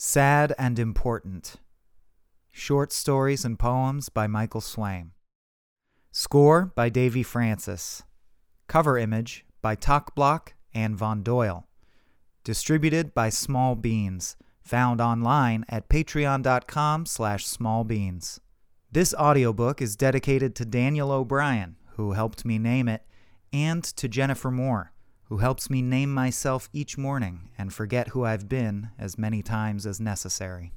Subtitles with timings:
[0.00, 1.56] Sad and Important.
[2.52, 5.10] Short Stories and Poems by Michael Swaim.
[6.12, 8.04] Score by Davy Francis.
[8.68, 11.66] Cover image by Talk Block and Von Doyle.
[12.44, 14.36] Distributed by Small Beans.
[14.60, 18.38] Found online at patreon.com slash smallbeans.
[18.92, 23.02] This audiobook is dedicated to Daniel O'Brien, who helped me name it,
[23.52, 24.92] and to Jennifer Moore,
[25.28, 29.84] who helps me name myself each morning and forget who I've been as many times
[29.84, 30.72] as necessary.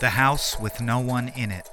[0.00, 1.68] The House with No One in It.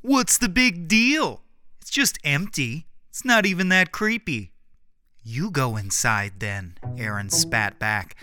[0.00, 1.42] What's the big deal?
[1.80, 2.86] It's just empty.
[3.10, 4.52] It's not even that creepy.
[5.30, 8.16] You go inside then, Erin spat back.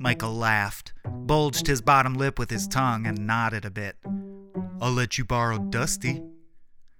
[0.00, 3.94] Michael laughed, bulged his bottom lip with his tongue, and nodded a bit.
[4.80, 6.24] I'll let you borrow Dusty.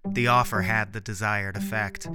[0.08, 2.06] The offer had the desired effect.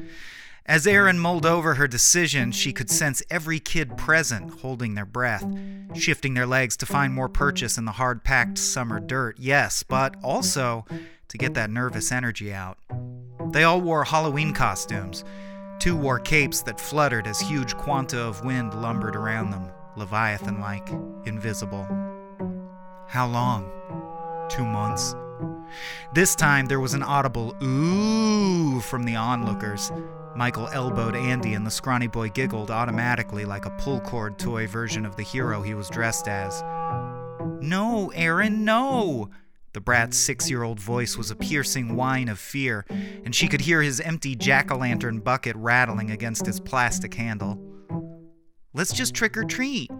[0.66, 5.45] As Erin mulled over her decision, she could sense every kid present holding their breath,
[5.94, 10.16] shifting their legs to find more purchase in the hard packed summer dirt, yes, but
[10.23, 10.86] also
[11.28, 12.78] to get that nervous energy out.
[13.52, 15.25] They all wore Halloween costumes.
[15.80, 20.90] Two wore capes that fluttered as huge quanta of wind lumbered around them, leviathan like,
[21.26, 21.88] invisible.
[23.08, 23.70] How long?
[24.50, 25.16] Two months.
[26.14, 29.92] This time there was an audible ooh from the onlookers.
[30.36, 35.06] Michael elbowed Andy, and the scrawny boy giggled automatically like a pull cord toy version
[35.06, 36.62] of the hero he was dressed as.
[37.62, 39.30] No, Erin, no!
[39.76, 42.86] The brat's six year old voice was a piercing whine of fear,
[43.26, 47.59] and she could hear his empty jack o' lantern bucket rattling against his plastic handle.
[48.73, 49.92] Let's just trick or treat.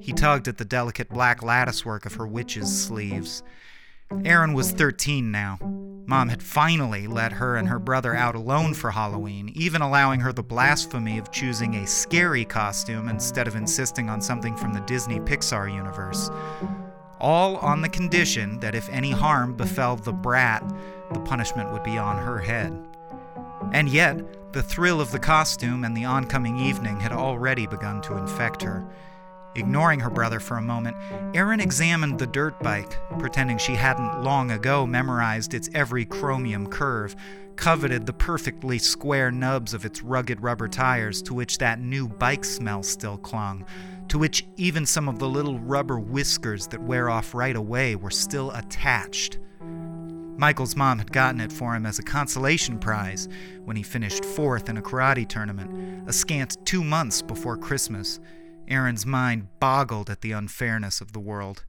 [0.00, 3.42] He tugged at the delicate black latticework of her witch's sleeves.
[4.24, 5.58] Erin was 13 now.
[6.06, 10.32] Mom had finally let her and her brother out alone for Halloween, even allowing her
[10.32, 15.20] the blasphemy of choosing a scary costume instead of insisting on something from the Disney
[15.20, 16.30] Pixar universe.
[17.20, 20.62] All on the condition that if any harm befell the brat,
[21.12, 22.86] the punishment would be on her head.
[23.72, 28.16] And yet, the thrill of the costume and the oncoming evening had already begun to
[28.16, 28.86] infect her.
[29.54, 30.96] Ignoring her brother for a moment,
[31.34, 37.16] Erin examined the dirt bike, pretending she hadn't long ago memorized its every chromium curve,
[37.56, 42.44] coveted the perfectly square nubs of its rugged rubber tires to which that new bike
[42.44, 43.64] smell still clung,
[44.08, 48.10] to which even some of the little rubber whiskers that wear off right away were
[48.10, 49.38] still attached.
[50.38, 53.26] Michael's mom had gotten it for him as a consolation prize
[53.64, 58.20] when he finished fourth in a karate tournament, a scant two months before Christmas.
[58.68, 61.64] Erin's mind boggled at the unfairness of the world.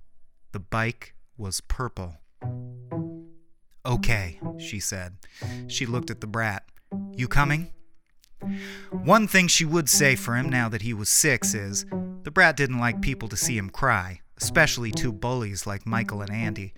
[0.52, 2.16] The bike was purple.
[3.86, 5.18] Okay, she said.
[5.68, 6.64] She looked at the brat.
[7.14, 7.72] You coming?
[8.92, 11.86] One thing she would say for him now that he was six is
[12.28, 16.30] the brat didn't like people to see him cry, especially two bullies like Michael and
[16.30, 16.74] Andy.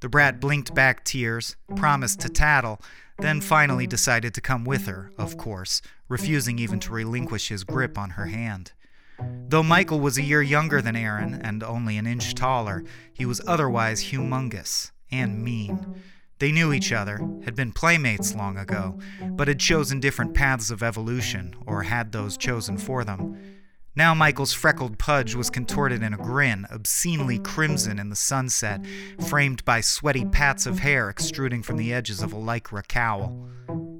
[0.00, 2.80] The brat blinked back tears, promised to tattle,
[3.18, 7.98] then finally decided to come with her, of course, refusing even to relinquish his grip
[7.98, 8.72] on her hand.
[9.20, 12.82] Though Michael was a year younger than Erin and only an inch taller,
[13.12, 16.00] he was otherwise humongous and mean.
[16.38, 18.98] They knew each other, had been playmates long ago,
[19.32, 23.53] but had chosen different paths of evolution, or had those chosen for them.
[23.96, 28.84] Now Michael's freckled pudge was contorted in a grin, obscenely crimson in the sunset,
[29.28, 33.48] framed by sweaty pats of hair extruding from the edges of a lycra cowl.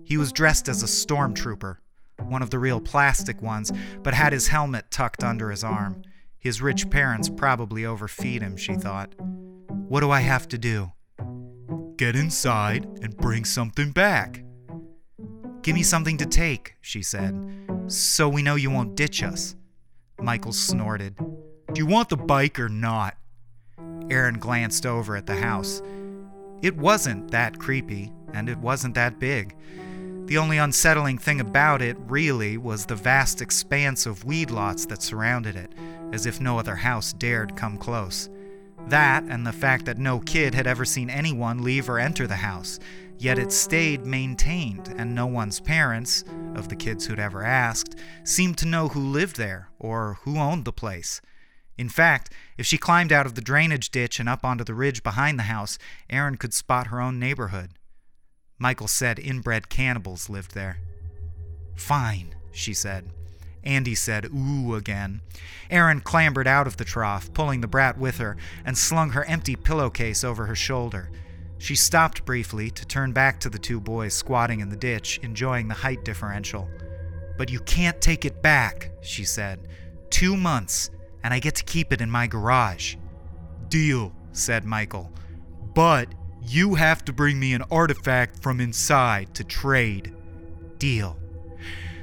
[0.02, 1.76] He was dressed as a stormtrooper,
[2.24, 3.70] one of the real plastic ones,
[4.02, 6.02] but had his helmet tucked under his arm.
[6.40, 9.14] His rich parents probably overfeed him, she thought.
[9.68, 10.90] What do I have to do?
[11.96, 14.42] Get inside and bring something back.
[15.62, 17.40] Give me something to take, she said,
[17.86, 19.54] so we know you won't ditch us.
[20.20, 21.16] Michael snorted.
[21.16, 23.16] Do you want the bike or not?
[24.10, 25.82] Erin glanced over at the house.
[26.62, 29.54] It wasn't that creepy, and it wasn't that big.
[30.26, 35.02] The only unsettling thing about it, really, was the vast expanse of weed lots that
[35.02, 35.72] surrounded it,
[36.12, 38.30] as if no other house dared come close.
[38.88, 42.36] That, and the fact that no kid had ever seen anyone leave or enter the
[42.36, 42.78] house,
[43.24, 46.24] yet it stayed maintained, and no one's parents,
[46.54, 50.66] of the kids who'd ever asked, seemed to know who lived there or who owned
[50.66, 51.22] the place.
[51.78, 55.02] In fact, if she climbed out of the drainage ditch and up onto the ridge
[55.02, 55.78] behind the house,
[56.10, 57.70] Erin could spot her own neighborhood.
[58.58, 60.76] Michael said inbred cannibals lived there.
[61.76, 63.08] Fine, she said.
[63.64, 65.22] Andy said ooh again.
[65.70, 68.36] Erin clambered out of the trough, pulling the brat with her,
[68.66, 71.08] and slung her empty pillowcase over her shoulder.
[71.58, 75.68] She stopped briefly to turn back to the two boys squatting in the ditch, enjoying
[75.68, 76.68] the height differential.
[77.38, 79.68] But you can't take it back, she said.
[80.10, 80.90] Two months,
[81.22, 82.96] and I get to keep it in my garage.
[83.68, 85.12] Deal, said Michael.
[85.74, 86.08] But
[86.42, 90.14] you have to bring me an artifact from inside to trade.
[90.78, 91.16] Deal.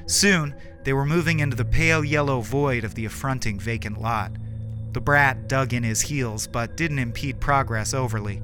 [0.08, 4.32] Soon, they were moving into the pale yellow void of the affronting vacant lot.
[4.94, 8.42] The brat dug in his heels, but didn't impede progress overly.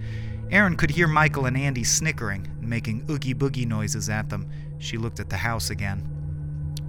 [0.49, 4.49] Erin could hear Michael and Andy snickering and making oogie boogie noises at them.
[4.79, 6.07] She looked at the house again.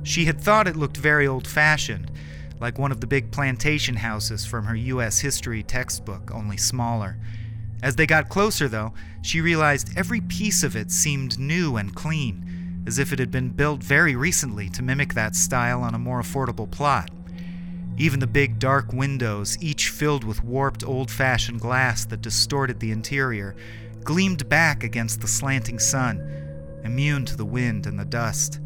[0.04, 2.12] She had thought it looked very old fashioned,
[2.60, 5.18] like one of the big plantation houses from her U.S.
[5.18, 7.16] history textbook, only smaller.
[7.82, 12.84] As they got closer, though, she realized every piece of it seemed new and clean,
[12.86, 16.20] as if it had been built very recently to mimic that style on a more
[16.20, 17.10] affordable plot.
[17.98, 22.92] Even the big dark windows, each filled with warped old fashioned glass that distorted the
[22.92, 23.56] interior,
[24.04, 26.20] gleamed back against the slanting sun,
[26.84, 28.60] immune to the wind and the dust.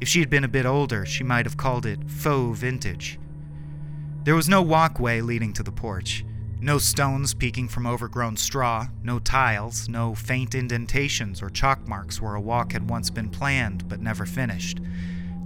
[0.00, 3.18] If she had been a bit older, she might have called it faux vintage.
[4.22, 6.24] There was no walkway leading to the porch,
[6.60, 12.36] no stones peeking from overgrown straw, no tiles, no faint indentations or chalk marks where
[12.36, 14.78] a walk had once been planned but never finished.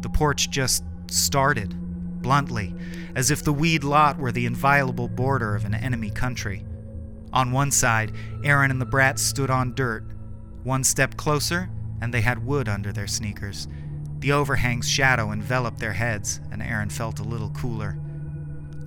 [0.02, 1.74] The porch just started,
[2.26, 2.74] bluntly,
[3.14, 6.64] as if the weed lot were the inviolable border of an enemy country.
[7.32, 8.10] On one side,
[8.42, 10.02] Erin and the brat stood on dirt.
[10.64, 11.70] One step closer,
[12.00, 13.68] and they had wood under their sneakers.
[14.18, 17.96] The overhang's shadow enveloped their heads, and Erin felt a little cooler.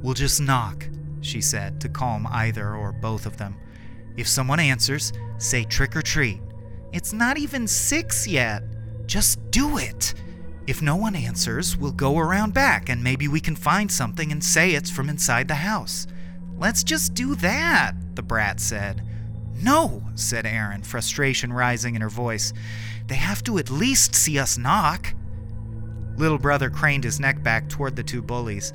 [0.02, 0.90] We'll just knock,
[1.22, 3.56] she said, to calm either or both of them.
[4.18, 6.42] If someone answers, say trick or treat.
[6.92, 8.64] It's not even six yet.
[9.06, 10.14] Just do it.
[10.70, 14.44] If no one answers, we'll go around back and maybe we can find something and
[14.44, 16.06] say it's from inside the house.
[16.60, 19.02] Let's just do that, the brat said.
[19.64, 22.54] No, said Erin, frustration rising in her voice.
[23.08, 25.16] They have to at least see us knock.
[26.18, 28.72] Little brother craned his neck back toward the two bullies.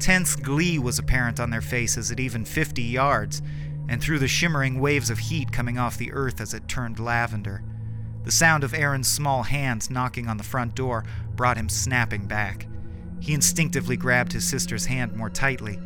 [0.00, 3.42] Tense glee was apparent on their faces at even 50 yards,
[3.88, 7.62] and through the shimmering waves of heat coming off the earth as it turned lavender.
[8.28, 11.02] The sound of Erin's small hands knocking on the front door
[11.34, 12.66] brought him snapping back.
[13.20, 15.76] He instinctively grabbed his sister's hand more tightly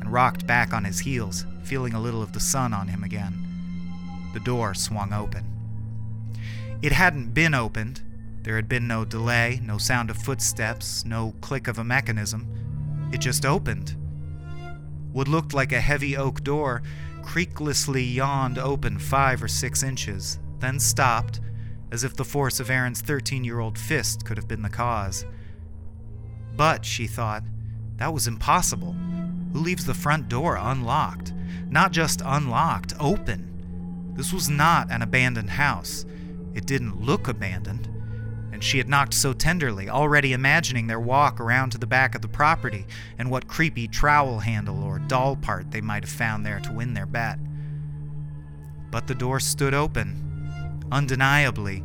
[0.00, 4.28] and rocked back on his heels, feeling a little of the sun on him again.
[4.34, 5.46] The door swung open.
[6.82, 8.02] It hadn't been opened,
[8.42, 13.10] there had been no delay, no sound of footsteps, no click of a mechanism.
[13.12, 13.96] It just opened.
[15.12, 16.82] What looked like a heavy oak door
[17.22, 21.38] creaklessly yawned open five or six inches, then stopped,
[21.92, 25.26] as if the force of Erin's 13 year old fist could have been the cause.
[26.56, 27.44] But, she thought,
[27.98, 28.96] that was impossible.
[29.52, 31.34] Who leaves the front door unlocked?
[31.68, 34.12] Not just unlocked, open.
[34.14, 36.06] This was not an abandoned house.
[36.54, 37.88] It didn't look abandoned
[38.52, 42.22] And she had knocked so tenderly, already imagining their walk around to the back of
[42.22, 42.86] the property
[43.18, 46.94] and what creepy trowel handle or doll part they might have found there to win
[46.94, 47.38] their bet.
[48.90, 50.31] But the door stood open,
[50.92, 51.84] undeniably,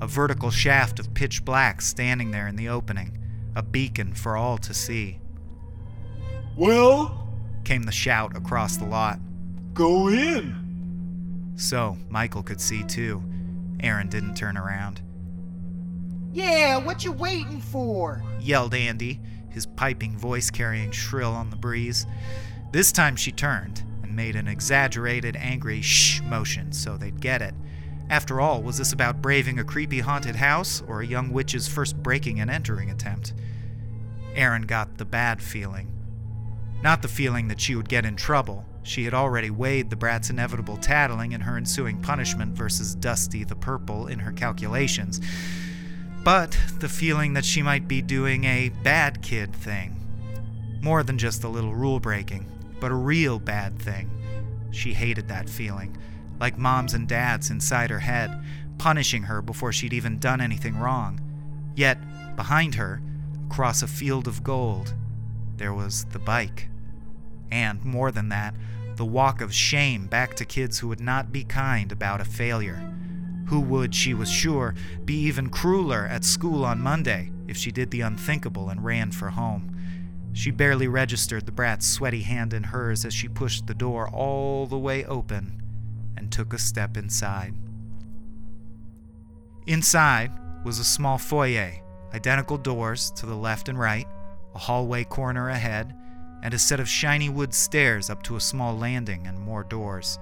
[0.00, 3.16] a vertical shaft of pitch black standing there in the opening,
[3.54, 5.20] a beacon for all to see.
[6.56, 7.22] Well?
[7.64, 9.18] came the shout across the lot.
[9.74, 11.52] Go in!
[11.56, 13.22] So, Michael could see too.
[13.80, 15.02] Erin didn't turn around.
[16.32, 18.22] Yeah, what you waiting for?
[18.40, 19.20] yelled Andy,
[19.50, 22.06] his piping voice carrying shrill on the breeze.
[22.72, 27.54] This time she turned and made an exaggerated, angry shh motion so they'd get it.
[28.08, 32.02] After all, was this about braving a creepy haunted house or a young witch's first
[32.02, 33.34] breaking and entering attempt?
[34.34, 35.92] Erin got the bad feeling.
[36.82, 38.64] Not the feeling that she would get in trouble.
[38.82, 43.56] She had already weighed the brat's inevitable tattling and her ensuing punishment versus Dusty the
[43.56, 45.20] Purple in her calculations
[46.26, 49.94] but the feeling that she might be doing a bad kid thing.
[50.82, 54.10] More than just a little rule breaking, but a real bad thing.
[54.72, 55.96] She hated that feeling,
[56.40, 58.42] like moms and dads inside her head,
[58.78, 61.20] punishing her before she'd even done anything wrong.
[61.74, 61.98] Yet,
[62.36, 63.02] behind her,
[63.46, 64.94] across a field of gold,
[65.56, 66.68] there was the bike.
[67.50, 68.54] And, more than that,
[68.96, 72.92] the walk of shame back to kids who would not be kind about a failure
[73.46, 74.74] who would, she was sure,
[75.04, 79.30] be even crueler at school on Monday if she did the unthinkable and ran for
[79.30, 79.72] home.
[80.32, 84.66] She barely registered the brat's sweaty hand in hers as she pushed the door all
[84.66, 85.62] the way open
[86.16, 87.54] and took a step inside.
[89.66, 90.32] Inside
[90.64, 91.72] was a small foyer,
[92.14, 94.06] identical doors to the left and right,
[94.54, 95.94] a hallway corner ahead,
[96.42, 100.18] and a set of shiny wood stairs up to a small landing and more doors.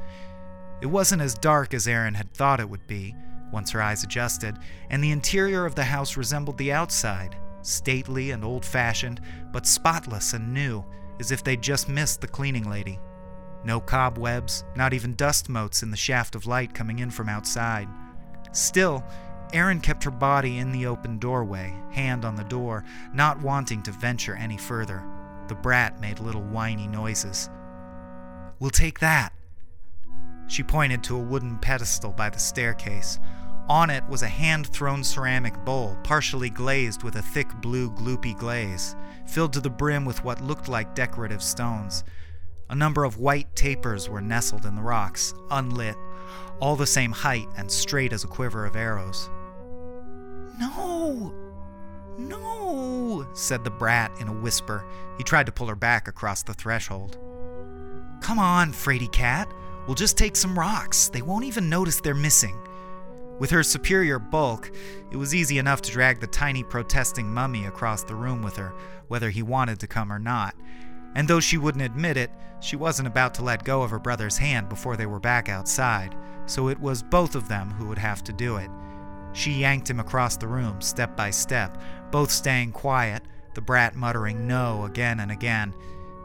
[0.80, 3.14] It wasn't as dark as Erin had thought it would be,
[3.52, 4.58] once her eyes adjusted,
[4.90, 9.20] and the interior of the house resembled the outside, stately and old fashioned,
[9.52, 10.84] but spotless and new,
[11.20, 12.98] as if they'd just missed the cleaning lady.
[13.64, 17.88] No cobwebs, not even dust motes in the shaft of light coming in from outside.
[18.52, 19.04] Still,
[19.52, 23.92] Erin kept her body in the open doorway, hand on the door, not wanting to
[23.92, 25.02] venture any further.
[25.48, 27.48] The brat made little whiny noises.
[28.58, 29.32] We'll take that.
[30.46, 33.18] She pointed to a wooden pedestal by the staircase.
[33.68, 38.36] On it was a hand thrown ceramic bowl, partially glazed with a thick blue gloopy
[38.36, 38.94] glaze,
[39.26, 42.04] filled to the brim with what looked like decorative stones.
[42.70, 45.96] A number of white tapers were nestled in the rocks, unlit,
[46.60, 49.28] all the same height and straight as a quiver of arrows.
[50.58, 51.34] No!
[52.16, 53.26] No!
[53.34, 54.84] said the brat in a whisper.
[55.18, 57.18] He tried to pull her back across the threshold.
[58.20, 59.52] Come on, Fraidy Cat.
[59.86, 61.08] We'll just take some rocks.
[61.08, 62.58] They won't even notice they're missing.
[63.38, 64.70] With her superior bulk,
[65.10, 68.72] it was easy enough to drag the tiny protesting mummy across the room with her,
[69.08, 70.54] whether he wanted to come or not.
[71.14, 72.30] And though she wouldn't admit it,
[72.60, 76.16] she wasn't about to let go of her brother's hand before they were back outside,
[76.46, 78.70] so it was both of them who would have to do it.
[79.32, 81.78] She yanked him across the room, step by step,
[82.10, 83.22] both staying quiet,
[83.54, 85.74] the brat muttering no again and again.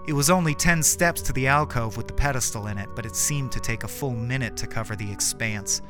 [0.07, 3.15] It was only ten steps to the alcove with the pedestal in it, but it
[3.15, 5.81] seemed to take a full minute to cover the expanse.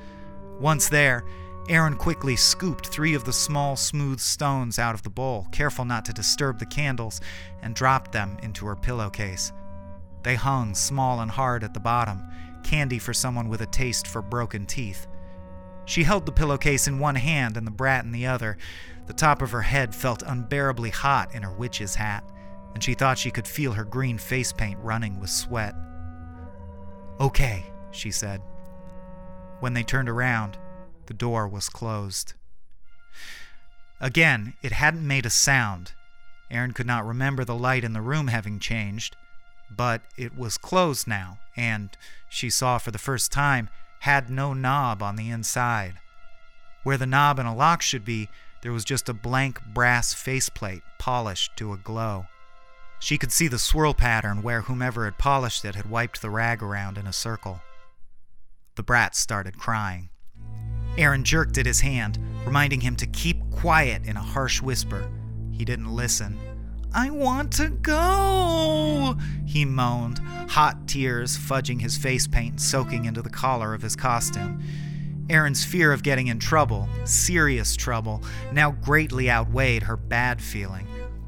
[0.59, 1.25] Once there,
[1.69, 6.03] Erin quickly scooped three of the small, smooth stones out of the bowl, careful not
[6.05, 7.21] to disturb the candles,
[7.61, 9.51] and dropped them into her pillowcase.
[10.23, 12.23] They hung small and hard at the bottom,
[12.63, 15.05] candy for someone with a taste for broken teeth.
[15.85, 18.57] She held the pillowcase in one hand and the brat in the other.
[19.05, 22.23] The top of her head felt unbearably hot in her witch's hat,
[22.73, 25.75] and she thought she could feel her green face paint running with sweat.
[27.19, 28.41] Okay, she said.
[29.59, 30.57] When they turned around,
[31.09, 32.33] the door was closed.
[33.99, 35.93] Again, it hadn't made a sound.
[36.51, 39.15] Erin could not remember the light in the room having changed,
[39.75, 41.89] but it was closed now, and,
[42.29, 43.69] she saw for the first time,
[44.01, 45.95] had no knob on the inside.
[46.83, 48.29] Where the knob and a lock should be,
[48.61, 52.27] there was just a blank brass faceplate polished to a glow.
[52.99, 56.61] She could see the swirl pattern where whomever had polished it had wiped the rag
[56.61, 57.61] around in a circle.
[58.75, 60.09] The brat started crying.
[60.99, 65.09] Erin jerked at his hand, reminding him to keep quiet in a harsh whisper.
[65.49, 66.37] He didn't listen.
[66.93, 69.15] I want to go,
[69.45, 74.61] he moaned, hot tears fudging his face paint soaking into the collar of his costume.
[75.29, 80.85] Erin's fear of getting in trouble, serious trouble, now greatly outweighed her bad feeling.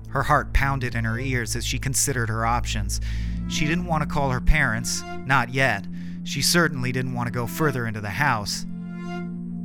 [0.10, 3.00] Her heart pounded in her ears as she considered her options.
[3.48, 5.86] She didn't want to call her parents, not yet.
[6.26, 8.66] She certainly didn't want to go further into the house.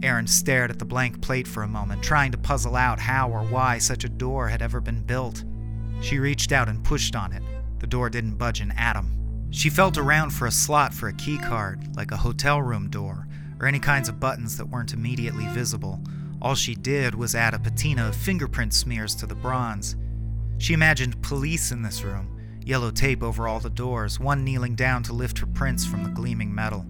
[0.03, 3.43] Erin stared at the blank plate for a moment, trying to puzzle out how or
[3.43, 5.45] why such a door had ever been built.
[6.00, 7.43] She reached out and pushed on it.
[7.79, 9.49] The door didn't budge an atom.
[9.50, 13.26] She felt around for a slot for a key card, like a hotel room door,
[13.59, 16.00] or any kinds of buttons that weren't immediately visible.
[16.43, 19.97] All she did was add a patina of fingerprint smears to the bronze.
[20.59, 25.03] She imagined police in this room, yellow tape over all the doors, one kneeling down
[25.05, 26.85] to lift her prints from the gleaming metal.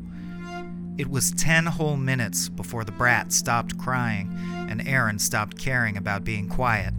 [0.99, 4.35] It was ten whole minutes before the brat stopped crying
[4.69, 6.95] and Erin stopped caring about being quiet.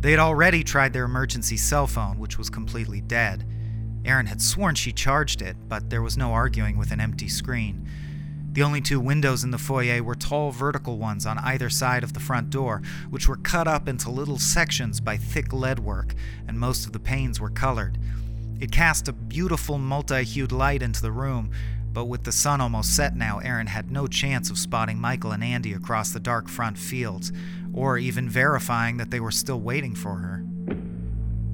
[0.00, 3.46] They had already tried their emergency cell phone, which was completely dead.
[4.04, 7.88] Erin had sworn she charged it, but there was no arguing with an empty screen.
[8.52, 12.12] The only two windows in the foyer were tall vertical ones on either side of
[12.12, 16.14] the front door, which were cut up into little sections by thick leadwork,
[16.46, 17.98] and most of the panes were colored.
[18.60, 21.50] It cast a beautiful multi hued light into the room,
[21.96, 25.42] but with the sun almost set now, Erin had no chance of spotting Michael and
[25.42, 27.32] Andy across the dark front fields,
[27.72, 30.44] or even verifying that they were still waiting for her.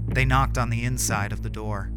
[0.08, 1.92] They knocked on the inside of the door.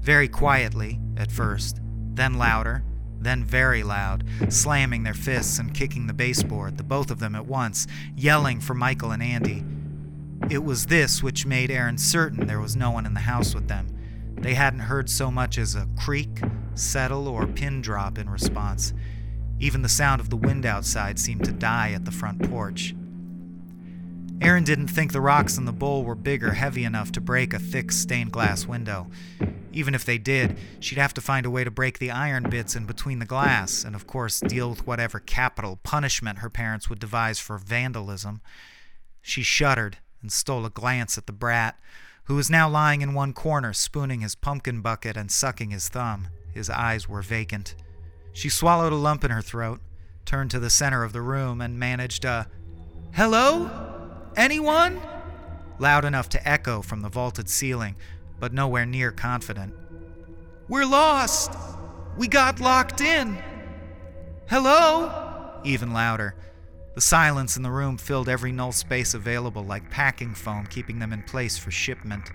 [0.00, 1.80] Very quietly, at first,
[2.14, 2.82] then louder,
[3.20, 7.46] then very loud, slamming their fists and kicking the baseboard, the both of them at
[7.46, 7.86] once,
[8.16, 9.62] yelling for Michael and Andy.
[10.52, 13.68] It was this which made Erin certain there was no one in the house with
[13.68, 13.86] them.
[14.40, 16.40] They hadn't heard so much as a creak,
[16.74, 18.94] settle, or pin drop in response.
[19.58, 22.94] Even the sound of the wind outside seemed to die at the front porch.
[24.40, 27.52] Erin didn't think the rocks in the bowl were big or heavy enough to break
[27.52, 29.08] a thick stained glass window.
[29.72, 32.74] Even if they did, she'd have to find a way to break the iron bits
[32.74, 36.98] in between the glass, and of course deal with whatever capital punishment her parents would
[36.98, 38.40] devise for vandalism.
[39.20, 41.78] She shuddered and stole a glance at the brat,
[42.24, 46.28] who was now lying in one corner, spooning his pumpkin bucket and sucking his thumb.
[46.52, 47.74] His eyes were vacant.
[48.32, 49.80] She swallowed a lump in her throat,
[50.24, 52.46] turned to the center of the room, and managed a
[53.12, 53.68] Hello?
[54.36, 55.00] Anyone?
[55.78, 57.96] Loud enough to echo from the vaulted ceiling,
[58.38, 59.74] but nowhere near confident.
[60.68, 61.52] We're lost!
[62.16, 63.38] We got locked in!
[64.48, 65.60] Hello?
[65.64, 66.34] Even louder.
[66.94, 71.12] The silence in the room filled every null space available like packing foam, keeping them
[71.12, 72.30] in place for shipment.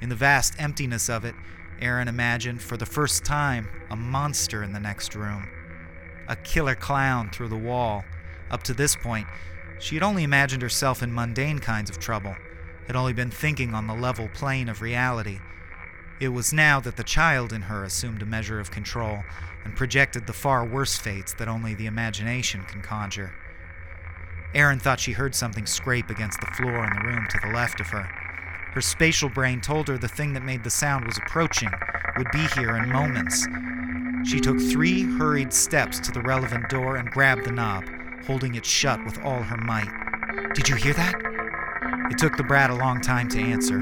[0.00, 1.34] In the vast emptiness of it,
[1.78, 5.46] Erin imagined for the first time a monster in the next room.
[6.26, 8.02] A killer clown through the wall.
[8.50, 9.26] Up to this point,
[9.78, 12.34] she had only imagined herself in mundane kinds of trouble,
[12.86, 15.38] had only been thinking on the level plane of reality.
[16.18, 19.22] It was now that the child in her assumed a measure of control
[19.64, 23.34] and projected the far worse fates that only the imagination can conjure.
[24.54, 27.80] Erin thought she heard something scrape against the floor in the room to the left
[27.80, 28.08] of her.
[28.72, 31.70] Her spatial brain told her the thing that made the sound was approaching,
[32.16, 33.46] would be here in moments.
[34.28, 37.84] She took three hurried steps to the relevant door and grabbed the knob,
[38.26, 39.90] holding it shut with all her might.
[40.54, 41.14] Did you hear that?
[42.10, 43.78] It took the brat a long time to answer.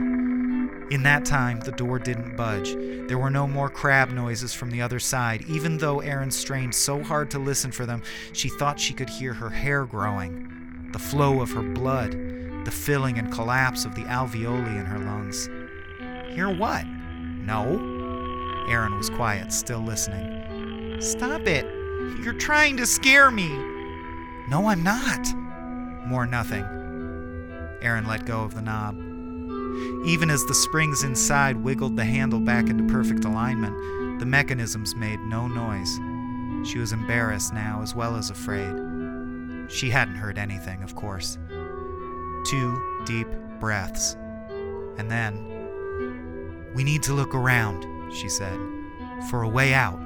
[0.91, 2.75] In that time, the door didn't budge.
[3.09, 5.45] There were no more crab noises from the other side.
[5.49, 8.03] Even though Erin strained so hard to listen for them,
[8.33, 10.53] she thought she could hear her hair growing,
[10.95, 12.13] the flow of her blood,
[12.65, 15.51] the filling and collapse of the alveoli in her lungs.
[16.33, 16.87] Hear what?
[16.87, 17.65] No.
[18.71, 21.01] Erin was quiet, still listening.
[21.01, 21.65] Stop it.
[22.23, 23.49] You're trying to scare me.
[24.49, 25.27] No, I'm not.
[26.07, 26.63] More nothing.
[27.83, 28.95] Erin let go of the knob.
[30.07, 35.19] Even as the springs inside wiggled the handle back into perfect alignment, the mechanisms made
[35.23, 35.99] no noise.
[36.71, 38.94] She was embarrassed now as well as afraid.
[39.69, 41.39] She hadn't heard anything, of course.
[42.47, 43.29] Two deep
[43.61, 44.17] breaths.
[44.99, 45.51] And then,
[46.75, 48.59] We need to look around, she said,
[49.31, 50.01] for a way out.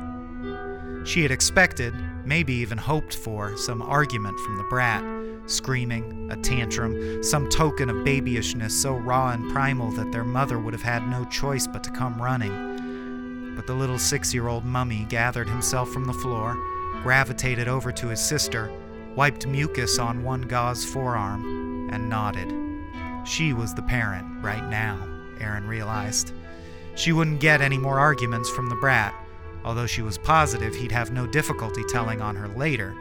[1.05, 1.95] She had expected,
[2.27, 5.03] maybe even hoped for, some argument from the brat
[5.49, 10.75] screaming, a tantrum, some token of babyishness so raw and primal that their mother would
[10.75, 13.55] have had no choice but to come running.
[13.57, 16.57] But the little six year old mummy gathered himself from the floor,
[17.03, 18.71] gravitated over to his sister,
[19.14, 22.53] wiped mucus on one gauze forearm, and nodded.
[23.27, 24.99] She was the parent right now,
[25.40, 26.33] Erin realized.
[26.94, 29.14] She wouldn't get any more arguments from the brat,
[29.64, 32.94] although she was positive he'd have no difficulty telling on her later.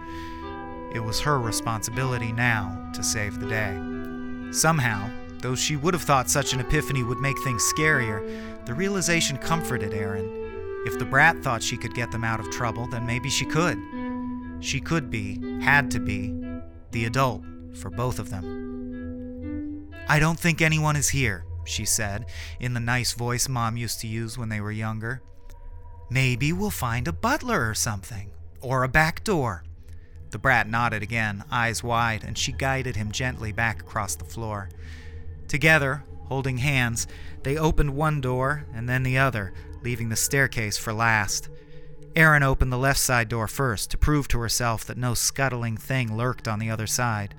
[0.93, 4.51] It was her responsibility now to save the day.
[4.51, 5.09] Somehow,
[5.41, 9.93] though she would have thought such an epiphany would make things scarier, the realization comforted
[9.93, 10.83] Erin.
[10.85, 13.77] If the brat thought she could get them out of trouble, then maybe she could.
[14.59, 16.33] She could be, had to be,
[16.91, 17.43] the adult
[17.75, 19.91] for both of them.
[20.07, 22.25] I don't think anyone is here, she said,
[22.59, 25.21] in the nice voice Mom used to use when they were younger.
[26.09, 29.63] Maybe we'll find a butler or something, or a back door.
[30.31, 34.69] The brat nodded again, eyes wide, and she guided him gently back across the floor.
[35.47, 37.07] Together, holding hands,
[37.43, 41.49] they opened one door and then the other, leaving the staircase for last.
[42.17, 46.17] Erin opened the left side door first to prove to herself that no scuttling thing
[46.17, 47.35] lurked on the other side.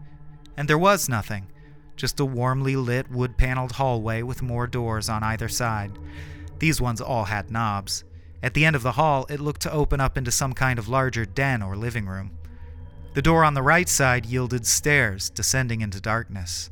[0.56, 1.48] And there was nothing,
[1.96, 5.98] just a warmly lit wood paneled hallway with more doors on either side.
[6.60, 8.04] These ones all had knobs.
[8.40, 10.88] At the end of the hall, it looked to open up into some kind of
[10.88, 12.30] larger den or living room.
[13.14, 16.70] The door on the right side yielded stairs, descending into darkness.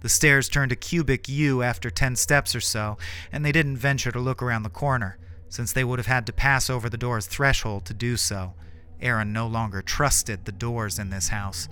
[0.00, 2.98] The stairs turned a cubic U after ten steps or so,
[3.30, 5.16] and they didn't venture to look around the corner,
[5.48, 8.54] since they would have had to pass over the door's threshold to do so.
[9.00, 11.68] Erin no longer trusted the doors in this house.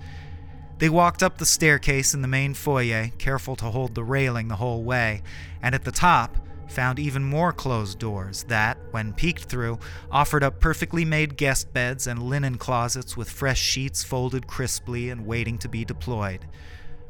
[0.77, 4.57] They walked up the staircase in the main foyer, careful to hold the railing the
[4.57, 5.23] whole way,
[5.61, 9.79] and at the top, found even more closed doors that, when peeked through,
[10.11, 15.25] offered up perfectly made guest beds and linen closets with fresh sheets folded crisply and
[15.25, 16.45] waiting to be deployed.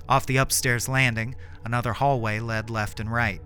[0.08, 3.41] Off the upstairs landing, another hallway led left and right.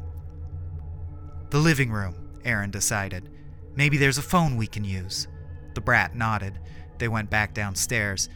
[1.52, 2.16] The living room,
[2.50, 3.30] Erin decided.
[3.76, 5.28] Maybe there's a phone we can use.
[5.76, 6.60] The brat nodded.
[6.98, 8.28] They went back downstairs.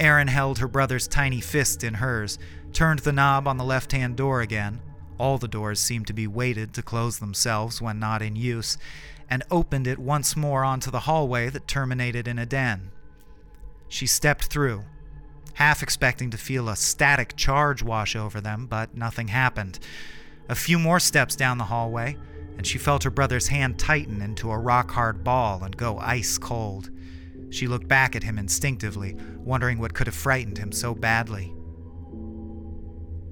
[0.00, 2.38] Erin held her brother's tiny fist in hers,
[2.72, 4.80] turned the knob on the left hand door again,
[5.18, 8.76] all the doors seemed to be weighted to close themselves when not in use,
[9.30, 12.90] and opened it once more onto the hallway that terminated in a den.
[13.88, 14.84] She stepped through,
[15.54, 19.78] half expecting to feel a static charge wash over them, but nothing happened.
[20.48, 22.16] A few more steps down the hallway,
[22.56, 26.38] and she felt her brother's hand tighten into a rock hard ball and go ice
[26.38, 26.90] cold.
[27.50, 31.54] She looked back at him instinctively, wondering what could have frightened him so badly.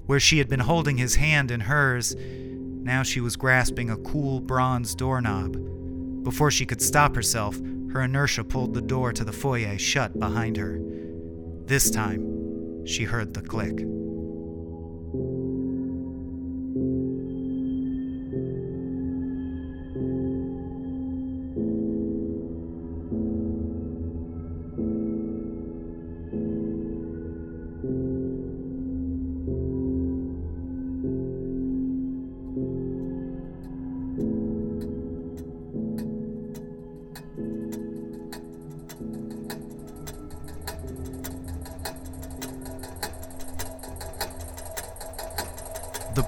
[0.07, 4.41] Where she had been holding his hand in hers, Now she was grasping a cool
[4.41, 5.57] bronze doorknob.
[6.23, 7.59] Before she could stop herself,
[7.93, 10.79] her inertia pulled the door to the foyer shut behind her.
[11.65, 13.79] This time, she heard the click.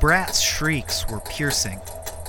[0.07, 1.81] Brat's shrieks were piercing,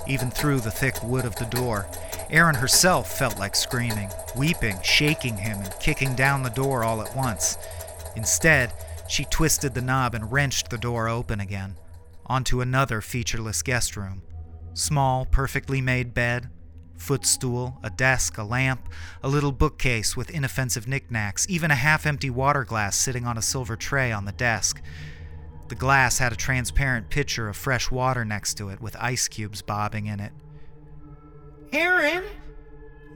[0.08, 1.86] even through the thick wood of the door.
[2.32, 7.16] Erin herself felt like screaming, weeping, shaking him, and kicking down the door all at
[7.16, 7.56] once.
[8.16, 8.74] Instead,
[9.08, 11.76] she twisted the knob and wrenched the door open again,
[12.26, 14.24] onto another featureless guest room.
[14.74, 16.50] Small, perfectly made bed,
[16.98, 18.90] footstool, a desk, a lamp,
[19.22, 23.42] a little bookcase with inoffensive knickknacks, even a half empty water glass sitting on a
[23.44, 24.82] silver tray on the desk.
[25.67, 29.62] The glass had a transparent pitcher of fresh water next to it with ice cubes
[29.62, 30.32] bobbing in it.
[31.73, 32.23] Erin!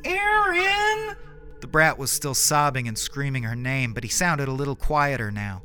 [0.03, 1.15] Erin!
[1.61, 5.31] The brat was still sobbing and screaming her name, but he sounded a little quieter
[5.31, 5.61] now.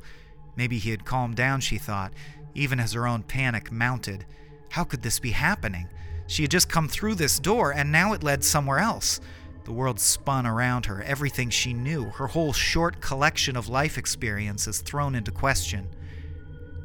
[0.55, 2.13] Maybe he had calmed down, she thought,
[2.53, 4.25] even as her own panic mounted.
[4.69, 5.89] How could this be happening?
[6.27, 9.19] She had just come through this door, and now it led somewhere else.
[9.65, 14.79] The world spun around her, everything she knew, her whole short collection of life experiences
[14.79, 15.89] thrown into question.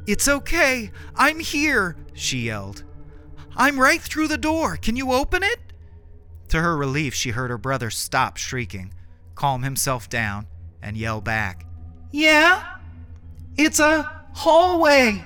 [0.05, 0.91] It's okay.
[1.15, 2.83] I'm here, she yelled.
[3.55, 4.77] I'm right through the door.
[4.77, 5.59] Can you open it?
[6.49, 8.93] To her relief, she heard her brother stop shrieking,
[9.35, 10.47] calm himself down,
[10.81, 11.65] and yell back.
[12.11, 12.63] Yeah?
[13.57, 15.25] It's a hallway.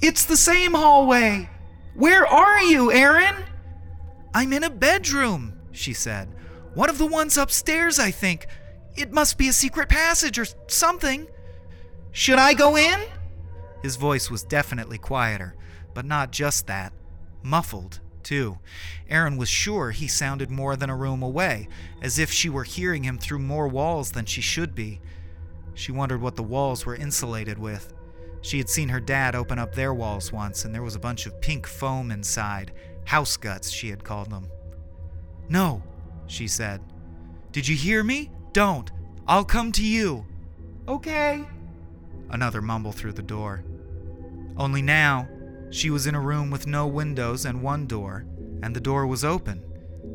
[0.00, 1.50] It's the same hallway.
[1.94, 3.34] Where are you, Erin?
[4.32, 6.28] I'm in a bedroom, she said.
[6.74, 8.46] One of the ones upstairs, I think.
[8.96, 11.26] It must be a secret passage or something.
[12.12, 13.00] Should I go in?
[13.82, 15.54] His voice was definitely quieter,
[15.94, 16.92] but not just that.
[17.42, 18.58] Muffled, too.
[19.08, 21.68] Erin was sure he sounded more than a room away,
[22.02, 25.00] as if she were hearing him through more walls than she should be.
[25.74, 27.94] She wondered what the walls were insulated with.
[28.40, 31.26] She had seen her dad open up their walls once, and there was a bunch
[31.26, 32.72] of pink foam inside.
[33.04, 34.48] House guts, she had called them.
[35.48, 35.82] No,
[36.26, 36.80] she said.
[37.52, 38.30] Did you hear me?
[38.52, 38.90] Don't.
[39.26, 40.26] I'll come to you.
[40.86, 41.44] Okay.
[42.30, 43.64] Another mumble through the door.
[44.56, 45.28] Only now,
[45.70, 48.24] she was in a room with no windows and one door,
[48.62, 49.62] and the door was open,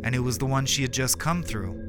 [0.04, 1.80] and it was the one she had just come through.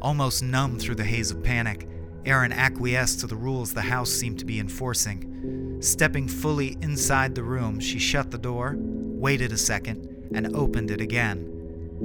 [0.00, 1.88] Almost numb through the haze of panic,
[2.24, 5.78] Erin acquiesced to the rules the house seemed to be enforcing.
[5.80, 11.00] Stepping fully inside the room, she shut the door, waited a second, and opened it
[11.00, 11.46] again.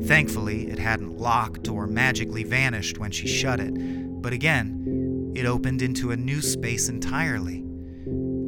[0.03, 3.73] Thankfully, it hadn't locked or magically vanished when she shut it,
[4.21, 5.04] but again,
[5.35, 7.63] it opened into a new space entirely.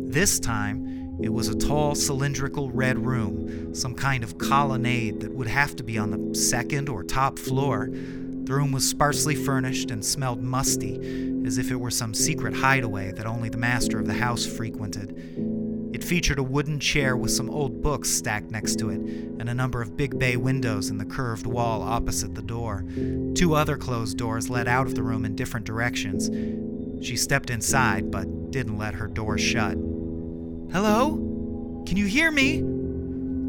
[0.09, 5.47] This time, it was a tall, cylindrical red room, some kind of colonnade that would
[5.47, 7.89] have to be on the second or top floor.
[7.91, 13.11] The room was sparsely furnished and smelled musty, as if it were some secret hideaway
[13.11, 15.56] that only the master of the house frequented.
[16.07, 19.81] Featured a wooden chair with some old books stacked next to it, and a number
[19.81, 22.85] of big bay windows in the curved wall opposite the door.
[23.35, 26.29] Two other closed doors led out of the room in different directions.
[27.05, 29.73] She stepped inside, but didn't let her door shut.
[30.71, 31.83] Hello?
[31.85, 32.63] Can you hear me?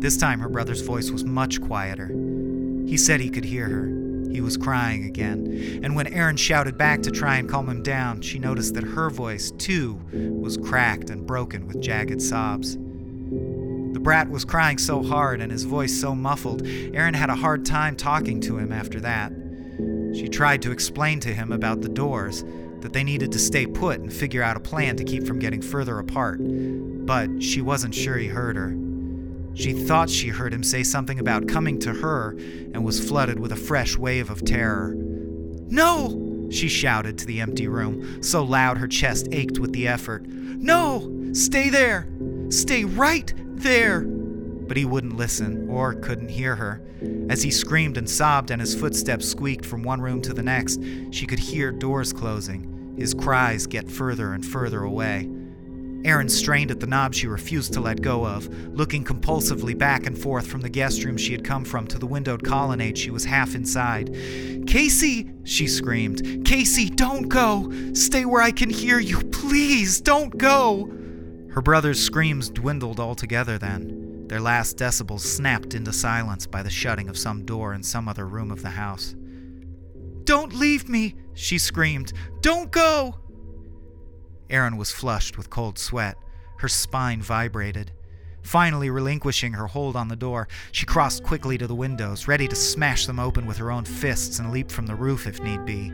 [0.01, 2.09] This time her brother's voice was much quieter.
[2.89, 3.98] He said he could hear her.
[4.31, 8.21] He was crying again, and when Erin shouted back to try and calm him down,
[8.21, 12.77] she noticed that her voice, too, was cracked and broken with jagged sobs.
[12.77, 17.65] The brat was crying so hard and his voice so muffled, Erin had a hard
[17.65, 19.33] time talking to him after that.
[20.15, 22.45] She tried to explain to him about the doors,
[22.81, 25.63] that they needed to stay put and figure out a plan to keep from getting
[25.63, 28.77] further apart, but she wasn't sure he heard her.
[29.59, 32.37] She thought she heard him say something about coming to her
[32.73, 34.95] and was flooded with a fresh wave of terror.
[34.97, 36.47] No!
[36.49, 40.25] she shouted to the empty room, so loud her chest ached with the effort.
[40.27, 41.33] No!
[41.33, 42.07] Stay there!
[42.51, 44.03] Stay right there!
[44.03, 46.81] But he wouldn't listen or couldn't hear her.
[47.29, 50.81] As he screamed and sobbed and his footsteps squeaked from one room to the next,
[51.11, 55.29] she could hear doors closing, his cries get further and further away.
[56.05, 60.17] Erin strained at the knob she refused to let go of, looking compulsively back and
[60.17, 63.25] forth from the guest room she had come from to the windowed colonnade she was
[63.25, 64.15] half inside.
[64.67, 65.31] Casey!
[65.45, 66.45] she screamed.
[66.45, 67.73] Casey, don't go!
[67.95, 69.21] Stay where I can hear you!
[69.31, 70.91] Please, don't go!
[71.51, 74.27] Her brother's screams dwindled altogether then.
[74.29, 78.27] Their last decibels snapped into silence by the shutting of some door in some other
[78.27, 79.17] room of the house.
[80.25, 82.13] Don't leave me, she screamed.
[82.43, 83.15] Don't go!
[84.51, 86.17] Erin was flushed with cold sweat.
[86.59, 87.93] Her spine vibrated.
[88.43, 92.57] Finally, relinquishing her hold on the door, she crossed quickly to the windows, ready to
[92.57, 95.93] smash them open with her own fists and leap from the roof if need be.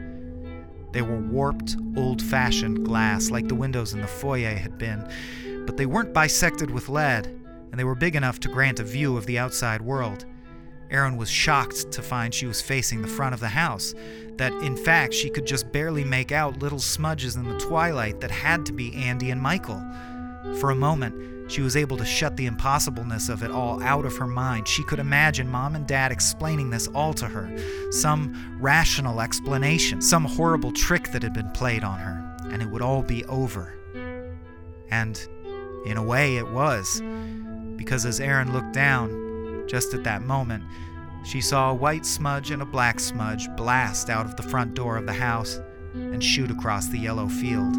[0.93, 5.05] They were warped, old fashioned glass like the windows in the foyer had been,
[5.67, 9.17] but they weren't bisected with lead, and they were big enough to grant a view
[9.17, 10.25] of the outside world.
[10.95, 13.95] Erin was shocked to find she was facing the front of the house,
[14.37, 18.31] that in fact she could just barely make out little smudges in the twilight that
[18.31, 19.83] had to be Andy and Michael.
[20.61, 24.17] For a moment, she was able to shut the impossibleness of it all out of
[24.19, 24.69] her mind.
[24.69, 27.53] She could imagine mom and dad explaining this all to her,
[27.91, 32.83] some rational explanation, some horrible trick that had been played on her, and it would
[32.83, 33.75] all be over.
[34.91, 35.19] And
[35.87, 37.03] in a way, it was,
[37.75, 39.23] because as Erin looked down,
[39.67, 40.63] just at that moment,
[41.25, 44.97] she saw a white smudge and a black smudge blast out of the front door
[44.97, 45.61] of the house
[45.95, 47.75] and shoot across the yellow field.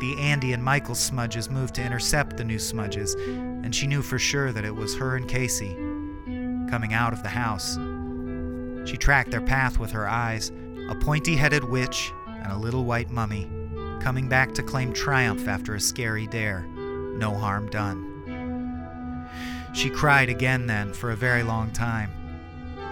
[0.00, 4.18] The Andy and Michael smudges moved to intercept the new smudges, and she knew for
[4.18, 5.74] sure that it was her and Casey
[6.68, 7.78] coming out of the house.
[8.88, 10.50] She tracked their path with her eyes
[10.88, 13.50] a pointy headed witch and a little white mummy,
[14.00, 16.62] coming back to claim triumph after a scary dare.
[16.62, 18.12] No harm done.
[19.74, 22.12] She cried again then for a very long time.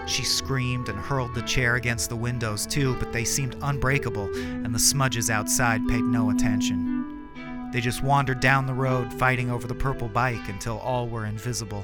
[0.07, 4.73] She screamed and hurled the chair against the windows too, but they seemed unbreakable, and
[4.73, 7.29] the smudges outside paid no attention.
[7.73, 11.83] They just wandered down the road, fighting over the purple bike until all were invisible.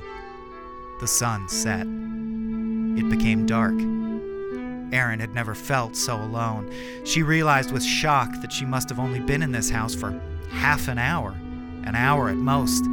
[0.99, 1.81] The sun set.
[1.81, 3.73] It became dark.
[4.93, 6.71] Erin had never felt so alone.
[7.05, 10.87] She realized with shock that she must have only been in this house for half
[10.87, 11.31] an hour,
[11.83, 12.85] an hour at most.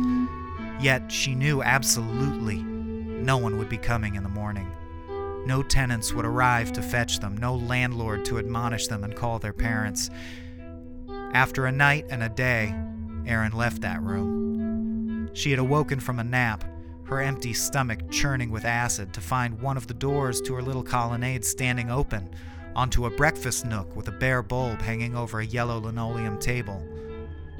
[0.80, 4.70] Yet she knew absolutely no one would be coming in the morning.
[5.48, 9.54] No tenants would arrive to fetch them, no landlord to admonish them and call their
[9.54, 10.10] parents.
[11.32, 12.74] After a night and a day,
[13.24, 15.30] Erin left that room.
[15.32, 16.64] She had awoken from a nap,
[17.04, 20.82] her empty stomach churning with acid, to find one of the doors to her little
[20.82, 22.28] colonnade standing open
[22.76, 26.86] onto a breakfast nook with a bare bulb hanging over a yellow linoleum table.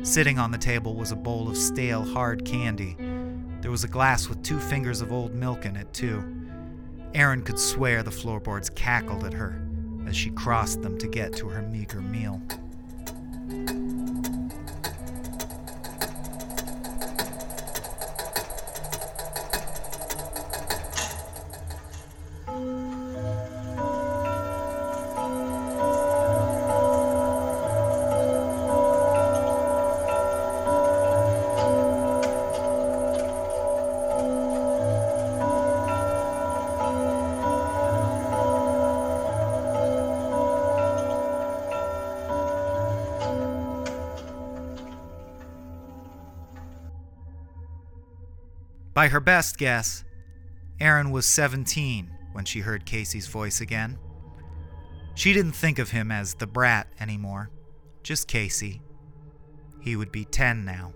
[0.03, 2.99] Sitting on the table was a bowl of stale, hard candy.
[3.63, 6.38] There was a glass with two fingers of old milk in it, too.
[7.15, 9.61] Erin could swear the floorboards cackled at her
[10.07, 12.41] as she crossed them to get to her meager meal.
[49.09, 50.05] By her best guess,
[50.81, 53.99] Erin was 17 when she heard Casey's voice again.
[55.15, 57.49] She didn't think of him as the brat anymore,
[58.03, 58.83] just Casey.
[59.81, 60.93] He would be 10 now.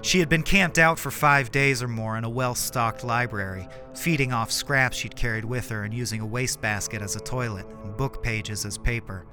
[0.00, 3.68] She had been camped out for five days or more in a well stocked library,
[3.96, 7.96] feeding off scraps she'd carried with her and using a wastebasket as a toilet and
[7.96, 9.26] book pages as paper.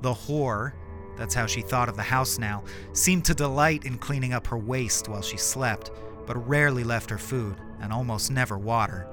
[0.00, 0.72] The whore,
[1.18, 4.56] that's how she thought of the house now, seemed to delight in cleaning up her
[4.56, 5.90] waste while she slept
[6.26, 9.06] but rarely left her food and almost never water.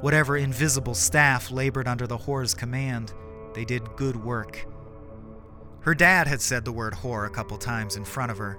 [0.00, 3.12] Whatever invisible staff labored under the whore's command,
[3.54, 4.66] they did good work.
[5.80, 8.58] Her dad had said the word whore a couple times in front of her.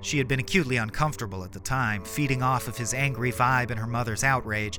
[0.00, 3.78] She had been acutely uncomfortable at the time, feeding off of his angry vibe and
[3.78, 4.78] her mother's outrage,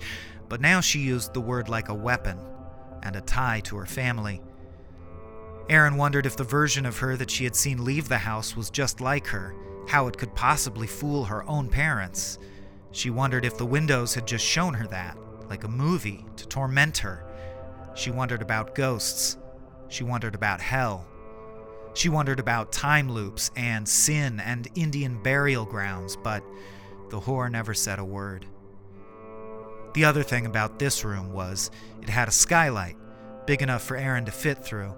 [0.50, 2.40] but now she used the word like a weapon
[3.04, 4.42] and a tie to her family.
[5.70, 8.70] Erin wondered if the version of her that she had seen leave the house was
[8.70, 9.56] just like her
[9.88, 12.39] how it could possibly fool her own parents.
[12.91, 15.17] She wondered if the windows had just shown her that,
[15.50, 17.26] like a movie, to torment her.
[17.96, 19.38] She wondered about ghosts.
[19.89, 21.06] She wondered about hell.
[21.94, 26.44] She wondered about time loops and sin and Indian burial grounds, but
[27.10, 28.46] the whore never said a word.
[29.94, 31.70] The other thing about this room was
[32.02, 32.96] it had a skylight,
[33.46, 34.94] big enough for Erin to fit through.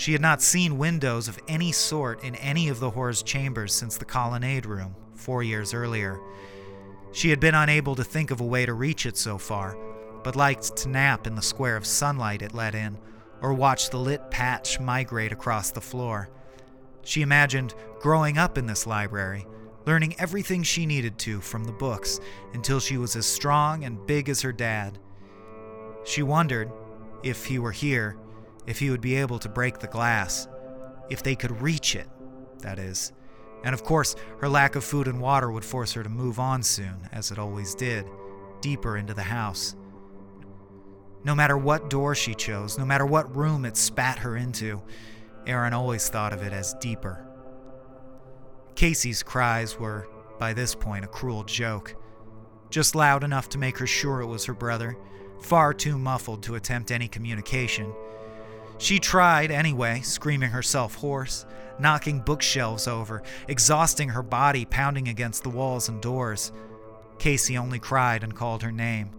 [0.00, 3.98] She had not seen windows of any sort in any of the whore's chambers since
[3.98, 6.18] the colonnade room, four years earlier.
[7.12, 9.76] She had been unable to think of a way to reach it so far,
[10.24, 12.96] but liked to nap in the square of sunlight it let in,
[13.42, 16.30] or watch the lit patch migrate across the floor.
[17.02, 19.46] She imagined growing up in this library,
[19.84, 22.20] learning everything she needed to from the books
[22.54, 24.98] until she was as strong and big as her dad.
[26.06, 26.72] She wondered,
[27.22, 28.16] if he were here,
[28.70, 30.46] if he would be able to break the glass,
[31.10, 32.08] if they could reach it,
[32.60, 33.12] that is.
[33.64, 36.62] And of course, her lack of food and water would force her to move on
[36.62, 38.06] soon, as it always did,
[38.60, 39.74] deeper into the house.
[41.24, 44.80] No matter what door she chose, no matter what room it spat her into,
[45.48, 47.26] Erin always thought of it as deeper.
[48.76, 50.06] Casey's cries were,
[50.38, 51.96] by this point, a cruel joke.
[52.70, 54.96] Just loud enough to make her sure it was her brother,
[55.42, 57.92] far too muffled to attempt any communication.
[58.80, 61.44] She tried anyway, screaming herself hoarse,
[61.78, 66.50] knocking bookshelves over, exhausting her body pounding against the walls and doors.
[67.18, 69.10] Casey only cried and called her name.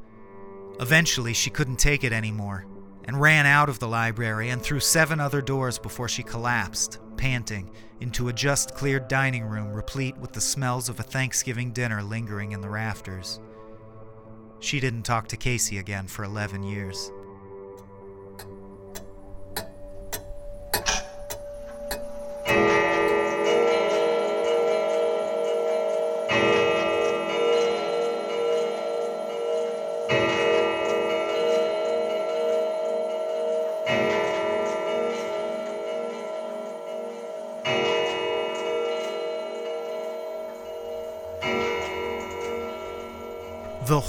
[0.80, 2.66] Eventually, she couldn't take it anymore
[3.06, 7.70] and ran out of the library and through seven other doors before she collapsed, panting,
[8.00, 12.52] into a just cleared dining room replete with the smells of a Thanksgiving dinner lingering
[12.52, 13.40] in the rafters.
[14.60, 17.12] She didn't talk to Casey again for 11 years.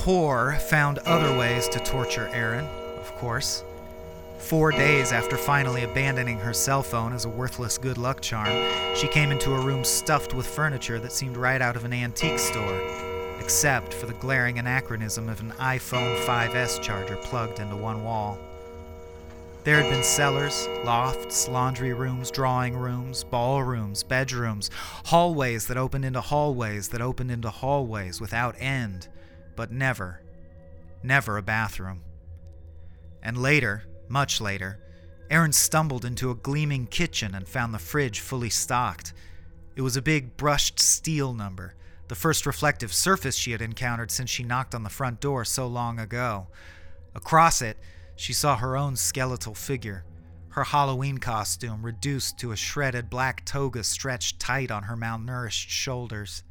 [0.03, 2.65] Whore found other ways to torture Erin,
[2.99, 3.63] of course.
[4.37, 8.51] Four days after finally abandoning her cell phone as a worthless good luck charm,
[8.97, 12.41] she came into a room stuffed with furniture that seemed right out of an antique
[12.41, 12.81] store,
[13.39, 18.37] except for the glaring anachronism of an iPhone 5S charger plugged into one wall.
[19.63, 24.69] There had been cellars, lofts, laundry rooms, drawing rooms, ballrooms, bedrooms,
[25.05, 29.07] hallways that opened into hallways that opened into hallways without end
[29.57, 30.23] but never,
[31.03, 32.01] never a bathroom.
[33.23, 34.79] And later, much later,
[35.31, 39.15] Erin stumbled into a gleaming kitchen and found the fridge fully stocked.
[39.77, 41.75] It was a big brushed steel number,
[42.09, 45.67] the first reflective surface she had encountered since she knocked on the front door so
[45.67, 46.49] long ago.
[47.15, 47.79] Across it,
[48.17, 50.05] she saw her own skeletal figure,
[50.51, 56.43] her Halloween costume reduced to a shredded black toga stretched tight on her malnourished shoulders.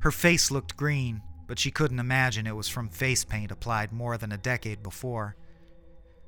[0.00, 4.18] Her face looked green, but she couldn't imagine it was from face paint applied more
[4.18, 5.36] than a decade before.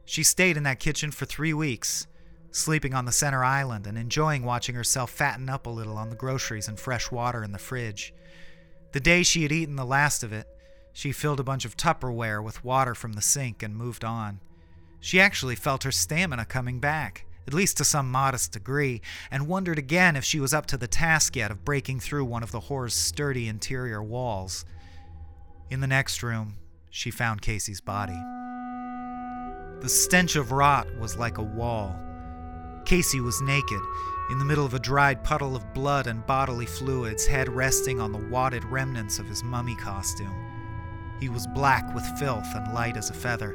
[0.05, 2.07] She stayed in that kitchen for three weeks,
[2.51, 6.17] sleeping on the center island and enjoying watching herself fatten up a little on the
[6.17, 8.15] groceries and fresh water in the fridge.
[8.93, 10.47] The day she had eaten the last of it,
[10.93, 14.41] she filled a bunch of Tupperware with water from the sink and moved on.
[15.01, 19.01] She actually felt her stamina coming back, at least to some modest degree,
[19.31, 22.43] and wondered again if she was up to the task yet of breaking through one
[22.43, 24.65] of the whore's sturdy interior walls.
[25.71, 26.55] In the next room,
[26.89, 28.19] she found Casey's body.
[29.81, 31.95] The stench of rot was like a wall.
[32.87, 33.83] Casey was naked,
[34.31, 38.13] in the middle of a dried puddle of blood and bodily fluids, head resting on
[38.13, 40.35] the wadded remnants of his mummy costume.
[41.21, 43.55] He was black with filth and light as a feather.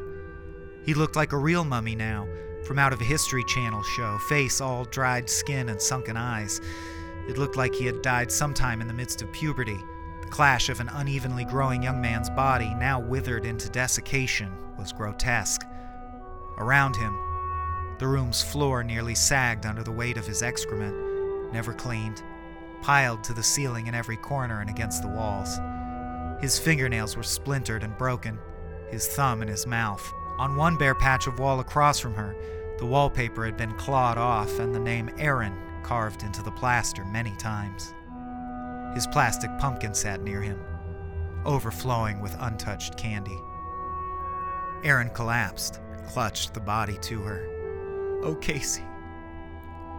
[0.86, 2.28] He looked like a real mummy now,
[2.64, 6.62] from out of a History Channel show, face all dried skin and sunken eyes.
[7.28, 9.80] It looked like he had died sometime in the midst of puberty.
[10.34, 15.64] Clash of an unevenly growing young man's body, now withered into desiccation, was grotesque.
[16.58, 17.16] Around him,
[18.00, 22.24] the room's floor nearly sagged under the weight of his excrement, never cleaned,
[22.82, 25.60] piled to the ceiling in every corner and against the walls.
[26.42, 28.40] His fingernails were splintered and broken,
[28.90, 30.12] his thumb in his mouth.
[30.40, 32.36] On one bare patch of wall across from her,
[32.80, 37.36] the wallpaper had been clawed off and the name Erin carved into the plaster many
[37.36, 37.94] times.
[38.94, 40.60] His plastic pumpkin sat near him,
[41.46, 43.40] overflowing with untouched candy.
[44.84, 47.48] Erin collapsed, clutched the body to her.
[48.24, 48.84] Oh, Casey.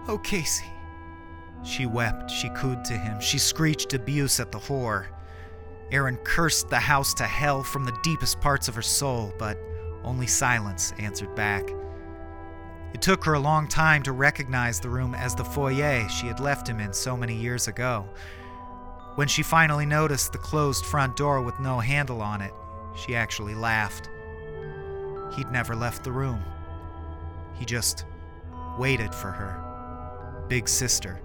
[0.07, 0.67] Oh, Casey.
[1.63, 5.07] She wept, she cooed to him, she screeched abuse at the whore.
[5.91, 9.59] Erin cursed the house to hell from the deepest parts of her soul, but
[10.03, 11.65] only silence answered back.
[12.93, 16.39] It took her a long time to recognize the room as the foyer she had
[16.39, 18.09] left him in so many years ago.
[19.15, 22.53] When she finally noticed the closed front door with no handle on it,
[22.97, 24.09] she actually laughed.
[25.35, 26.43] He'd never left the room.
[27.55, 28.05] He just
[28.79, 30.45] waited for her.
[30.49, 31.21] Big sister.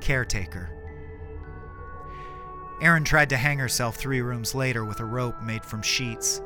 [0.00, 0.70] Caretaker.
[2.80, 6.40] Erin tried to hang herself three rooms later with a rope made from sheets.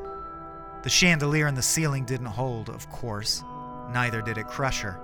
[0.83, 3.43] The chandelier in the ceiling didn't hold, of course.
[3.91, 4.99] Neither did it crush her.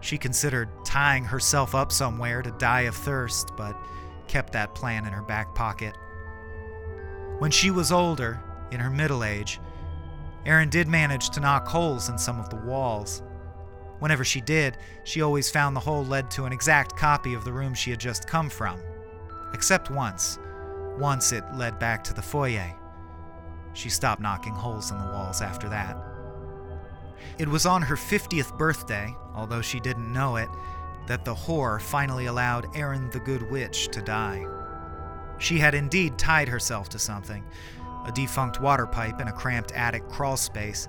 [0.00, 3.76] She considered tying herself up somewhere to die of thirst, but
[4.28, 5.96] kept that plan in her back pocket.
[7.38, 9.60] When she was older, in her middle age,
[10.44, 13.22] Erin did manage to knock holes in some of the walls.
[13.98, 17.52] Whenever she did, she always found the hole led to an exact copy of the
[17.52, 18.80] room she had just come from.
[19.52, 20.38] Except once.
[20.98, 22.74] Once it led back to the foyer.
[23.72, 25.96] She stopped knocking holes in the walls after that.
[27.38, 30.48] It was on her 50th birthday, although she didn't know it,
[31.08, 34.46] that the whore finally allowed Erin the Good Witch to die.
[35.38, 37.44] She had indeed tied herself to something,
[38.06, 40.86] a defunct water pipe in a cramped attic crawl space,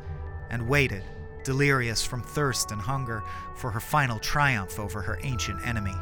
[0.50, 1.04] and waited,
[1.44, 3.24] delirious from thirst and hunger,
[3.56, 5.96] for her final triumph over her ancient enemy.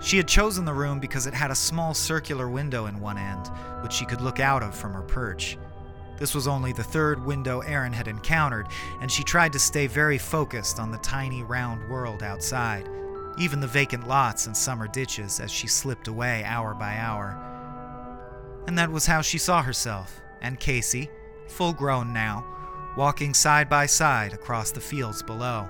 [0.00, 3.48] She had chosen the room because it had a small circular window in one end,
[3.82, 5.58] which she could look out of from her perch.
[6.18, 8.68] This was only the third window Erin had encountered,
[9.00, 12.88] and she tried to stay very focused on the tiny round world outside,
[13.38, 17.44] even the vacant lots and summer ditches as she slipped away hour by hour.
[18.66, 21.08] And that was how she saw herself, and Casey,
[21.46, 22.44] full grown now,
[22.96, 25.68] walking side by side across the fields below.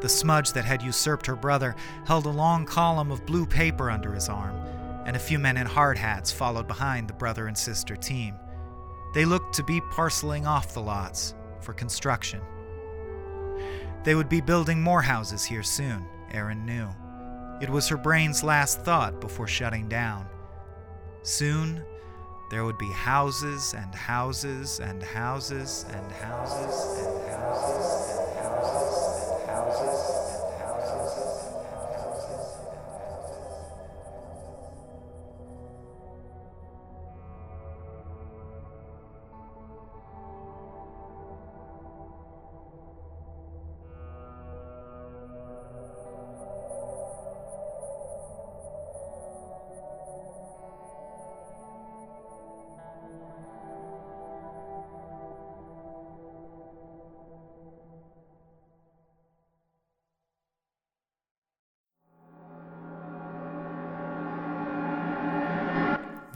[0.00, 4.12] The smudge that had usurped her brother held a long column of blue paper under
[4.12, 4.56] his arm,
[5.06, 8.34] and a few men in hard hats followed behind the brother and sister team.
[9.14, 12.40] They looked to be parceling off the lots for construction.
[14.04, 16.88] They would be building more houses here soon, Erin knew.
[17.60, 20.26] It was her brain's last thought before shutting down.
[21.22, 21.82] Soon,
[22.50, 28.46] there would be houses and houses and houses and houses and houses and houses and
[28.46, 30.27] houses and houses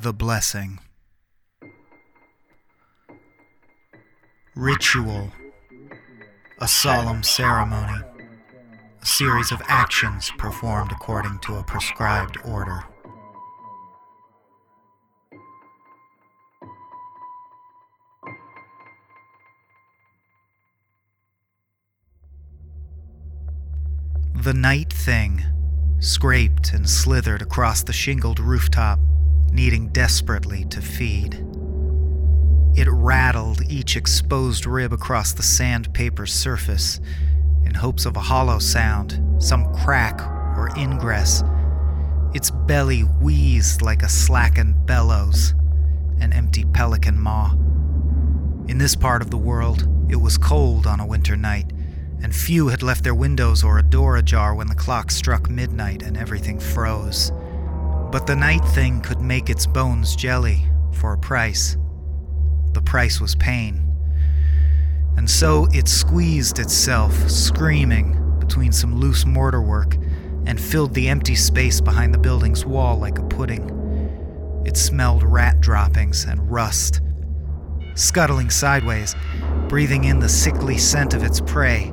[0.02, 0.80] The Blessing.
[4.56, 5.30] Ritual.
[6.60, 8.02] A solemn ceremony.
[9.00, 12.82] A series of actions performed according to a prescribed order.
[24.34, 25.44] The night thing
[26.00, 28.98] scraped and slithered across the shingled rooftop
[29.52, 31.44] needing desperately to feed.
[32.74, 37.00] It rattled each exposed rib across the sandpaper surface
[37.64, 40.20] in hopes of a hollow sound, some crack
[40.56, 41.44] or ingress.
[42.34, 45.54] Its belly wheezed like a slackened bellows,
[46.18, 47.52] an empty pelican maw.
[48.68, 51.72] In this part of the world, it was cold on a winter night,
[52.22, 56.02] and few had left their windows or a door ajar when the clock struck midnight
[56.02, 57.32] and everything froze.
[58.12, 61.78] But the night thing could make its bones jelly for a price.
[62.74, 63.88] The price was pain.
[65.16, 69.96] And so it squeezed itself, screaming, between some loose mortar work
[70.44, 74.62] and filled the empty space behind the building's wall like a pudding.
[74.66, 77.00] It smelled rat droppings and rust.
[77.94, 79.16] Scuttling sideways,
[79.68, 81.90] breathing in the sickly scent of its prey,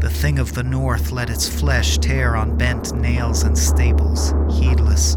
[0.00, 5.16] the thing of the north let its flesh tear on bent nails and staples, heedless.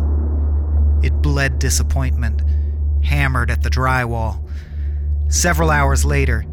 [1.06, 2.42] It bled disappointment,
[3.04, 4.44] hammered at the drywall.
[5.28, 6.48] Several hours later,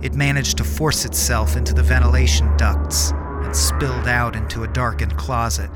[0.00, 5.18] it managed to force itself into the ventilation ducts and spilled out into a darkened
[5.18, 5.70] closet.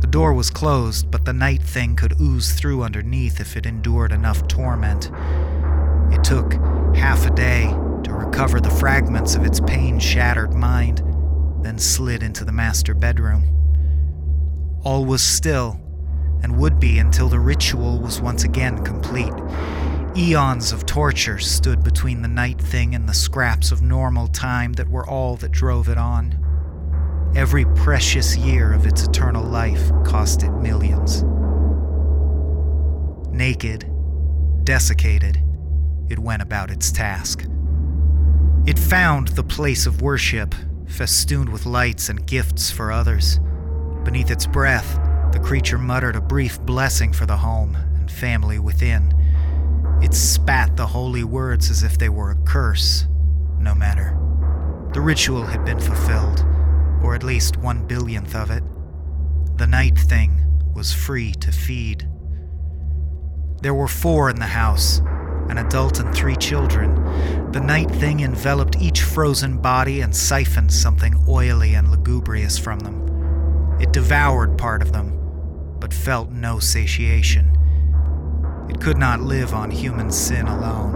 [0.00, 4.12] The door was closed, but the night thing could ooze through underneath if it endured
[4.12, 5.10] enough torment.
[6.14, 6.54] It took
[6.96, 7.66] half a day
[8.04, 11.02] to recover the fragments of its pain shattered mind,
[11.62, 13.44] then slid into the master bedroom.
[14.82, 15.81] All was still
[16.42, 19.32] and would be until the ritual was once again complete.
[20.16, 24.88] Eons of torture stood between the night thing and the scraps of normal time that
[24.88, 26.38] were all that drove it on.
[27.34, 31.22] Every precious year of its eternal life cost it millions.
[33.32, 33.90] Naked,
[34.64, 35.42] desiccated,
[36.10, 37.46] it went about its task.
[38.66, 40.54] It found the place of worship,
[40.86, 43.40] festooned with lights and gifts for others.
[44.04, 44.98] Beneath its breath,
[45.32, 49.12] the creature muttered a brief blessing for the home and family within.
[50.02, 53.06] It spat the holy words as if they were a curse.
[53.58, 54.18] No matter.
[54.92, 56.44] The ritual had been fulfilled,
[57.02, 58.62] or at least one billionth of it.
[59.56, 60.38] The night thing
[60.74, 62.08] was free to feed.
[63.62, 65.00] There were four in the house
[65.48, 67.52] an adult and three children.
[67.52, 73.78] The night thing enveloped each frozen body and siphoned something oily and lugubrious from them.
[73.80, 75.21] It devoured part of them,
[75.82, 77.58] but felt no satiation.
[78.70, 80.92] It could not live on human sin alone.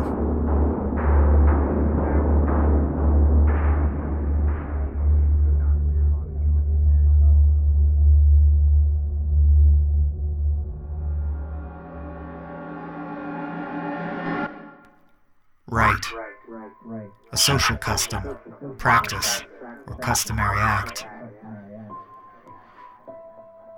[15.66, 16.07] Rite.
[17.32, 18.39] A social custom,
[18.78, 19.43] practice,
[19.89, 21.07] or customary act.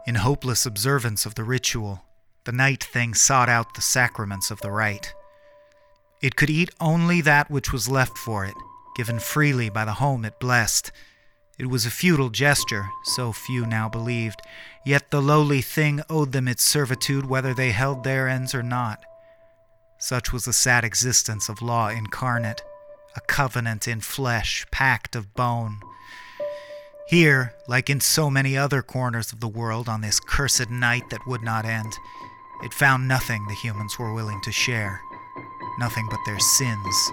[0.09, 2.03] In hopeless observance of the ritual,
[2.45, 5.13] the night thing sought out the sacraments of the rite.
[6.23, 8.55] It could eat only that which was left for it,
[8.97, 10.93] given freely by the home it blessed.
[11.59, 14.41] It was a futile gesture, so few now believed,
[14.83, 19.05] yet the lowly thing owed them its servitude whether they held their ends or not.
[19.99, 22.63] Such was the sad existence of law incarnate,
[23.15, 25.83] a covenant in flesh, pact of bone.
[27.09, 31.27] Here, like in so many other corners of the world on this cursed night that
[31.27, 31.91] would not end,
[32.63, 35.01] it found nothing the humans were willing to share,
[35.79, 37.11] nothing but their sins.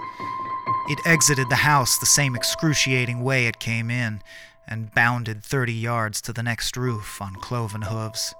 [0.90, 4.22] It exited the house the same excruciating way it came in,
[4.68, 8.36] and bounded thirty yards to the next roof on cloven hooves.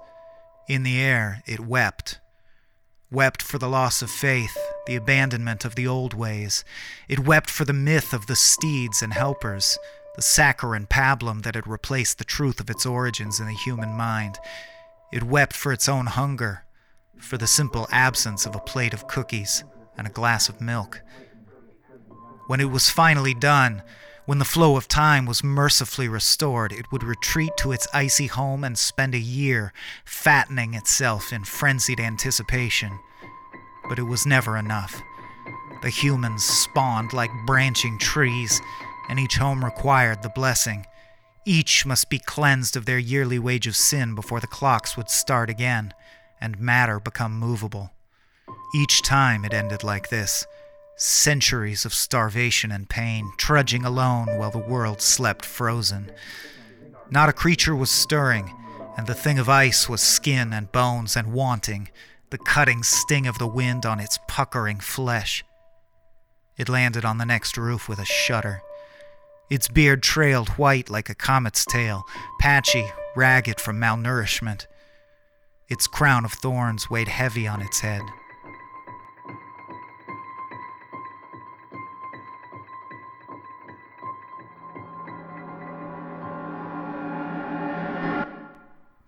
[0.68, 2.20] In the air, it wept.
[3.10, 6.64] Wept for the loss of faith, the abandonment of the old ways.
[7.08, 9.78] It wept for the myth of the steeds and helpers,
[10.16, 14.38] the saccharine pablum that had replaced the truth of its origins in the human mind.
[15.12, 16.64] It wept for its own hunger,
[17.18, 19.62] for the simple absence of a plate of cookies
[19.96, 21.02] and a glass of milk.
[22.46, 23.82] When it was finally done,
[24.24, 28.64] when the flow of time was mercifully restored, it would retreat to its icy home
[28.64, 29.72] and spend a year
[30.04, 32.98] fattening itself in frenzied anticipation.
[33.88, 35.00] But it was never enough.
[35.82, 38.60] The humans spawned like branching trees,
[39.08, 40.86] and each home required the blessing.
[41.44, 45.48] Each must be cleansed of their yearly wage of sin before the clocks would start
[45.48, 45.94] again
[46.40, 47.92] and matter become movable.
[48.74, 50.46] Each time it ended like this
[50.96, 56.10] centuries of starvation and pain, trudging alone while the world slept frozen.
[57.10, 58.50] Not a creature was stirring,
[58.96, 61.90] and the thing of ice was skin and bones and wanting,
[62.30, 65.44] the cutting sting of the wind on its puckering flesh.
[66.56, 68.62] It landed on the next roof with a shudder.
[69.48, 72.04] Its beard trailed white like a comet's tail,
[72.40, 72.84] patchy,
[73.14, 74.66] ragged from malnourishment.
[75.68, 78.02] Its crown of thorns weighed heavy on its head.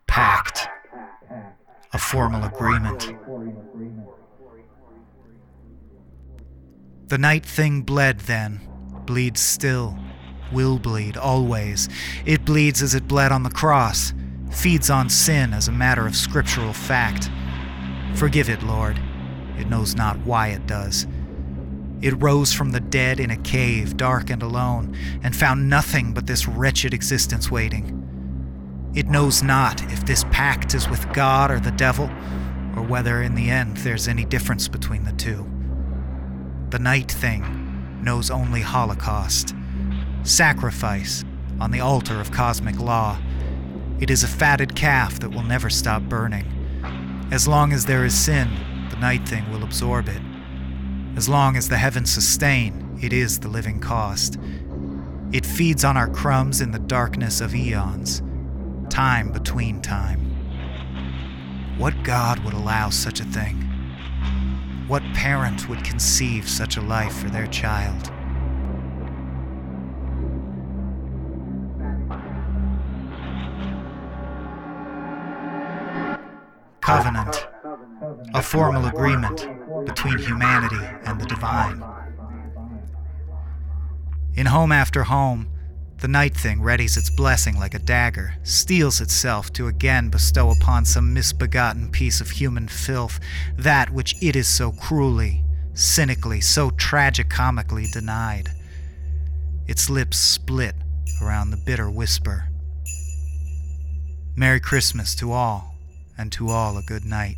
[0.06, 0.68] Pact.
[1.92, 3.12] A formal agreement.
[7.08, 8.60] The night thing bled then,
[9.06, 9.98] bleeds still,
[10.52, 11.88] will bleed always.
[12.24, 14.12] It bleeds as it bled on the cross
[14.50, 17.30] feeds on sin as a matter of scriptural fact.
[18.14, 18.98] Forgive it, Lord.
[19.58, 21.06] It knows not why it does.
[22.00, 26.26] It rose from the dead in a cave, dark and alone, and found nothing but
[26.26, 27.94] this wretched existence waiting.
[28.94, 32.06] It knows not if this pact is with God or the devil,
[32.76, 35.48] or whether in the end there's any difference between the two.
[36.70, 39.54] The night thing knows only Holocaust,
[40.28, 41.24] sacrifice
[41.60, 43.18] on the altar of cosmic law
[44.00, 46.46] it is a fatted calf that will never stop burning.
[47.32, 48.48] As long as there is sin,
[48.90, 50.22] the night thing will absorb it.
[51.16, 54.38] As long as the heavens sustain, it is the living cost.
[55.32, 58.22] It feeds on our crumbs in the darkness of eons,
[58.88, 60.20] time between time.
[61.76, 63.56] What God would allow such a thing?
[64.86, 68.12] What parent would conceive such a life for their child?
[76.88, 77.46] Covenant,
[78.32, 79.46] a formal agreement
[79.84, 81.84] between humanity and the divine.
[84.34, 85.50] In home after home,
[85.98, 90.86] the night thing readies its blessing like a dagger, steels itself to again bestow upon
[90.86, 93.20] some misbegotten piece of human filth
[93.58, 98.48] that which it is so cruelly, cynically, so tragicomically denied.
[99.66, 100.74] Its lips split
[101.20, 102.48] around the bitter whisper
[104.34, 105.67] Merry Christmas to all
[106.18, 107.36] and to all a good night.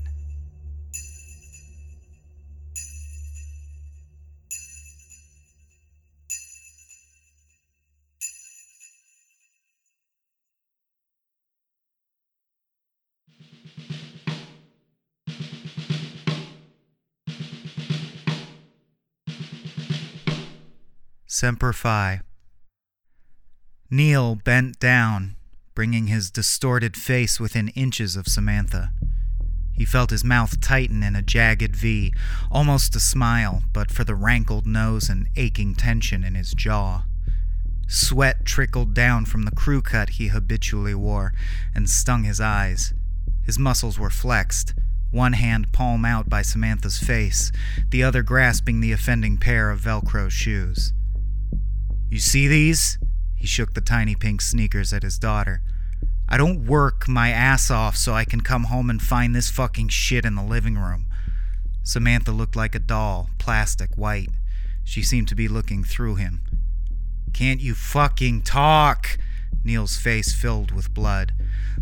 [21.26, 22.20] Semper Fi.
[23.90, 25.36] Neil bent down
[25.80, 28.92] bringing his distorted face within inches of Samantha.
[29.72, 32.12] He felt his mouth tighten in a jagged V,
[32.50, 37.04] almost a smile, but for the rankled nose and aching tension in his jaw.
[37.88, 41.32] Sweat trickled down from the crew cut he habitually wore
[41.74, 42.92] and stung his eyes.
[43.42, 44.74] His muscles were flexed,
[45.10, 47.52] one hand palm out by Samantha's face,
[47.88, 50.92] the other grasping the offending pair of Velcro shoes.
[52.10, 52.98] You see these?
[53.34, 55.62] He shook the tiny pink sneakers at his daughter.
[56.30, 59.88] I don't work my ass off so I can come home and find this fucking
[59.88, 61.06] shit in the living room.
[61.82, 64.28] Samantha looked like a doll, plastic, white.
[64.84, 66.40] She seemed to be looking through him.
[67.32, 69.18] Can't you fucking talk?
[69.64, 71.32] Neil's face filled with blood.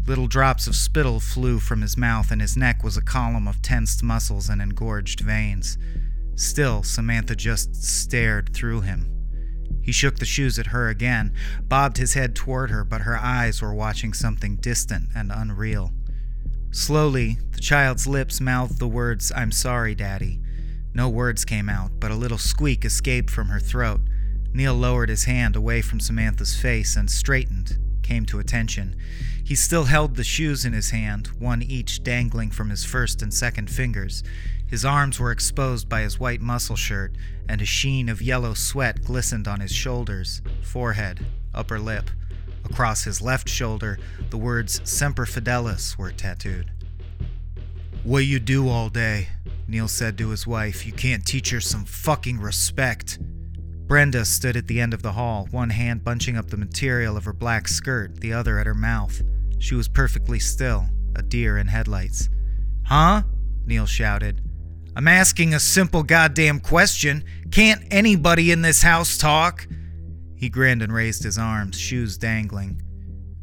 [0.06, 3.60] Little drops of spittle flew from his mouth, and his neck was a column of
[3.60, 5.76] tensed muscles and engorged veins.
[6.36, 9.17] Still, Samantha just stared through him.
[9.88, 11.32] He shook the shoes at her again,
[11.62, 15.94] bobbed his head toward her, but her eyes were watching something distant and unreal.
[16.70, 20.40] Slowly, the child's lips mouthed the words, I'm sorry, Daddy.
[20.92, 24.02] No words came out, but a little squeak escaped from her throat.
[24.52, 28.94] Neil lowered his hand away from Samantha's face and straightened, came to attention.
[29.42, 33.32] He still held the shoes in his hand, one each dangling from his first and
[33.32, 34.22] second fingers.
[34.66, 37.16] His arms were exposed by his white muscle shirt,
[37.48, 41.24] and a sheen of yellow sweat glistened on his shoulders, forehead,
[41.54, 42.10] upper lip.
[42.64, 43.98] Across his left shoulder,
[44.30, 46.70] the words Semper Fidelis were tattooed.
[48.02, 49.28] What you do all day?
[49.66, 50.86] Neil said to his wife.
[50.86, 53.18] You can't teach her some fucking respect.
[53.86, 57.24] Brenda stood at the end of the hall, one hand bunching up the material of
[57.24, 59.22] her black skirt, the other at her mouth.
[59.58, 60.86] She was perfectly still,
[61.16, 62.28] a deer in headlights.
[62.84, 63.22] Huh?
[63.66, 64.42] Neil shouted.
[64.98, 67.22] I'm asking a simple goddamn question.
[67.52, 69.68] Can't anybody in this house talk?
[70.34, 72.82] He grinned and raised his arms, shoes dangling.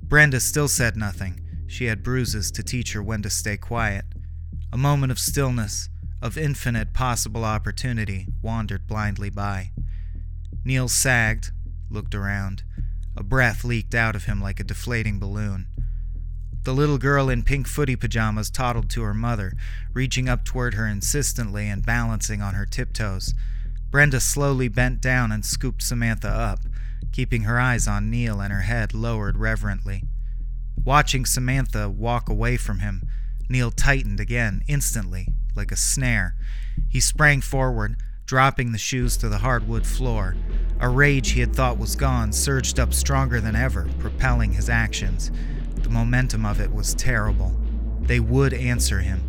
[0.04, 1.40] Brenda still said nothing.
[1.66, 4.04] She had bruises to teach her when to stay quiet.
[4.74, 5.88] A moment of stillness,
[6.22, 9.72] of infinite possible opportunity, wandered blindly by.
[10.66, 11.52] Neil sagged,
[11.90, 12.64] looked around.
[13.16, 15.68] A breath leaked out of him like a deflating balloon.
[16.66, 19.54] The little girl in pink footy pajamas toddled to her mother,
[19.94, 23.36] reaching up toward her insistently and balancing on her tiptoes.
[23.92, 26.62] Brenda slowly bent down and scooped Samantha up,
[27.12, 30.06] keeping her eyes on Neil and her head lowered reverently.
[30.84, 33.08] Watching Samantha walk away from him,
[33.48, 36.36] Neil tightened again, instantly, like a snare.
[36.90, 40.36] He sprang forward, dropping the shoes to the hardwood floor.
[40.80, 45.30] A rage he had thought was gone surged up stronger than ever, propelling his actions.
[45.86, 47.56] The momentum of it was terrible.
[48.02, 49.22] They would answer him.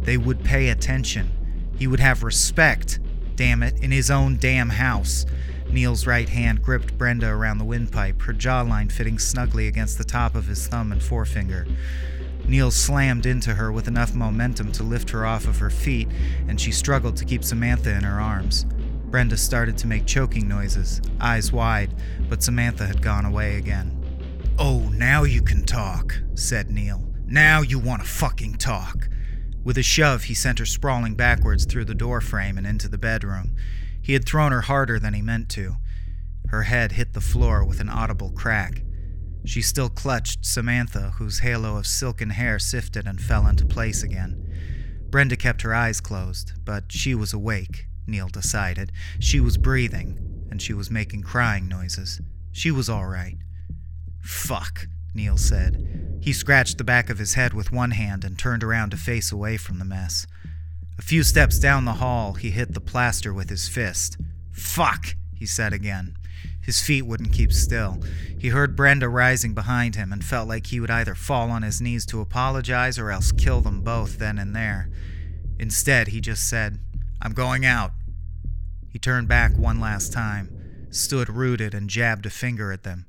[0.00, 1.30] They would pay attention.
[1.78, 2.98] He would have respect,
[3.36, 5.26] damn it, in his own damn house.
[5.70, 10.34] Neil's right hand gripped Brenda around the windpipe, her jawline fitting snugly against the top
[10.34, 11.68] of his thumb and forefinger.
[12.48, 16.08] Neil slammed into her with enough momentum to lift her off of her feet,
[16.48, 18.66] and she struggled to keep Samantha in her arms.
[19.04, 21.94] Brenda started to make choking noises, eyes wide,
[22.28, 24.01] but Samantha had gone away again.
[24.64, 27.12] Oh, now you can talk, said Neil.
[27.26, 29.08] Now you want to fucking talk.
[29.64, 32.96] With a shove, he sent her sprawling backwards through the door frame and into the
[32.96, 33.56] bedroom.
[34.00, 35.78] He had thrown her harder than he meant to.
[36.50, 38.84] Her head hit the floor with an audible crack.
[39.44, 44.48] She still clutched Samantha, whose halo of silken hair sifted and fell into place again.
[45.10, 48.92] Brenda kept her eyes closed, but she was awake, Neil decided.
[49.18, 52.20] She was breathing, and she was making crying noises.
[52.52, 53.38] She was all right.
[54.42, 56.18] Fuck, Neil said.
[56.20, 59.30] He scratched the back of his head with one hand and turned around to face
[59.30, 60.26] away from the mess.
[60.98, 64.16] A few steps down the hall, he hit the plaster with his fist.
[64.50, 66.16] Fuck, he said again.
[66.60, 68.02] His feet wouldn't keep still.
[68.36, 71.80] He heard Brenda rising behind him and felt like he would either fall on his
[71.80, 74.90] knees to apologize or else kill them both then and there.
[75.60, 76.80] Instead, he just said,
[77.20, 77.92] I'm going out.
[78.90, 83.06] He turned back one last time, stood rooted, and jabbed a finger at them.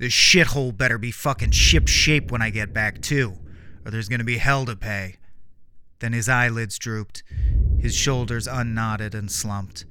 [0.00, 3.34] This shithole better be fucking ship shape when I get back, too,
[3.84, 5.16] or there's gonna be hell to pay.
[5.98, 7.22] Then his eyelids drooped,
[7.78, 9.84] his shoulders unknotted and slumped.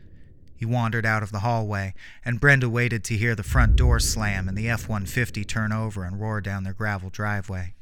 [0.55, 1.93] He wandered out of the hallway,
[2.26, 6.03] and Brenda waited to hear the front door slam and the F 150 turn over
[6.03, 7.76] and roar down their gravel driveway.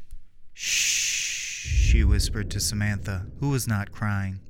[0.54, 4.42] Shh, she whispered to Samantha, who was not crying.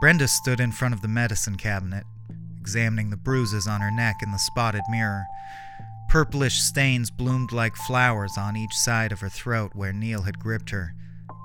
[0.00, 2.02] Brenda stood in front of the medicine cabinet,
[2.62, 5.24] examining the bruises on her neck in the spotted mirror.
[6.08, 10.70] Purplish stains bloomed like flowers on each side of her throat where Neil had gripped
[10.70, 10.94] her.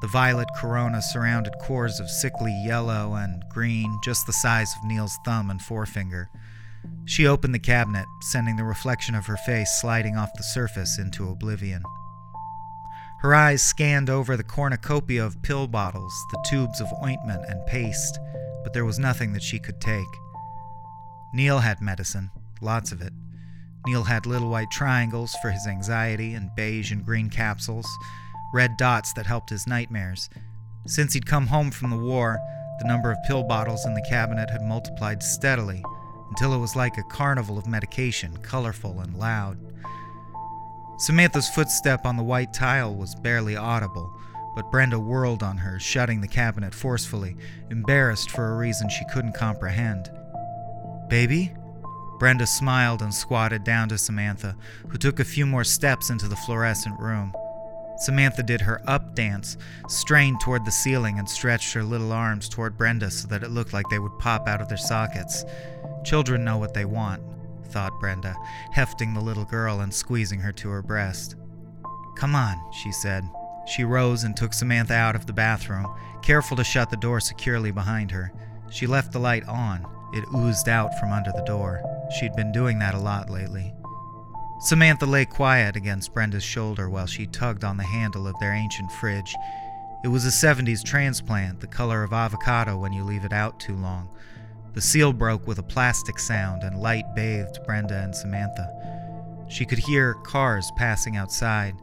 [0.01, 5.17] The violet corona surrounded cores of sickly yellow and green, just the size of Neil's
[5.25, 6.29] thumb and forefinger.
[7.05, 11.31] She opened the cabinet, sending the reflection of her face sliding off the surface into
[11.31, 11.81] oblivion.
[13.21, 18.19] Her eyes scanned over the cornucopia of pill bottles, the tubes of ointment and paste,
[18.63, 20.05] but there was nothing that she could take.
[21.37, 22.31] Neil had medicine,
[22.61, 23.13] lots of it.
[23.85, 27.85] Neil had little white triangles for his anxiety and beige and green capsules,
[28.55, 30.31] red dots that helped his nightmares.
[30.87, 32.39] Since he'd come home from the war,
[32.79, 35.83] the number of pill bottles in the cabinet had multiplied steadily
[36.29, 39.59] until it was like a carnival of medication, colorful and loud.
[40.97, 44.11] Samantha's footstep on the white tile was barely audible,
[44.55, 47.37] but Brenda whirled on her, shutting the cabinet forcefully,
[47.69, 50.09] embarrassed for a reason she couldn't comprehend.
[51.09, 51.53] Baby?
[52.19, 54.55] Brenda smiled and squatted down to Samantha,
[54.89, 57.31] who took a few more steps into the fluorescent room.
[57.97, 62.77] Samantha did her up dance, strained toward the ceiling, and stretched her little arms toward
[62.77, 65.45] Brenda so that it looked like they would pop out of their sockets.
[66.03, 67.21] Children know what they want,
[67.65, 68.35] thought Brenda,
[68.71, 71.35] hefting the little girl and squeezing her to her breast.
[72.15, 73.23] Come on, she said.
[73.67, 75.87] She rose and took Samantha out of the bathroom,
[76.21, 78.31] careful to shut the door securely behind her.
[78.69, 79.85] She left the light on.
[80.13, 81.81] It oozed out from under the door.
[82.17, 83.73] She'd been doing that a lot lately.
[84.59, 88.91] Samantha lay quiet against Brenda's shoulder while she tugged on the handle of their ancient
[88.91, 89.35] fridge.
[90.03, 93.75] It was a 70s transplant, the color of avocado when you leave it out too
[93.75, 94.09] long.
[94.73, 98.71] The seal broke with a plastic sound, and light bathed Brenda and Samantha.
[99.49, 101.75] She could hear cars passing outside.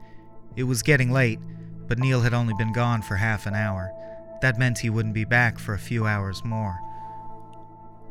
[0.57, 1.41] It was getting late,
[1.89, 3.93] but Neil had only been gone for half an hour.
[4.43, 6.79] That meant he wouldn't be back for a few hours more.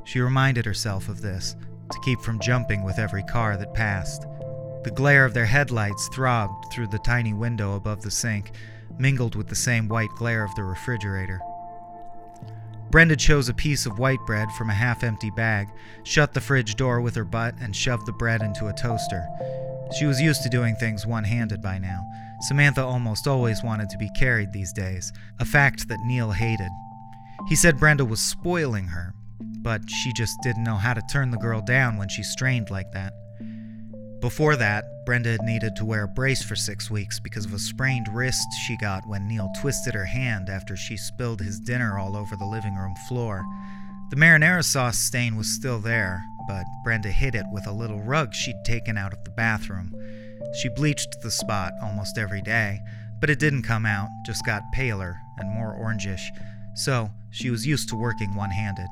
[0.06, 1.56] She reminded herself of this,
[1.92, 4.26] to keep from jumping with every car that passed.
[4.84, 8.52] The glare of their headlights throbbed through the tiny window above the sink,
[8.98, 11.40] mingled with the same white glare of the refrigerator.
[12.92, 15.68] Brenda chose a piece of white bread from a half empty bag,
[16.04, 19.26] shut the fridge door with her butt, and shoved the bread into a toaster.
[19.98, 22.04] She was used to doing things one handed by now.
[22.42, 26.70] Samantha almost always wanted to be carried these days, a fact that Neil hated.
[27.48, 29.14] He said Brenda was spoiling her,
[29.64, 32.92] but she just didn't know how to turn the girl down when she strained like
[32.92, 33.14] that.
[34.20, 37.60] Before that, Brenda had needed to wear a brace for six weeks because of a
[37.60, 42.16] sprained wrist she got when Neil twisted her hand after she spilled his dinner all
[42.16, 43.44] over the living room floor.
[44.12, 48.34] The marinara sauce stain was still there, but Brenda hid it with a little rug
[48.34, 49.94] she'd taken out of the bathroom.
[50.62, 52.80] She bleached the spot almost every day,
[53.20, 56.30] but it didn't come out, just got paler and more orangish,
[56.76, 58.88] so she was used to working one handed.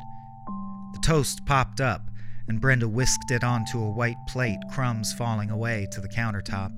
[1.01, 2.09] Toast popped up,
[2.47, 6.71] and Brenda whisked it onto a white plate, crumbs falling away to the countertop.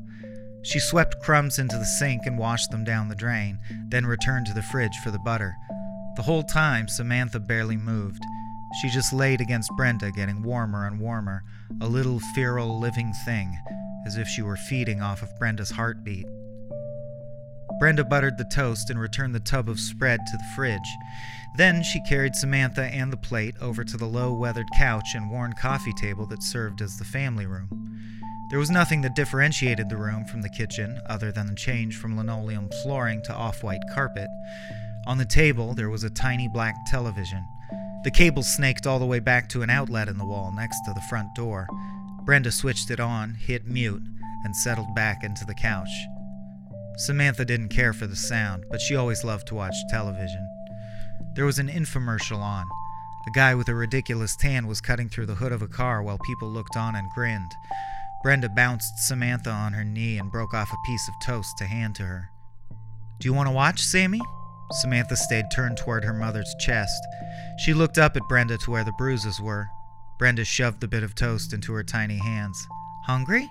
[0.63, 3.59] She swept crumbs into the sink and washed them down the drain,
[3.89, 5.55] then returned to the fridge for the butter.
[6.15, 8.23] The whole time, Samantha barely moved.
[8.81, 11.43] She just laid against Brenda, getting warmer and warmer,
[11.81, 13.57] a little feral living thing,
[14.05, 16.25] as if she were feeding off of Brenda's heartbeat.
[17.79, 20.79] Brenda buttered the toast and returned the tub of spread to the fridge.
[21.55, 25.53] Then she carried Samantha and the plate over to the low weathered couch and worn
[25.53, 27.69] coffee table that served as the family room.
[28.49, 32.17] There was nothing that differentiated the room from the kitchen other than the change from
[32.17, 34.29] linoleum flooring to off white carpet.
[35.05, 37.45] On the table, there was a tiny black television.
[38.03, 40.93] The cable snaked all the way back to an outlet in the wall next to
[40.93, 41.67] the front door.
[42.25, 44.03] Brenda switched it on, hit mute,
[44.43, 45.89] and settled back into the couch.
[46.97, 50.47] Samantha didn't care for the sound, but she always loved to watch television.
[51.35, 52.67] There was an infomercial on.
[53.27, 56.17] A guy with a ridiculous tan was cutting through the hood of a car while
[56.19, 57.51] people looked on and grinned.
[58.21, 61.95] Brenda bounced Samantha on her knee and broke off a piece of toast to hand
[61.95, 62.29] to her.
[63.19, 64.21] Do you want to watch, Sammy?
[64.71, 67.01] Samantha stayed turned toward her mother's chest.
[67.57, 69.67] She looked up at Brenda to where the bruises were.
[70.17, 72.67] Brenda shoved the bit of toast into her tiny hands.
[73.05, 73.49] Hungry?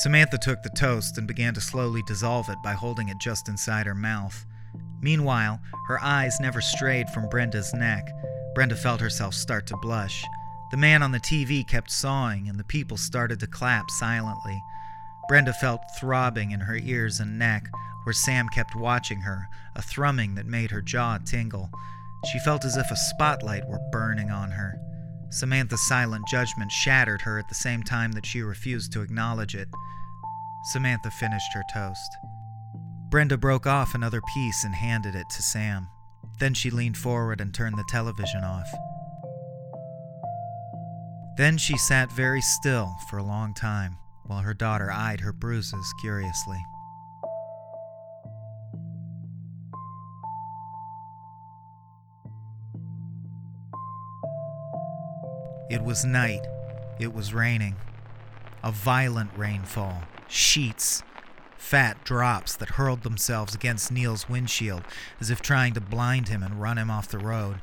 [0.00, 3.86] Samantha took the toast and began to slowly dissolve it by holding it just inside
[3.86, 4.44] her mouth.
[5.00, 8.08] Meanwhile, her eyes never strayed from Brenda's neck.
[8.54, 10.24] Brenda felt herself start to blush.
[10.70, 14.60] The man on the TV kept sawing, and the people started to clap silently.
[15.28, 17.68] Brenda felt throbbing in her ears and neck,
[18.04, 21.70] where Sam kept watching her, a thrumming that made her jaw tingle.
[22.32, 24.78] She felt as if a spotlight were burning on her.
[25.30, 29.68] Samantha's silent judgment shattered her at the same time that she refused to acknowledge it.
[30.72, 32.16] Samantha finished her toast.
[33.08, 35.88] Brenda broke off another piece and handed it to Sam.
[36.40, 38.68] Then she leaned forward and turned the television off.
[41.36, 45.94] Then she sat very still for a long time while her daughter eyed her bruises
[46.00, 46.58] curiously.
[55.70, 56.46] It was night.
[56.98, 57.76] It was raining.
[58.64, 60.02] A violent rainfall.
[60.26, 61.02] Sheets
[61.58, 64.82] Fat drops that hurled themselves against Neil's windshield
[65.20, 67.60] as if trying to blind him and run him off the road.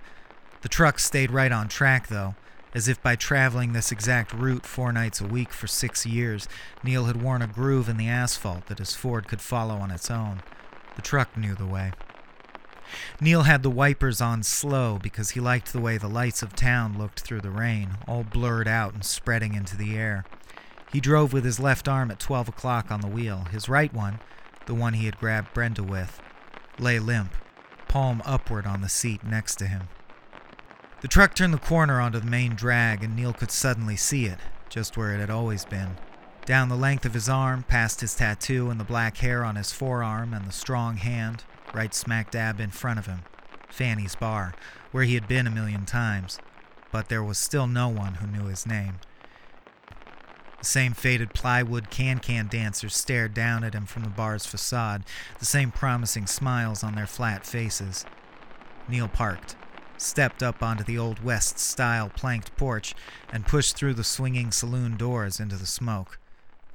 [0.61, 2.35] The truck stayed right on track, though,
[2.73, 6.47] as if by traveling this exact route four nights a week for six years,
[6.83, 10.09] Neil had worn a groove in the asphalt that his Ford could follow on its
[10.09, 10.41] own.
[10.95, 11.91] The truck knew the way.
[13.19, 16.97] Neil had the wipers on slow because he liked the way the lights of town
[16.97, 20.25] looked through the rain, all blurred out and spreading into the air.
[20.93, 23.47] He drove with his left arm at 12 o'clock on the wheel.
[23.51, 24.19] His right one,
[24.67, 26.21] the one he had grabbed Brenda with,
[26.77, 27.33] lay limp,
[27.87, 29.89] palm upward on the seat next to him.
[31.01, 34.37] The truck turned the corner onto the main drag, and Neil could suddenly see it,
[34.69, 35.97] just where it had always been.
[36.45, 39.71] Down the length of his arm, past his tattoo and the black hair on his
[39.71, 43.21] forearm and the strong hand, right smack dab in front of him.
[43.67, 44.53] Fanny's bar,
[44.91, 46.39] where he had been a million times,
[46.91, 48.99] but there was still no one who knew his name.
[50.63, 55.03] The same faded plywood can can dancers stared down at him from the bar's facade,
[55.39, 58.05] the same promising smiles on their flat faces.
[58.87, 59.57] Neil parked,
[59.97, 62.95] stepped up onto the old West style planked porch,
[63.29, 66.17] and pushed through the swinging saloon doors into the smoke.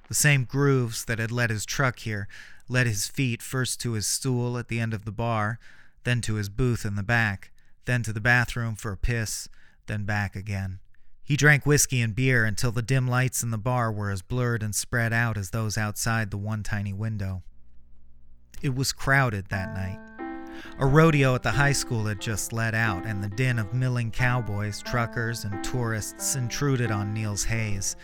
[0.08, 2.28] The same grooves that had led his truck here
[2.68, 5.58] led his feet first to his stool at the end of the bar,
[6.04, 7.52] then to his booth in the back,
[7.86, 9.48] then to the bathroom for a piss,
[9.86, 10.80] then back again.
[11.28, 14.62] He drank whiskey and beer until the dim lights in the bar were as blurred
[14.62, 17.42] and spread out as those outside the one tiny window.
[18.62, 20.00] It was crowded that night.
[20.78, 24.10] A rodeo at the high school had just let out, and the din of milling
[24.10, 27.94] cowboys, truckers, and tourists intruded on Neil's haze.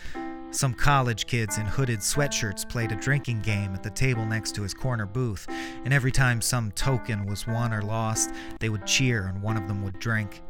[0.50, 4.62] Some college kids in hooded sweatshirts played a drinking game at the table next to
[4.62, 5.46] his corner booth,
[5.86, 9.66] and every time some token was won or lost, they would cheer and one of
[9.66, 10.42] them would drink.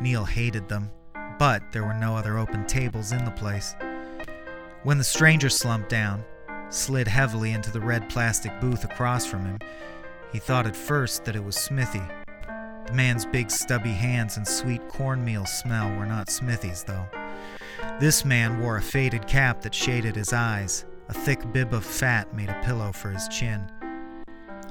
[0.00, 0.90] Neil hated them,
[1.38, 3.74] but there were no other open tables in the place.
[4.82, 6.24] When the stranger slumped down,
[6.68, 9.58] slid heavily into the red plastic booth across from him,
[10.32, 12.02] he thought at first that it was Smithy.
[12.86, 17.06] The man's big stubby hands and sweet cornmeal smell were not Smithy's, though.
[18.00, 20.84] This man wore a faded cap that shaded his eyes.
[21.08, 23.70] A thick bib of fat made a pillow for his chin.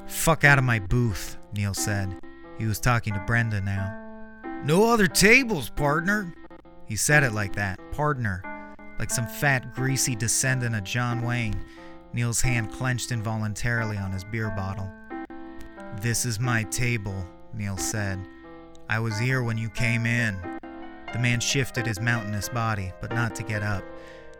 [0.05, 2.20] Fuck out of my booth, Neil said.
[2.59, 3.99] He was talking to Brenda now.
[4.64, 6.34] No other tables, partner.
[6.86, 8.44] He said it like that, partner,
[9.00, 11.64] like some fat, greasy descendant of John Wayne.
[12.14, 14.90] Neil's hand clenched involuntarily on his beer bottle.
[16.02, 18.20] This is my table, Neil said.
[18.90, 20.38] I was here when you came in.
[21.14, 23.84] The man shifted his mountainous body, but not to get up.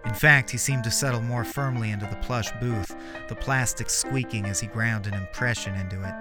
[0.06, 2.96] In fact, he seemed to settle more firmly into the plush booth,
[3.30, 6.14] the plastic squeaking as he ground an impression into it.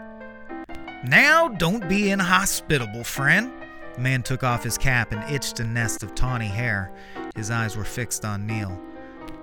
[1.05, 3.53] Now, don't be inhospitable, friend.
[3.95, 6.93] The man took off his cap and itched a nest of tawny hair.
[7.35, 8.81] His eyes were fixed on Neil.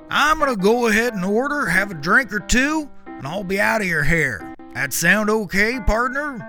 [0.10, 3.82] I'm gonna go ahead and order, have a drink or two, and I'll be out
[3.82, 4.56] of your hair.
[4.74, 6.46] That sound okay, partner?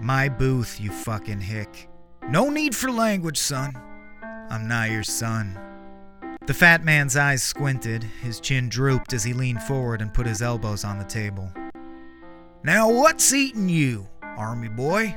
[0.00, 1.88] My booth, you fucking hick.
[2.28, 3.74] No need for language, son.
[4.50, 5.58] I'm not your son.
[6.46, 10.40] The fat man's eyes squinted, his chin drooped as he leaned forward and put his
[10.40, 11.52] elbows on the table.
[12.64, 15.16] Now, what's eating you, army boy?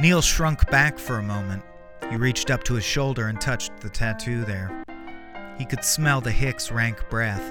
[0.00, 1.64] Neil shrunk back for a moment.
[2.08, 4.84] He reached up to his shoulder and touched the tattoo there.
[5.58, 7.50] He could smell the hick's rank breath.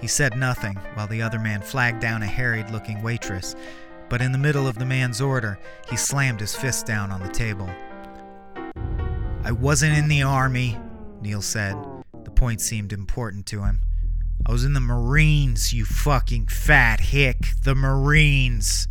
[0.00, 3.54] He said nothing while the other man flagged down a harried looking waitress,
[4.08, 7.28] but in the middle of the man's order, he slammed his fist down on the
[7.28, 7.70] table.
[9.44, 10.76] I wasn't in the army,
[11.20, 11.76] Neil said.
[12.24, 13.80] The point seemed important to him.
[14.44, 17.38] I was in the Marines, you fucking fat hick.
[17.62, 18.88] The Marines.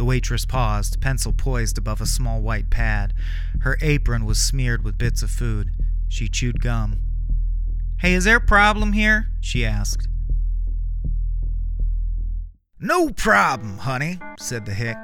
[0.00, 3.12] The waitress paused, pencil poised above a small white pad.
[3.60, 5.72] Her apron was smeared with bits of food.
[6.08, 7.02] She chewed gum.
[7.98, 9.26] Hey, is there a problem here?
[9.42, 10.08] she asked.
[12.80, 14.96] No problem, honey, said the hick.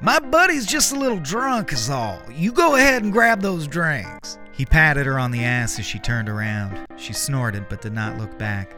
[0.00, 2.20] My buddy's just a little drunk, is all.
[2.28, 4.36] You go ahead and grab those drinks.
[4.50, 6.88] He patted her on the ass as she turned around.
[6.96, 8.74] She snorted but did not look back.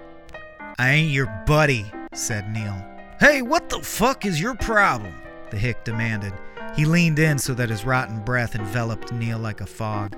[0.78, 2.76] I ain't your buddy, said Neil.
[3.18, 5.14] Hey, what the fuck is your problem?
[5.52, 6.32] The hick demanded.
[6.74, 10.16] He leaned in so that his rotten breath enveloped Neil like a fog.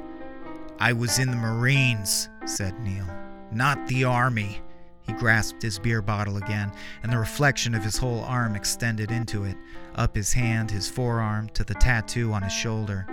[0.78, 3.08] I was in the Marines, said Neil.
[3.50, 4.62] Not the Army.
[5.02, 6.70] He grasped his beer bottle again,
[7.02, 9.56] and the reflection of his whole arm extended into it,
[9.96, 13.04] up his hand, his forearm, to the tattoo on his shoulder.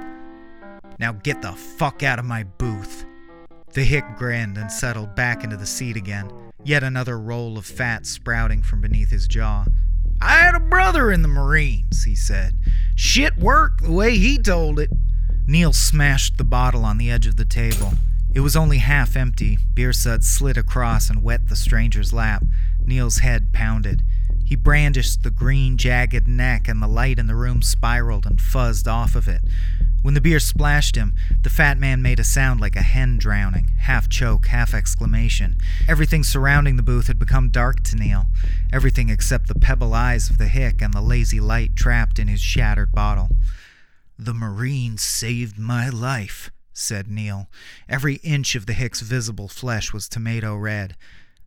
[0.99, 3.03] Now get the fuck out of my booth.
[3.73, 6.31] The hick grinned and settled back into the seat again,
[6.63, 9.65] yet another roll of fat sprouting from beneath his jaw.
[10.21, 12.55] I had a brother in the Marines, he said.
[12.95, 14.91] Shit worked the way he told it.
[15.47, 17.93] Neil smashed the bottle on the edge of the table.
[18.33, 19.57] It was only half empty.
[19.73, 22.43] Beer suds slid across and wet the stranger's lap.
[22.85, 24.03] Neil's head pounded.
[24.45, 28.87] He brandished the green, jagged neck, and the light in the room spiraled and fuzzed
[28.87, 29.41] off of it.
[30.01, 33.67] When the beer splashed him, the fat man made a sound like a hen drowning,
[33.81, 35.57] half choke, half exclamation.
[35.87, 38.25] Everything surrounding the booth had become dark to Neil,
[38.73, 42.41] everything except the pebble eyes of the hick and the lazy light trapped in his
[42.41, 43.29] shattered bottle.
[44.17, 47.47] The Marine saved my life, said Neil.
[47.87, 50.95] Every inch of the hick's visible flesh was tomato red.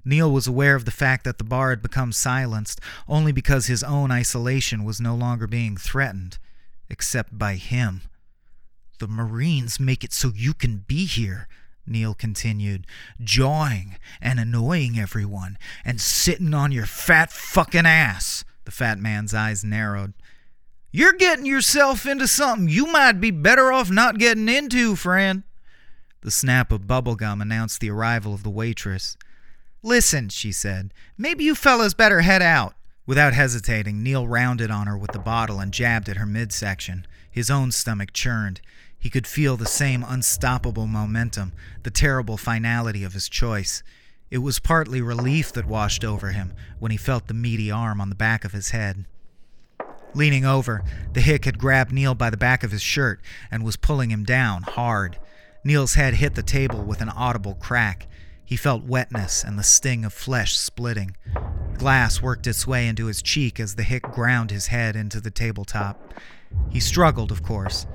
[0.05, 3.83] Neil was aware of the fact that the bar had become silenced only because his
[3.83, 6.39] own isolation was no longer being threatened,
[6.89, 8.03] except by him.
[8.99, 11.49] The Marines make it so you can be here,
[11.87, 12.87] Neil continued,
[13.23, 18.45] jawing and annoying everyone, and sitting on your fat fucking ass.
[18.65, 20.15] The fat man's eyes narrowed.
[20.91, 25.43] You're getting yourself into something you might be better off not getting into, friend.
[26.21, 29.17] The snap of bubblegum announced the arrival of the waitress.
[29.83, 32.75] Listen, she said, maybe you fellas better head out.
[33.07, 37.07] Without hesitating, Neil rounded on her with the bottle and jabbed at her midsection.
[37.31, 38.63] His own stomach churned.
[39.05, 41.53] He could feel the same unstoppable momentum,
[41.83, 43.83] the terrible finality of his choice.
[44.31, 48.09] It was partly relief that washed over him when he felt the meaty arm on
[48.09, 49.05] the back of his head.
[50.15, 50.83] Leaning over,
[51.13, 54.25] the hick had grabbed Neil by the back of his shirt and was pulling him
[54.25, 55.19] down hard.
[55.63, 58.07] Neil's head hit the table with an audible crack.
[58.43, 61.15] He felt wetness and the sting of flesh splitting.
[61.77, 65.31] Glass worked its way into his cheek as the hick ground his head into the
[65.31, 66.15] tabletop.
[66.71, 67.87] He struggled, of course.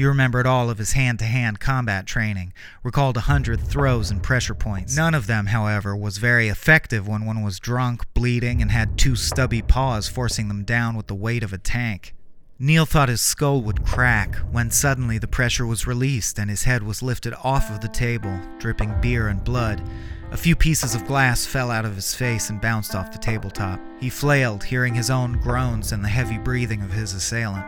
[0.00, 4.22] He remembered all of his hand to hand combat training, recalled a hundred throws and
[4.22, 4.96] pressure points.
[4.96, 9.14] None of them, however, was very effective when one was drunk, bleeding, and had two
[9.14, 12.14] stubby paws forcing them down with the weight of a tank.
[12.58, 16.82] Neil thought his skull would crack when suddenly the pressure was released and his head
[16.82, 19.82] was lifted off of the table, dripping beer and blood.
[20.30, 23.78] A few pieces of glass fell out of his face and bounced off the tabletop.
[24.00, 27.66] He flailed, hearing his own groans and the heavy breathing of his assailant.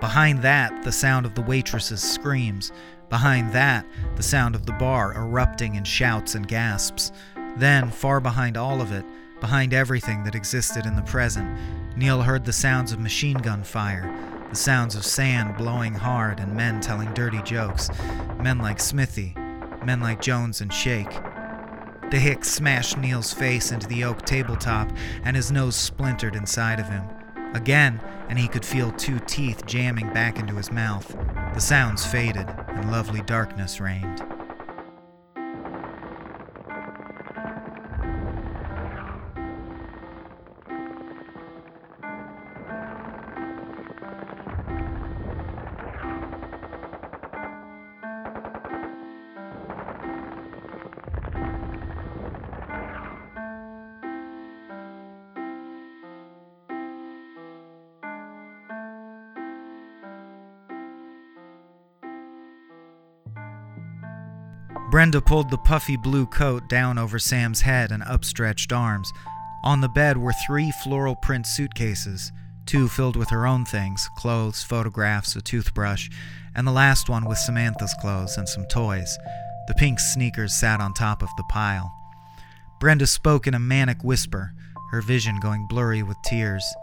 [0.00, 2.72] Behind that, the sound of the waitress's screams.
[3.10, 3.84] Behind that,
[4.16, 7.12] the sound of the bar erupting in shouts and gasps.
[7.56, 9.04] Then, far behind all of it,
[9.40, 11.58] behind everything that existed in the present,
[11.96, 14.10] Neil heard the sounds of machine gun fire,
[14.48, 17.90] the sounds of sand blowing hard and men telling dirty jokes.
[18.38, 19.34] Men like Smithy,
[19.84, 21.10] men like Jones and Shake.
[22.10, 24.90] The hick smashed Neil's face into the oak tabletop,
[25.24, 27.04] and his nose splintered inside of him.
[27.54, 31.16] Again, and he could feel two teeth jamming back into his mouth.
[31.54, 34.22] The sounds faded, and lovely darkness reigned.
[65.00, 69.10] Brenda pulled the puffy blue coat down over Sam's head and upstretched arms.
[69.64, 72.30] On the bed were three floral print suitcases,
[72.66, 76.10] two filled with her own things clothes, photographs, a toothbrush,
[76.54, 79.16] and the last one with Samantha's clothes and some toys.
[79.68, 81.90] The pink sneakers sat on top of the pile.
[82.78, 84.52] Brenda spoke in a manic whisper,
[84.90, 86.74] her vision going blurry with tears.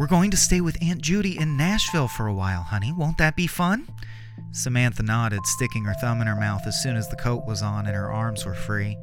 [0.00, 2.92] We're going to stay with Aunt Judy in Nashville for a while, honey.
[2.92, 3.86] Won't that be fun?
[4.52, 7.86] Samantha nodded, sticking her thumb in her mouth as soon as the coat was on
[7.86, 8.96] and her arms were free.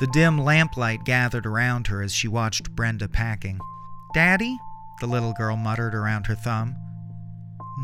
[0.00, 3.60] The dim lamplight gathered around her as she watched Brenda packing.
[4.12, 4.58] Daddy?
[5.00, 6.76] the little girl muttered around her thumb.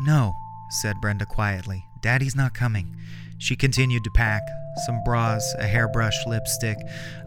[0.05, 0.33] No,
[0.69, 1.85] said Brenda quietly.
[2.01, 2.95] Daddy's not coming.
[3.37, 4.41] She continued to pack
[4.85, 6.77] some bras, a hairbrush, lipstick,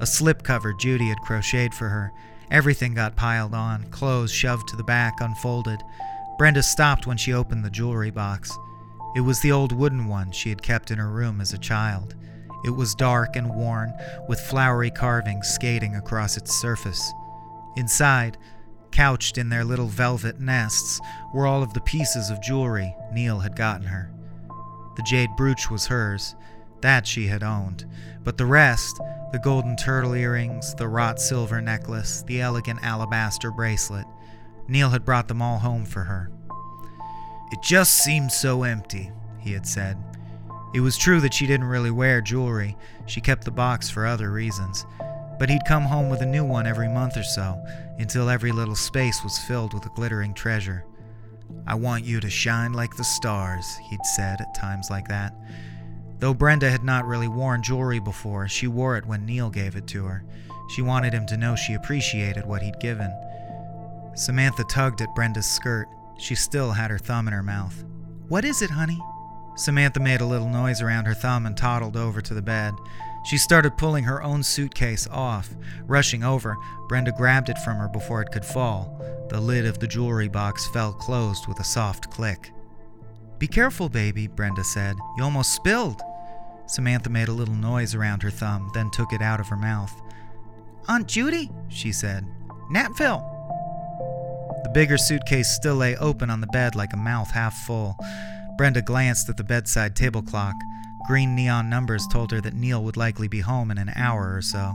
[0.00, 2.12] a slipcover Judy had crocheted for her.
[2.50, 5.82] Everything got piled on, clothes shoved to the back, unfolded.
[6.38, 8.50] Brenda stopped when she opened the jewelry box.
[9.14, 12.14] It was the old wooden one she had kept in her room as a child.
[12.64, 13.92] It was dark and worn,
[14.28, 17.12] with flowery carvings skating across its surface.
[17.76, 18.38] Inside,
[18.90, 21.00] couched in their little velvet nests,
[21.32, 24.10] were all of the pieces of jewelry Neil had gotten her.
[24.96, 26.34] The jade brooch was hers,
[26.80, 27.84] that she had owned,
[28.22, 29.00] but the rest
[29.32, 34.06] the golden turtle earrings, the wrought silver necklace, the elegant alabaster bracelet
[34.68, 36.30] Neil had brought them all home for her.
[37.52, 39.96] It just seemed so empty, he had said.
[40.74, 42.76] It was true that she didn't really wear jewelry,
[43.06, 44.84] she kept the box for other reasons.
[45.38, 47.62] But he'd come home with a new one every month or so,
[47.98, 50.84] until every little space was filled with a glittering treasure.
[51.66, 55.34] I want you to shine like the stars, he'd said at times like that.
[56.18, 59.86] Though Brenda had not really worn jewelry before, she wore it when Neil gave it
[59.88, 60.24] to her.
[60.70, 63.12] She wanted him to know she appreciated what he'd given.
[64.14, 65.86] Samantha tugged at Brenda's skirt.
[66.18, 67.84] She still had her thumb in her mouth.
[68.28, 68.98] What is it, honey?
[69.56, 72.74] Samantha made a little noise around her thumb and toddled over to the bed.
[73.24, 75.54] She started pulling her own suitcase off.
[75.86, 76.56] Rushing over,
[76.88, 79.00] Brenda grabbed it from her before it could fall.
[79.30, 82.50] The lid of the jewelry box fell closed with a soft click.
[83.38, 84.96] Be careful, baby, Brenda said.
[85.16, 86.02] You almost spilled.
[86.66, 89.92] Samantha made a little noise around her thumb, then took it out of her mouth.
[90.88, 92.26] Aunt Judy, she said.
[92.70, 93.33] Natville.
[94.64, 97.96] The bigger suitcase still lay open on the bed like a mouth half full.
[98.56, 100.54] Brenda glanced at the bedside table clock.
[101.06, 104.42] Green neon numbers told her that Neil would likely be home in an hour or
[104.42, 104.74] so.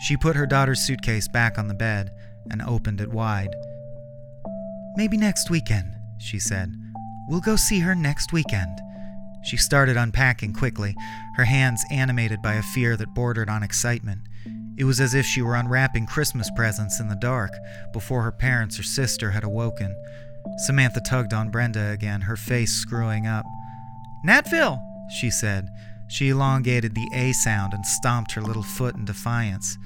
[0.00, 2.10] She put her daughter's suitcase back on the bed
[2.50, 3.54] and opened it wide.
[4.96, 6.72] Maybe next weekend, she said.
[7.28, 8.80] We'll go see her next weekend.
[9.42, 10.94] She started unpacking quickly,
[11.36, 14.20] her hands animated by a fear that bordered on excitement.
[14.80, 17.52] It was as if she were unwrapping Christmas presents in the dark
[17.92, 19.94] before her parents or sister had awoken.
[20.64, 23.44] Samantha tugged on Brenda again, her face screwing up.
[24.24, 24.80] Natville,
[25.20, 25.68] she said.
[26.08, 29.76] She elongated the A sound and stomped her little foot in defiance.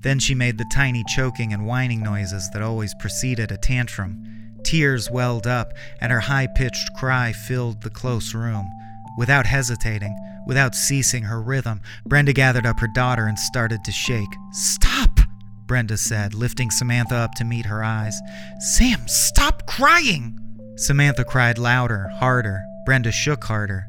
[0.00, 4.56] Then she made the tiny choking and whining noises that always preceded a tantrum.
[4.64, 8.70] Tears welled up, and her high pitched cry filled the close room.
[9.18, 10.16] Without hesitating,
[10.46, 14.28] without ceasing her rhythm, Brenda gathered up her daughter and started to shake.
[14.52, 15.20] Stop!
[15.66, 18.20] Brenda said, lifting Samantha up to meet her eyes.
[18.58, 20.38] Sam, stop crying!
[20.76, 22.62] Samantha cried louder, harder.
[22.84, 23.86] Brenda shook harder.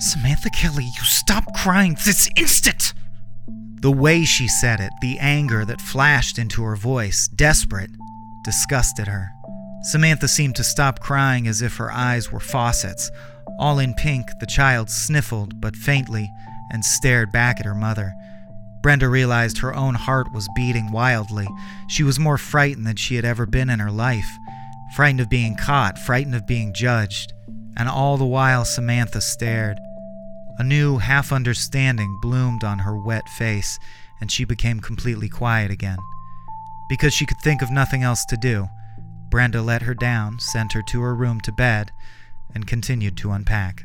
[0.00, 2.94] Samantha Kelly, you stop crying this instant!
[3.80, 7.90] The way she said it, the anger that flashed into her voice, desperate,
[8.44, 9.30] disgusted her.
[9.82, 13.10] Samantha seemed to stop crying as if her eyes were faucets.
[13.62, 16.28] All in pink, the child sniffled, but faintly,
[16.72, 18.12] and stared back at her mother.
[18.82, 21.46] Brenda realized her own heart was beating wildly.
[21.86, 24.28] She was more frightened than she had ever been in her life.
[24.96, 27.34] Frightened of being caught, frightened of being judged.
[27.76, 29.78] And all the while, Samantha stared.
[30.58, 33.78] A new half understanding bloomed on her wet face,
[34.20, 35.98] and she became completely quiet again.
[36.88, 38.68] Because she could think of nothing else to do,
[39.30, 41.92] Brenda let her down, sent her to her room to bed,
[42.54, 43.84] and continued to unpack.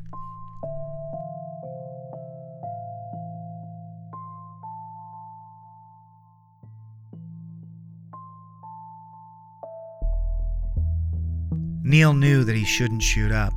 [11.84, 13.54] Neil knew that he shouldn't shoot up.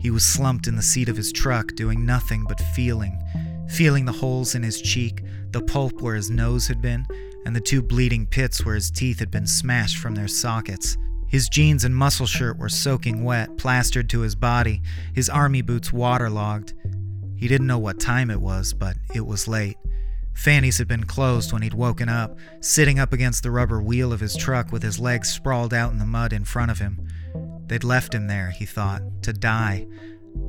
[0.00, 3.22] He was slumped in the seat of his truck, doing nothing but feeling.
[3.68, 5.22] Feeling the holes in his cheek,
[5.52, 7.06] the pulp where his nose had been,
[7.46, 10.96] and the two bleeding pits where his teeth had been smashed from their sockets.
[11.30, 14.82] His jeans and muscle shirt were soaking wet, plastered to his body,
[15.14, 16.74] his army boots waterlogged.
[17.36, 19.76] He didn't know what time it was, but it was late.
[20.34, 24.18] Fanny's had been closed when he'd woken up, sitting up against the rubber wheel of
[24.18, 27.06] his truck with his legs sprawled out in the mud in front of him.
[27.66, 29.86] They'd left him there, he thought, to die.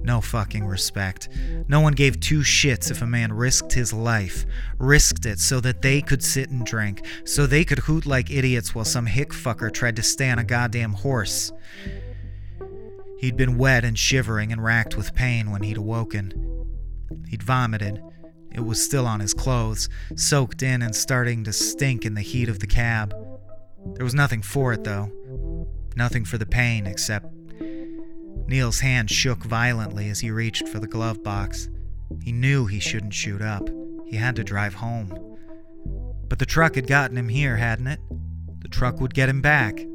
[0.03, 1.29] No fucking respect.
[1.67, 4.45] No one gave two shits if a man risked his life,
[4.79, 8.73] risked it so that they could sit and drink, so they could hoot like idiots
[8.73, 11.51] while some hick fucker tried to stay on a goddamn horse.
[13.19, 16.67] He'd been wet and shivering and racked with pain when he'd awoken.
[17.29, 18.01] He'd vomited.
[18.51, 22.49] It was still on his clothes, soaked in and starting to stink in the heat
[22.49, 23.13] of the cab.
[23.93, 25.11] There was nothing for it, though.
[25.95, 27.27] Nothing for the pain except.
[28.47, 31.69] Neil's hand shook violently as he reached for the glove box.
[32.21, 33.69] He knew he shouldn't shoot up.
[34.05, 35.37] He had to drive home.
[36.27, 37.99] But the truck had gotten him here, hadn't it?
[38.59, 39.85] The truck would get him back.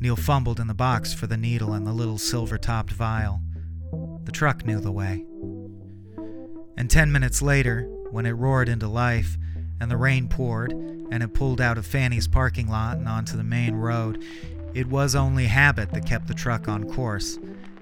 [0.00, 3.40] Neil fumbled in the box for the needle and the little silver topped vial.
[4.24, 5.24] The truck knew the way.
[6.76, 9.36] And ten minutes later, when it roared into life,
[9.80, 13.44] and the rain poured, and it pulled out of Fanny's parking lot and onto the
[13.44, 14.24] main road,
[14.74, 17.38] it was only habit that kept the truck on course.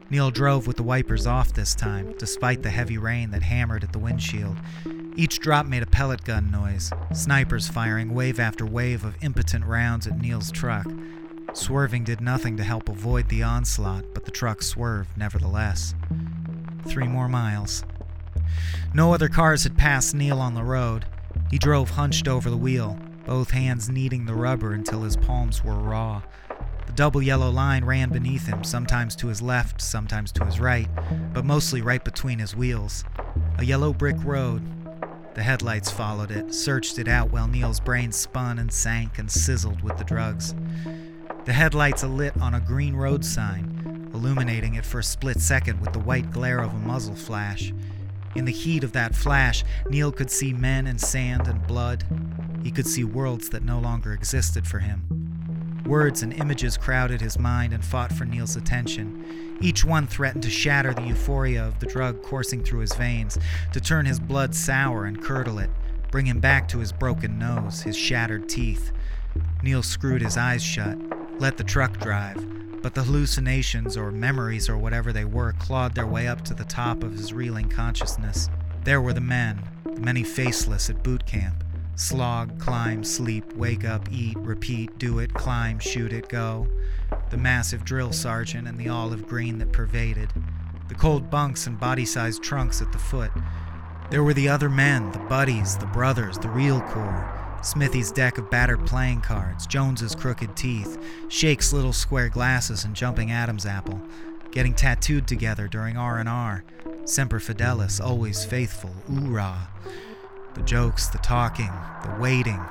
[0.09, 3.93] Neil drove with the wipers off this time, despite the heavy rain that hammered at
[3.93, 4.57] the windshield.
[5.17, 10.07] Each drop made a pellet gun noise, snipers firing wave after wave of impotent rounds
[10.07, 10.87] at Neil's truck.
[11.55, 15.95] Swerving did nothing to help avoid the onslaught, but the truck swerved nevertheless.
[16.87, 17.83] Three more miles.
[18.95, 21.07] No other cars had passed Neil on the road.
[21.51, 25.75] He drove hunched over the wheel, both hands kneading the rubber until his palms were
[25.75, 26.23] raw.
[26.97, 30.89] Double yellow line ran beneath him, sometimes to his left, sometimes to his right,
[31.35, 33.05] but mostly right between his wheels.
[33.59, 34.63] A yellow brick road.
[35.35, 39.83] The headlights followed it, searched it out while Neil's brain spun and sank and sizzled
[39.83, 40.55] with the drugs.
[41.45, 45.93] The headlights alit on a green road sign, illuminating it for a split second with
[45.93, 47.75] the white glare of a muzzle flash.
[48.35, 52.05] In the heat of that flash, Neil could see men and sand and blood.
[52.63, 55.26] He could see worlds that no longer existed for him.
[55.87, 59.57] Words and images crowded his mind and fought for Neil's attention.
[59.61, 63.39] Each one threatened to shatter the euphoria of the drug coursing through his veins,
[63.73, 65.71] to turn his blood sour and curdle it,
[66.11, 68.91] bring him back to his broken nose, his shattered teeth.
[69.63, 70.99] Neil screwed his eyes shut,
[71.41, 72.45] let the truck drive,
[72.83, 76.65] but the hallucinations or memories or whatever they were clawed their way up to the
[76.65, 78.51] top of his reeling consciousness.
[78.83, 81.63] There were the men, the many faceless at boot camp.
[81.99, 86.67] Slog, climb, sleep, wake up, eat, repeat, do it, climb, shoot it, go.
[87.31, 90.31] The massive drill sergeant and the olive green that pervaded.
[90.89, 93.31] The cold bunks and body sized trunks at the foot.
[94.11, 97.59] There were the other men, the buddies, the brothers, the real core.
[97.63, 103.33] Smithy's deck of battered playing cards, Jones's crooked teeth, Shake's little square glasses and jumping
[103.33, 104.03] Adam's apple,
[104.51, 106.63] getting tattooed together during R&R,
[107.07, 109.69] Semper Fidelis, always faithful, oorah.
[110.57, 111.71] The jokes, the talking,
[112.03, 112.65] the waiting,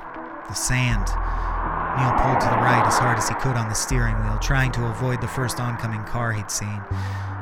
[0.48, 1.06] the sand.
[1.96, 4.72] Neil pulled to the right as hard as he could on the steering wheel, trying
[4.72, 6.82] to avoid the first oncoming car he'd seen.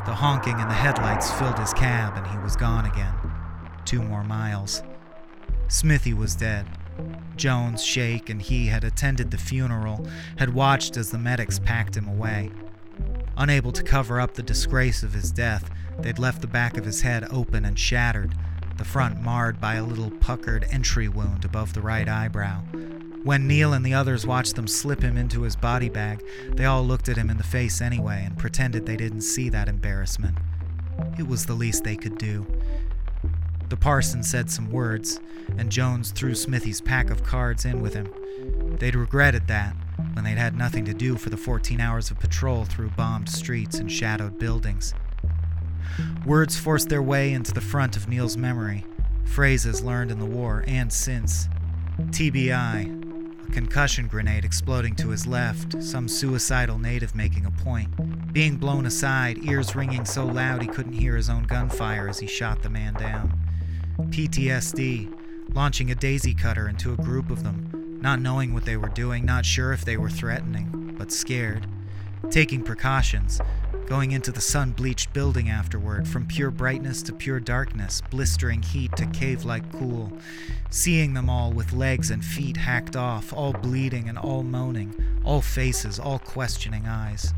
[0.05, 3.15] The honking and the headlights filled his cab, and he was gone again.
[3.87, 4.83] Two more miles.
[5.69, 6.67] Smithy was dead.
[7.37, 10.07] Jones, Shake, and he had attended the funeral,
[10.37, 12.51] had watched as the medics packed him away.
[13.39, 17.01] Unable to cover up the disgrace of his death, they'd left the back of his
[17.01, 18.35] head open and shattered,
[18.77, 22.61] the front marred by a little puckered entry wound above the right eyebrow.
[23.23, 26.23] When Neil and the others watched them slip him into his body bag,
[26.53, 29.69] they all looked at him in the face anyway and pretended they didn't see that
[29.69, 30.37] embarrassment.
[31.19, 32.47] It was the least they could do.
[33.71, 35.21] The parson said some words,
[35.57, 38.13] and Jones threw Smithy's pack of cards in with him.
[38.79, 39.75] They'd regretted that
[40.13, 43.79] when they'd had nothing to do for the 14 hours of patrol through bombed streets
[43.79, 44.95] and shadowed buildings.
[46.25, 48.85] Words forced their way into the front of Neil's memory,
[49.25, 51.49] phrases learned in the war and since.
[51.99, 58.57] TBI, a concussion grenade exploding to his left, some suicidal native making a point, being
[58.57, 62.63] blown aside, ears ringing so loud he couldn't hear his own gunfire as he shot
[62.63, 63.39] the man down.
[63.99, 65.13] PTSD,
[65.55, 69.25] launching a daisy cutter into a group of them, not knowing what they were doing,
[69.25, 71.67] not sure if they were threatening, but scared.
[72.31, 73.41] Taking precautions,
[73.87, 78.97] going into the sun bleached building afterward, from pure brightness to pure darkness, blistering heat
[78.97, 80.13] to cave like cool.
[80.71, 84.95] Seeing them all with legs and feet hacked off, all bleeding and all moaning,
[85.25, 87.33] all faces, all questioning eyes.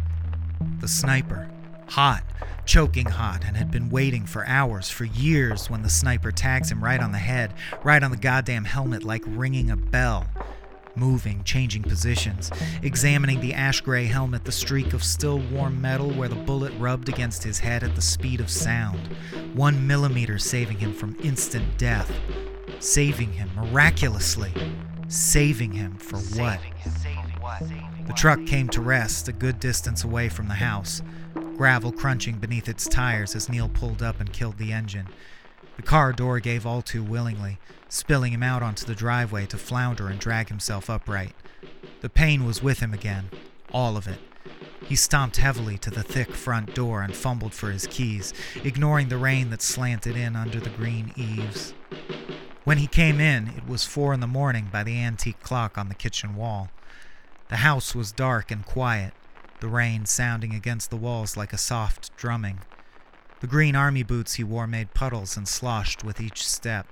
[0.81, 1.51] The sniper,
[1.89, 2.25] hot,
[2.65, 6.83] choking hot, and had been waiting for hours, for years, when the sniper tags him
[6.83, 7.53] right on the head,
[7.83, 10.27] right on the goddamn helmet, like ringing a bell.
[10.97, 12.51] Moving, changing positions,
[12.83, 17.09] examining the ash gray helmet, the streak of still warm metal where the bullet rubbed
[17.09, 19.15] against his head at the speed of sound.
[19.55, 22.11] One millimeter saving him from instant death.
[22.81, 24.53] Saving him miraculously.
[25.09, 26.61] Saving him for what?
[28.07, 31.03] The truck came to rest a good distance away from the house
[31.57, 35.09] gravel crunching beneath its tires as Neil pulled up and killed the engine.
[35.77, 37.59] The car door gave all too willingly,
[37.89, 41.35] spilling him out onto the driveway to flounder and drag himself upright.
[42.01, 43.31] The pain was with him again,
[43.73, 44.19] all of it.
[44.85, 48.33] He stomped heavily to the thick front door and fumbled for his keys,
[48.63, 51.75] ignoring the rain that slanted in under the green eaves.
[52.65, 55.89] When he came in, it was four in the morning by the antique clock on
[55.89, 56.71] the kitchen wall.
[57.49, 59.13] The house was dark and quiet,
[59.61, 62.61] the rain sounding against the walls like a soft drumming.
[63.41, 66.87] The green army boots he wore made puddles and sloshed with each step.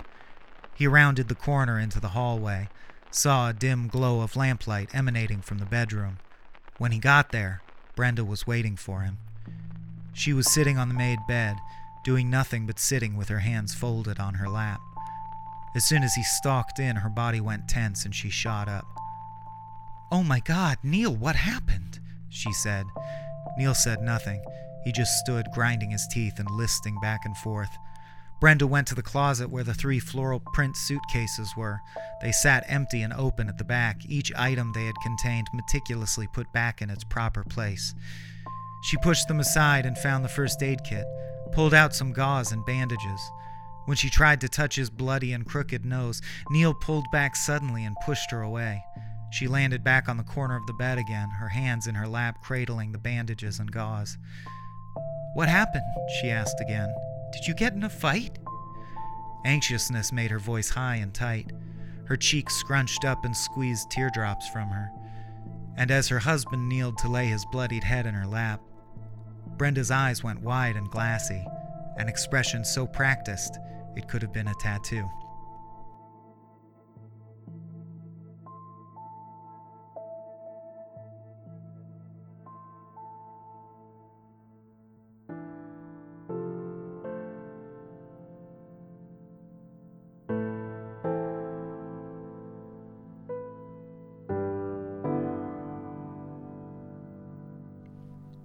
[0.74, 2.68] He rounded the corner into the hallway,
[3.10, 6.18] saw a dim glow of lamplight emanating from the bedroom.
[6.78, 7.62] When he got there,
[7.96, 9.18] Brenda was waiting for him.
[10.12, 11.56] She was sitting on the made bed,
[12.04, 14.80] doing nothing but sitting with her hands folded on her lap.
[15.74, 18.86] As soon as he stalked in, her body went tense and she shot up.
[20.12, 21.98] Oh my god, Neil, what happened?
[22.28, 22.86] she said.
[23.56, 24.44] Neil said nothing.
[24.84, 27.70] He just stood grinding his teeth and listing back and forth.
[28.40, 31.80] Brenda went to the closet where the three floral print suitcases were.
[32.20, 36.52] They sat empty and open at the back, each item they had contained meticulously put
[36.52, 37.94] back in its proper place.
[38.82, 41.06] She pushed them aside and found the first aid kit,
[41.52, 43.30] pulled out some gauze and bandages.
[43.86, 46.20] When she tried to touch his bloody and crooked nose,
[46.50, 48.84] Neil pulled back suddenly and pushed her away.
[49.30, 52.42] She landed back on the corner of the bed again, her hands in her lap
[52.42, 54.16] cradling the bandages and gauze.
[55.34, 55.84] What happened?
[56.20, 56.94] she asked again.
[57.32, 58.38] Did you get in a fight?
[59.44, 61.52] Anxiousness made her voice high and tight.
[62.06, 64.90] Her cheeks scrunched up and squeezed teardrops from her.
[65.76, 68.60] And as her husband kneeled to lay his bloodied head in her lap,
[69.56, 71.44] Brenda's eyes went wide and glassy,
[71.96, 73.58] an expression so practiced
[73.96, 75.08] It could have been a tattoo.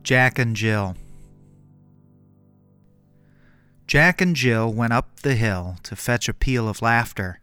[0.09, 0.95] Jack and Jill.
[3.85, 7.41] Jack and Jill went up the hill to fetch a peal of laughter.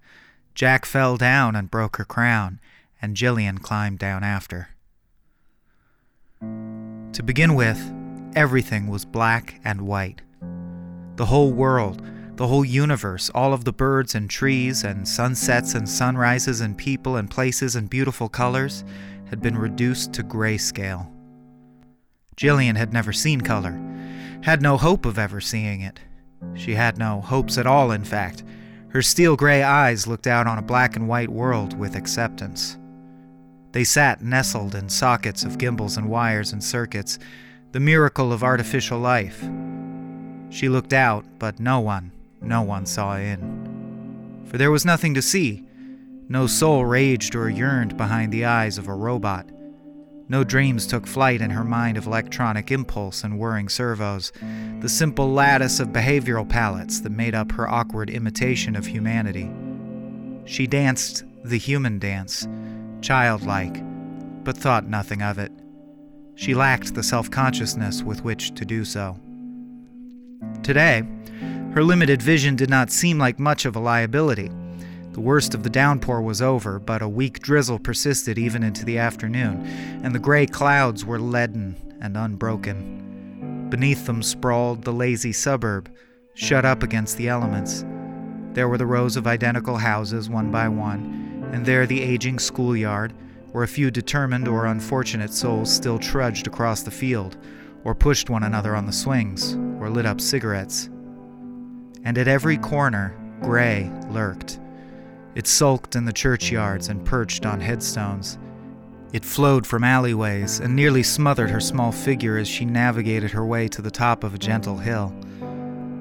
[0.53, 2.59] Jack fell down and broke her crown,
[3.01, 4.71] and Jillian climbed down after.
[6.41, 7.81] To begin with,
[8.35, 10.23] everything was black and white.
[11.15, 15.89] The whole world, the whole universe, all of the birds and trees and sunsets and
[15.89, 18.83] sunrises and people and places and beautiful colors
[19.27, 21.13] had been reduced to grayscale.
[22.37, 23.81] Jillian had never seen color,
[24.43, 26.01] had no hope of ever seeing it.
[26.55, 28.45] She had no hopes at all, in fact.
[28.89, 32.77] Her steel gray eyes looked out on a black and white world with acceptance.
[33.73, 37.19] They sat nestled in sockets of gimbals and wires and circuits,
[37.73, 39.41] the miracle of artificial life.
[40.51, 44.45] She looked out, but no one, no one saw in.
[44.47, 45.65] For there was nothing to see.
[46.29, 49.49] No soul raged or yearned behind the eyes of a robot.
[50.29, 54.33] No dreams took flight in her mind of electronic impulse and whirring servos,
[54.81, 59.49] the simple lattice of behavioral palettes that made up her awkward imitation of humanity.
[60.45, 62.49] She danced the human dance,
[63.03, 63.83] childlike,
[64.43, 65.53] but thought nothing of it.
[66.35, 69.19] She lacked the self consciousness with which to do so.
[70.63, 71.05] Today,
[71.73, 74.51] her limited vision did not seem like much of a liability.
[75.17, 78.99] The worst of the downpour was over, but a weak drizzle persisted even into the
[78.99, 79.65] afternoon,
[80.03, 83.69] and the gray clouds were leaden and unbroken.
[83.71, 85.91] Beneath them sprawled the lazy suburb,
[86.35, 87.83] shut up against the elements.
[88.53, 93.15] There were the rows of identical houses, one by one, and there the aging schoolyard,
[93.53, 97.39] where a few determined or unfortunate souls still trudged across the field,
[97.85, 100.91] or pushed one another on the swings, or lit up cigarettes.
[102.05, 104.61] And at every corner, gray lurked
[105.37, 108.39] it sulked in the churchyards and perched on headstones.
[109.13, 113.69] It flowed from alleyways and nearly smothered her small figure as she navigated her way
[113.69, 115.15] to the top of a gentle hill.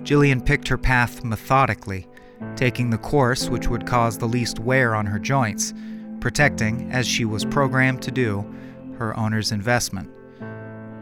[0.04, 2.08] Jillian picked her path methodically,
[2.56, 5.74] taking the course which would cause the least wear on her joints,
[6.22, 8.46] protecting, as she was programmed to do,
[8.98, 10.10] her owner's investment.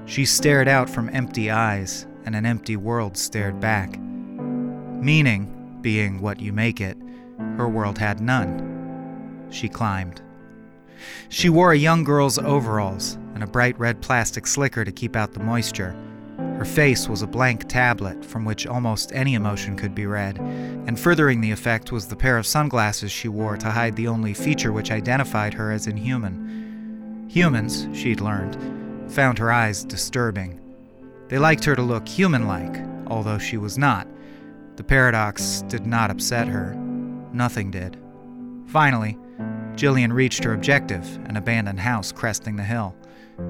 [0.05, 3.99] She stared out from empty eyes, and an empty world stared back.
[3.99, 6.97] Meaning, being what you make it,
[7.57, 9.47] her world had none.
[9.49, 10.21] She climbed.
[11.29, 15.33] She wore a young girl's overalls and a bright red plastic slicker to keep out
[15.33, 15.95] the moisture.
[16.37, 20.99] Her face was a blank tablet from which almost any emotion could be read, and
[20.99, 24.71] furthering the effect was the pair of sunglasses she wore to hide the only feature
[24.71, 27.27] which identified her as inhuman.
[27.29, 30.59] Humans, she'd learned, found her eyes disturbing.
[31.27, 34.07] They liked her to look human like, although she was not.
[34.75, 36.77] The paradox did not upset her.
[37.33, 37.97] Nothing did.
[38.67, 39.17] Finally,
[39.75, 42.95] Jillian reached her objective, an abandoned house cresting the hill.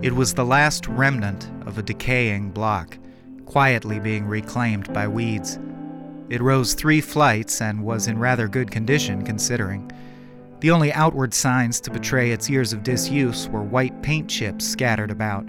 [0.01, 2.97] It was the last remnant of a decaying block,
[3.45, 5.59] quietly being reclaimed by weeds.
[6.29, 9.91] It rose three flights and was in rather good condition, considering.
[10.61, 15.11] The only outward signs to betray its years of disuse were white paint chips scattered
[15.11, 15.45] about,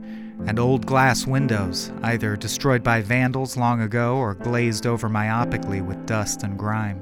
[0.46, 6.04] and old glass windows, either destroyed by vandals long ago or glazed over myopically with
[6.04, 7.00] dust and grime.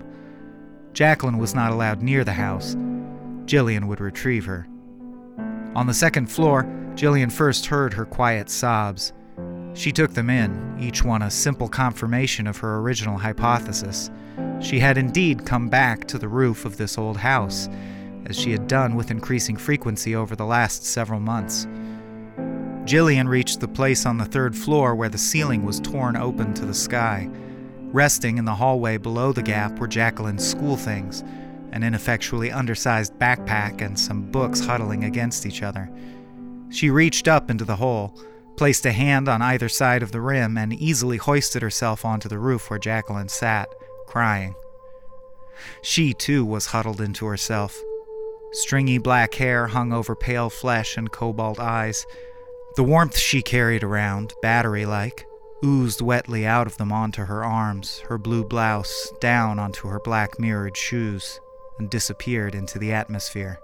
[0.93, 2.75] Jacqueline was not allowed near the house.
[3.47, 4.67] Jillian would retrieve her.
[5.75, 6.65] On the second floor,
[6.95, 9.13] Jillian first heard her quiet sobs.
[9.75, 14.11] She took them in, each one a simple confirmation of her original hypothesis.
[14.61, 17.69] She had indeed come back to the roof of this old house,
[18.27, 21.67] as she had done with increasing frequency over the last several months.
[22.85, 26.67] Jillian reached the place on the third floor where the ceiling was torn open to
[26.67, 27.31] the sky.
[27.93, 31.23] Resting in the hallway below the gap were Jacqueline's school things
[31.73, 35.91] an ineffectually undersized backpack and some books huddling against each other.
[36.71, 38.15] She reached up into the hole,
[38.57, 42.39] placed a hand on either side of the rim, and easily hoisted herself onto the
[42.39, 43.69] roof where Jacqueline sat,
[44.07, 44.55] crying.
[45.81, 47.81] She, too, was huddled into herself.
[48.53, 52.07] Stringy black hair hung over pale flesh and cobalt eyes.
[52.77, 55.27] The warmth she carried around, battery like,
[55.65, 60.39] oozed wetly out of them onto her arms, her blue blouse down onto her black
[60.39, 61.41] mirrored shoes,
[61.79, 63.59] and disappeared into the atmosphere.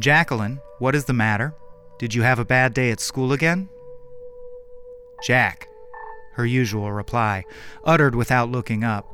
[0.00, 1.54] Jacqueline, what is the matter?
[1.98, 3.68] Did you have a bad day at school again?
[5.22, 5.68] Jack,
[6.34, 7.44] her usual reply,
[7.84, 9.04] uttered without looking up.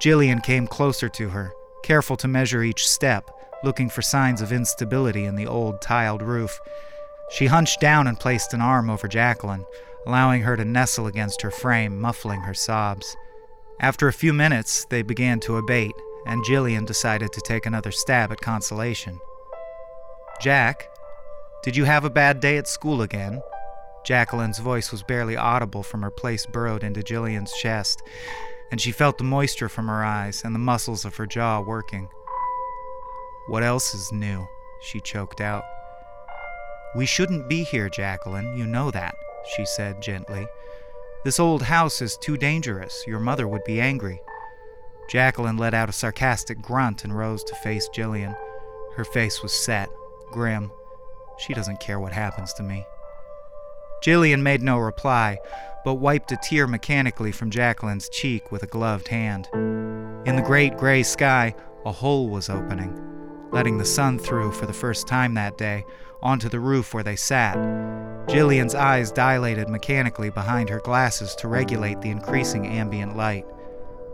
[0.00, 1.52] Jillian came closer to her,
[1.82, 3.30] careful to measure each step,
[3.62, 6.58] looking for signs of instability in the old tiled roof.
[7.30, 9.66] She hunched down and placed an arm over Jacqueline,
[10.06, 13.16] allowing her to nestle against her frame, muffling her sobs.
[13.80, 15.94] After a few minutes, they began to abate,
[16.26, 19.18] and Jillian decided to take another stab at consolation.
[20.40, 20.88] Jack,
[21.62, 23.40] did you have a bad day at school again?
[24.04, 28.02] Jacqueline's voice was barely audible from her place burrowed into Jillian's chest,
[28.70, 32.08] and she felt the moisture from her eyes and the muscles of her jaw working.
[33.46, 34.46] What else is new?
[34.80, 35.62] she choked out.
[36.96, 39.14] We shouldn't be here, Jacqueline, you know that,
[39.56, 40.46] she said gently.
[41.24, 43.04] This old house is too dangerous.
[43.06, 44.20] Your mother would be angry.
[45.08, 48.36] Jacqueline let out a sarcastic grunt and rose to face Jillian.
[48.96, 49.88] Her face was set,
[50.32, 50.70] grim.
[51.38, 52.84] She doesn't care what happens to me.
[54.02, 55.38] Jillian made no reply,
[55.84, 59.48] but wiped a tear mechanically from Jacqueline's cheek with a gloved hand.
[60.24, 61.54] In the great gray sky,
[61.84, 63.00] a hole was opening,
[63.52, 65.84] letting the sun through for the first time that day
[66.22, 67.56] onto the roof where they sat.
[68.26, 73.44] Jillian's eyes dilated mechanically behind her glasses to regulate the increasing ambient light.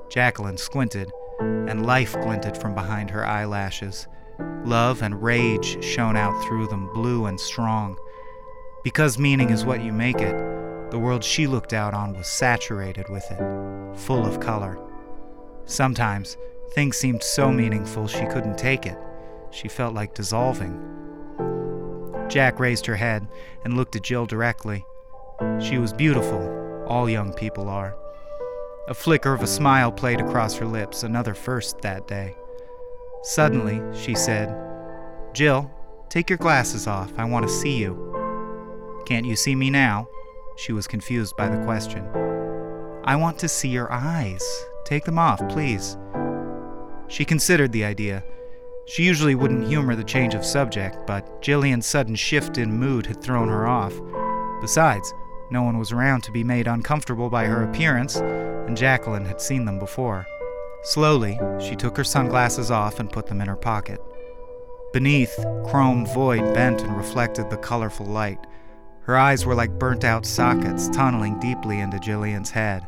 [0.09, 1.11] Jacqueline squinted,
[1.41, 4.09] and life glinted from behind her eyelashes.
[4.65, 7.97] Love and rage shone out through them, blue and strong.
[8.83, 10.37] Because meaning is what you make it,
[10.91, 14.79] the world she looked out on was saturated with it, full of color.
[15.67, 16.39] Sometimes,
[16.73, 18.97] things seemed so meaningful she couldn't take it.
[19.51, 20.83] She felt like dissolving.
[22.29, 23.27] Jack raised her head
[23.65, 24.85] and looked at Jill directly.
[25.61, 27.97] She was beautiful, all young people are.
[28.89, 32.35] A flicker of a smile played across her lips, another first that day.
[33.23, 34.55] Suddenly, she said,
[35.35, 35.71] Jill,
[36.09, 37.13] take your glasses off.
[37.19, 39.03] I want to see you.
[39.07, 40.09] Can't you see me now?
[40.57, 42.05] She was confused by the question.
[43.05, 44.43] I want to see your eyes.
[44.85, 45.97] Take them off, please.
[47.09, 48.25] She considered the idea.
[48.89, 53.23] She usually wouldn't humor the change of subject, but Jillian's sudden shift in mood had
[53.23, 53.93] thrown her off.
[54.63, 55.13] Besides,
[55.51, 59.67] no one was around to be made uncomfortable by her appearance, and Jacqueline had seen
[59.67, 60.27] them before.
[60.85, 64.01] Slowly, she took her sunglasses off and put them in her pocket.
[64.95, 65.37] Beneath,
[65.67, 68.39] chrome void bent and reflected the colorful light.
[69.03, 72.87] Her eyes were like burnt out sockets tunneling deeply into Jillian's head.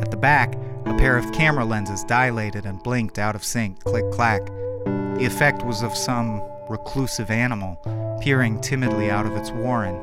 [0.00, 0.54] At the back,
[0.84, 4.46] a pair of camera lenses dilated and blinked out of sync, click clack.
[4.84, 7.76] The effect was of some reclusive animal,
[8.20, 10.00] peering timidly out of its warren.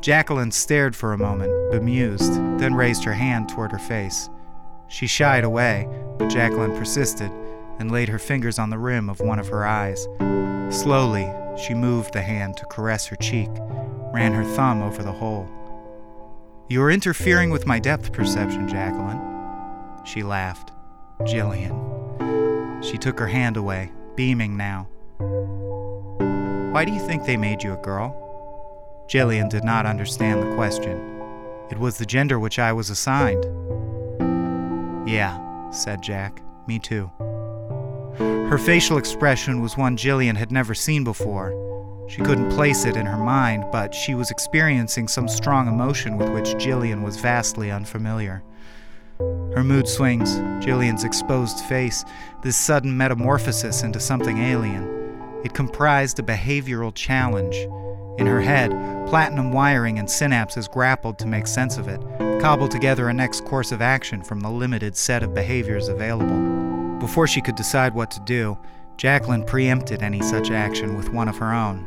[0.00, 4.30] Jacqueline stared for a moment, bemused, then raised her hand toward her face.
[4.88, 5.88] She shied away,
[6.18, 7.30] but Jacqueline persisted
[7.78, 10.06] and laid her fingers on the rim of one of her eyes.
[10.70, 13.50] Slowly, she moved the hand to caress her cheek,
[14.12, 15.48] ran her thumb over the hole.
[16.70, 19.20] You are interfering with my depth perception, Jacqueline.
[20.04, 20.70] She laughed.
[21.22, 22.84] Jillian.
[22.84, 24.88] She took her hand away, beaming now.
[26.72, 28.14] Why do you think they made you a girl?
[29.08, 30.96] Jillian did not understand the question.
[31.72, 33.44] It was the gender which I was assigned.
[35.08, 36.40] Yeah, said Jack.
[36.68, 37.10] Me too.
[38.16, 41.50] Her facial expression was one Jillian had never seen before.
[42.10, 46.28] She couldn't place it in her mind, but she was experiencing some strong emotion with
[46.30, 48.42] which Jillian was vastly unfamiliar.
[49.54, 50.34] Her mood swings,
[50.64, 52.04] Jillian's exposed face,
[52.42, 55.40] this sudden metamorphosis into something alien.
[55.44, 57.54] It comprised a behavioral challenge.
[58.18, 58.72] In her head,
[59.08, 62.00] platinum wiring and synapses grappled to make sense of it,
[62.40, 66.98] cobbled together a next course of action from the limited set of behaviors available.
[66.98, 68.58] Before she could decide what to do,
[68.96, 71.86] Jacqueline preempted any such action with one of her own.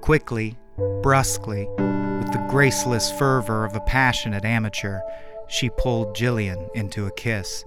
[0.00, 0.56] Quickly,
[1.02, 5.00] brusquely, with the graceless fervor of a passionate amateur,
[5.48, 7.64] she pulled Jillian into a kiss.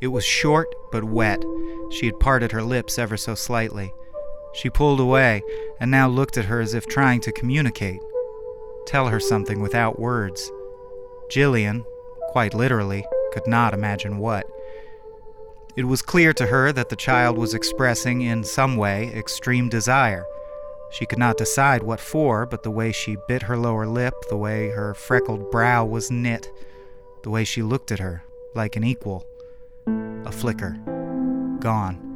[0.00, 1.42] It was short but wet.
[1.90, 3.92] She had parted her lips ever so slightly.
[4.54, 5.42] She pulled away
[5.80, 8.00] and now looked at her as if trying to communicate,
[8.86, 10.50] tell her something without words.
[11.30, 11.84] Jillian,
[12.28, 14.46] quite literally, could not imagine what.
[15.74, 20.26] It was clear to her that the child was expressing, in some way, extreme desire.
[20.92, 24.36] She could not decide what for, but the way she bit her lower lip, the
[24.36, 26.50] way her freckled brow was knit,
[27.22, 28.22] the way she looked at her,
[28.54, 29.24] like an equal.
[29.86, 30.76] A flicker.
[31.60, 32.10] Gone.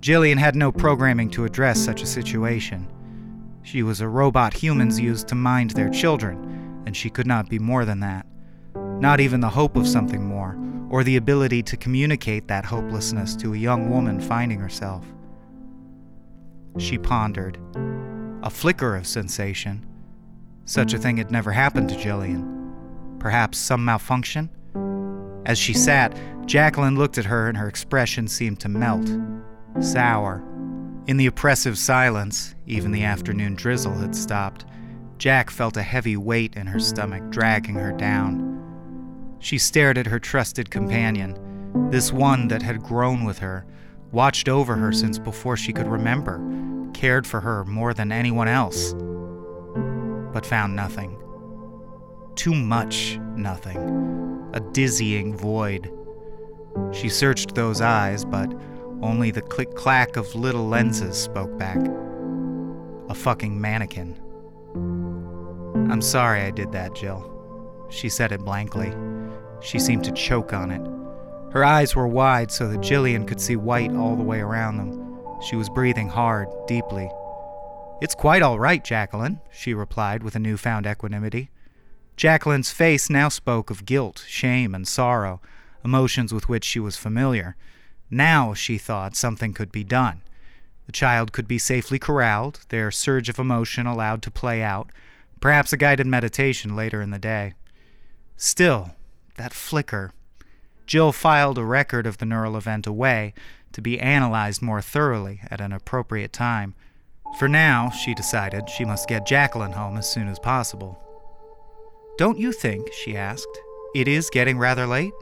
[0.00, 2.86] Jillian had no programming to address such a situation.
[3.62, 7.58] She was a robot humans used to mind their children, and she could not be
[7.58, 8.26] more than that.
[8.74, 10.58] Not even the hope of something more,
[10.90, 15.04] or the ability to communicate that hopelessness to a young woman finding herself.
[16.78, 17.58] She pondered.
[18.42, 19.86] A flicker of sensation.
[20.64, 23.18] Such a thing had never happened to Jillian.
[23.18, 24.50] Perhaps some malfunction?
[25.46, 26.16] As she sat,
[26.46, 29.10] Jacqueline looked at her and her expression seemed to melt.
[29.80, 30.42] Sour.
[31.06, 34.64] In the oppressive silence, even the afternoon drizzle had stopped.
[35.18, 39.36] Jack felt a heavy weight in her stomach dragging her down.
[39.38, 41.36] She stared at her trusted companion,
[41.90, 43.66] this one that had grown with her,
[44.12, 46.40] watched over her since before she could remember,
[46.94, 48.94] cared for her more than anyone else,
[50.32, 51.16] but found nothing.
[52.34, 54.50] Too much nothing.
[54.52, 55.92] A dizzying void.
[56.92, 58.52] She searched those eyes, but
[59.02, 61.78] only the click clack of little lenses spoke back.
[63.08, 64.20] A fucking mannequin.
[65.90, 67.26] I'm sorry I did that, Jill.
[67.90, 68.92] She said it blankly.
[69.60, 70.99] She seemed to choke on it.
[71.52, 75.40] Her eyes were wide so that Jillian could see white all the way around them.
[75.42, 77.10] She was breathing hard, deeply.
[78.00, 81.50] It's quite all right, Jacqueline, she replied with a newfound equanimity.
[82.16, 85.40] Jacqueline's face now spoke of guilt, shame, and sorrow,
[85.84, 87.56] emotions with which she was familiar.
[88.10, 90.22] Now, she thought, something could be done.
[90.86, 94.90] The child could be safely corralled, their surge of emotion allowed to play out,
[95.40, 97.54] perhaps a guided meditation later in the day.
[98.36, 98.92] Still,
[99.36, 100.12] that flicker.
[100.90, 103.32] Jill filed a record of the neural event away
[103.70, 106.74] to be analyzed more thoroughly at an appropriate time.
[107.38, 110.98] For now, she decided she must get Jacqueline home as soon as possible.
[112.18, 113.56] Don't you think, she asked,
[113.94, 115.12] it is getting rather late?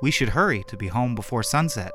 [0.00, 1.92] We should hurry to be home before sunset.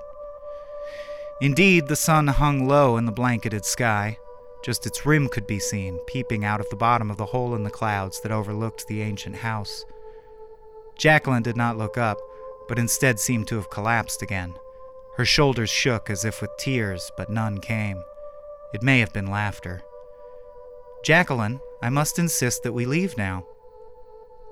[1.41, 4.15] Indeed, the sun hung low in the blanketed sky.
[4.63, 7.63] Just its rim could be seen, peeping out of the bottom of the hole in
[7.63, 9.85] the clouds that overlooked the ancient house.
[10.99, 12.19] Jacqueline did not look up,
[12.71, 14.55] but instead seemed to have collapsed again.
[15.17, 18.01] Her shoulders shook as if with tears, but none came.
[18.73, 19.81] It may have been laughter.
[21.03, 23.45] Jacqueline, I must insist that we leave now.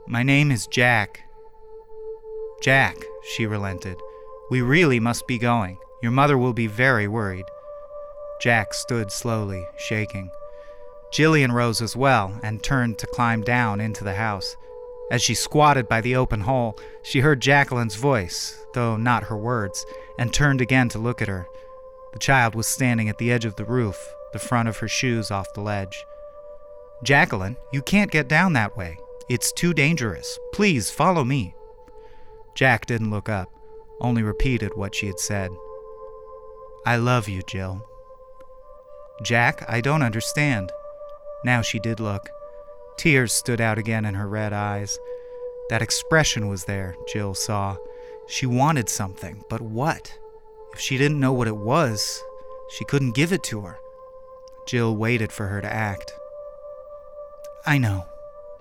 [0.05, 1.21] My name is Jack.
[2.61, 3.95] Jack, she relented.
[4.51, 5.77] We really must be going.
[6.03, 7.45] Your mother will be very worried.
[8.41, 10.29] Jack stood slowly, shaking.
[11.13, 14.57] Jillian rose as well and turned to climb down into the house.
[15.11, 19.85] As she squatted by the open hole, she heard Jacqueline's voice, though not her words,
[20.19, 21.47] and turned again to look at her.
[22.13, 23.97] The child was standing at the edge of the roof,
[24.33, 26.05] the front of her shoes off the ledge.
[27.03, 28.97] Jacqueline, you can't get down that way.
[29.29, 30.37] It's too dangerous.
[30.53, 31.55] Please follow me.
[32.55, 33.49] Jack didn't look up,
[34.01, 35.51] only repeated what she had said.
[36.85, 37.85] I love you, Jill.
[39.23, 40.71] Jack, I don't understand.
[41.43, 42.29] Now she did look.
[42.99, 44.99] Tears stood out again in her red eyes.
[45.69, 47.77] That expression was there, Jill saw.
[48.27, 50.19] She wanted something, but what?
[50.73, 52.21] If she didn't know what it was,
[52.75, 53.77] she couldn't give it to her.
[54.67, 56.11] Jill waited for her to act.
[57.65, 58.05] I know,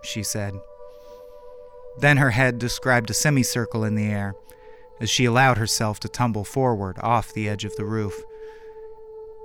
[0.02, 0.54] she said.
[1.98, 4.36] Then her head described a semicircle in the air
[5.00, 8.22] as she allowed herself to tumble forward off the edge of the roof.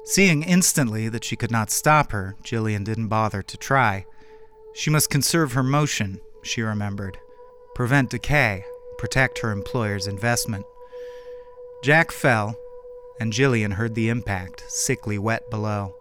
[0.05, 4.05] Seeing instantly that she could not stop her, Jillian didn't bother to try.
[4.73, 7.17] She must conserve her motion, she remembered,
[7.75, 8.65] prevent decay,
[8.97, 10.65] protect her employer's investment.
[11.83, 12.55] Jack fell,
[13.19, 15.95] and Jillian heard the impact, sickly wet below.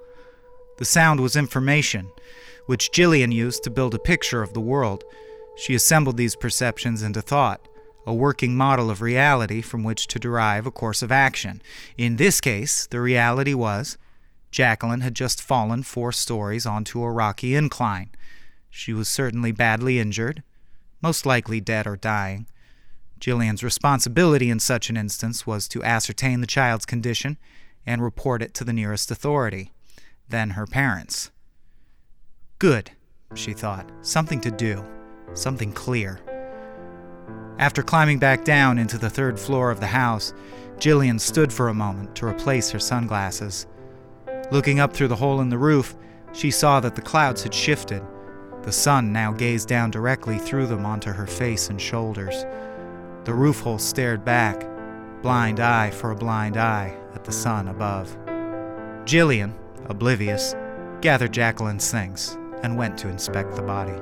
[0.79, 2.11] The sound was information,
[2.67, 5.05] which Jillian used to build a picture of the world.
[5.57, 7.61] She assembled these perceptions into thought,
[8.07, 11.63] a working model of reality from which to derive a course of action.
[11.99, 13.99] In this case, the reality was
[14.51, 18.11] Jacqueline had just fallen four stories onto a rocky incline.
[18.75, 20.43] She was certainly badly injured,
[21.03, 22.47] most likely dead or dying.
[23.21, 27.37] Jillian's responsibility in such an instance was to ascertain the child's condition
[27.87, 29.73] and report it to the nearest authority,
[30.31, 31.31] then her parents.
[32.59, 32.91] Good,
[33.35, 33.93] she thought.
[34.01, 34.85] Something to do,
[35.35, 36.21] something clear.
[37.59, 40.33] After climbing back down into the third floor of the house,
[40.79, 43.67] Jillian stood for a moment to replace her sunglasses.
[44.51, 45.95] Looking up through the hole in the roof,
[46.33, 48.03] she saw that the clouds had shifted.
[48.63, 52.45] The sun now gazed down directly through them onto her face and shoulders.
[53.25, 54.67] The roof hole stared back,
[55.23, 58.17] blind eye for a blind eye, at the sun above.
[59.05, 59.53] Jillian,
[59.87, 60.55] oblivious,
[61.01, 64.01] gathered Jacqueline's things and went to inspect the body.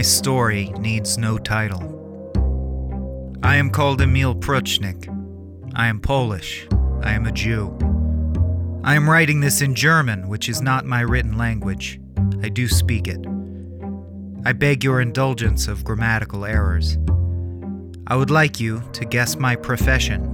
[0.00, 1.82] My story needs no title.
[3.42, 5.06] I am called Emil Pruchnik.
[5.74, 6.66] I am Polish.
[7.02, 7.76] I am a Jew.
[8.82, 12.00] I am writing this in German, which is not my written language.
[12.42, 13.22] I do speak it.
[14.46, 16.96] I beg your indulgence of grammatical errors.
[18.06, 20.24] I would like you to guess my profession.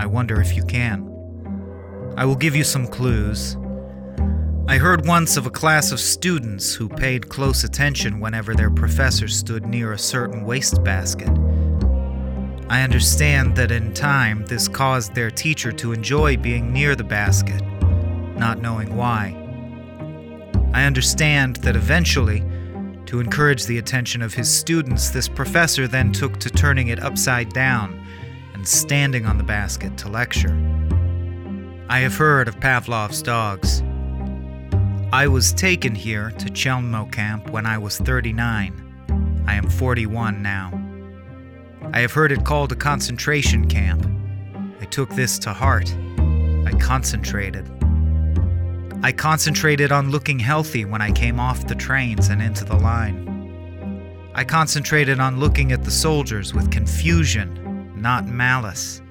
[0.00, 1.08] I wonder if you can.
[2.18, 3.56] I will give you some clues.
[4.72, 9.28] I heard once of a class of students who paid close attention whenever their professor
[9.28, 11.28] stood near a certain wastebasket.
[12.70, 17.60] I understand that in time this caused their teacher to enjoy being near the basket,
[18.38, 19.36] not knowing why.
[20.72, 22.42] I understand that eventually,
[23.04, 27.50] to encourage the attention of his students, this professor then took to turning it upside
[27.50, 28.02] down
[28.54, 30.56] and standing on the basket to lecture.
[31.90, 33.82] I have heard of Pavlov's dogs.
[35.12, 39.44] I was taken here to Chelmno camp when I was 39.
[39.46, 40.70] I am 41 now.
[41.92, 44.06] I have heard it called a concentration camp.
[44.80, 45.94] I took this to heart.
[46.64, 47.70] I concentrated.
[49.02, 53.28] I concentrated on looking healthy when I came off the trains and into the line.
[54.34, 59.02] I concentrated on looking at the soldiers with confusion, not malice.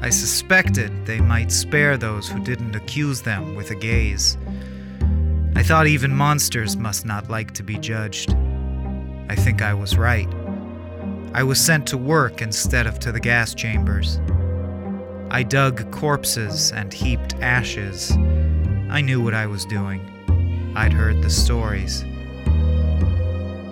[0.00, 4.38] I suspected they might spare those who didn't accuse them with a gaze.
[5.56, 8.36] I thought even monsters must not like to be judged.
[9.30, 10.28] I think I was right.
[11.32, 14.20] I was sent to work instead of to the gas chambers.
[15.30, 18.12] I dug corpses and heaped ashes.
[18.90, 20.02] I knew what I was doing.
[20.76, 22.04] I'd heard the stories.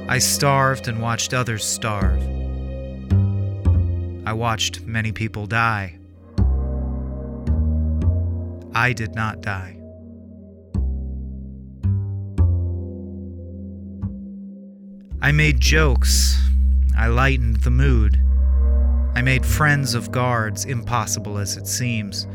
[0.08, 2.22] I starved and watched others starve.
[4.26, 5.98] I watched many people die.
[8.74, 9.83] I did not die.
[15.24, 16.38] I made jokes.
[16.94, 18.20] I lightened the mood.
[19.14, 22.26] I made friends of guards, impossible as it seems.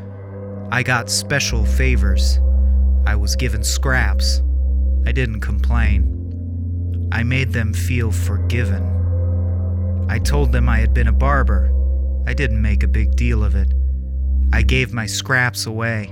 [0.72, 2.40] I got special favors.
[3.06, 4.42] I was given scraps.
[5.06, 7.10] I didn't complain.
[7.12, 10.08] I made them feel forgiven.
[10.10, 11.72] I told them I had been a barber.
[12.26, 13.72] I didn't make a big deal of it.
[14.52, 16.12] I gave my scraps away.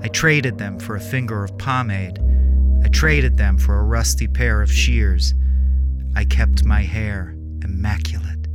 [0.00, 2.20] I traded them for a finger of pomade.
[2.84, 5.34] I traded them for a rusty pair of shears.
[6.16, 8.46] I kept my hair immaculate.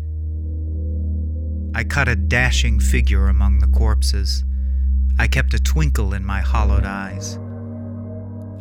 [1.75, 4.43] I cut a dashing figure among the corpses.
[5.17, 7.37] I kept a twinkle in my hollowed eyes.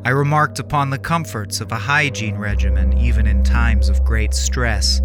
[0.04, 5.00] I remarked upon the comforts of a hygiene regimen even in times of great stress.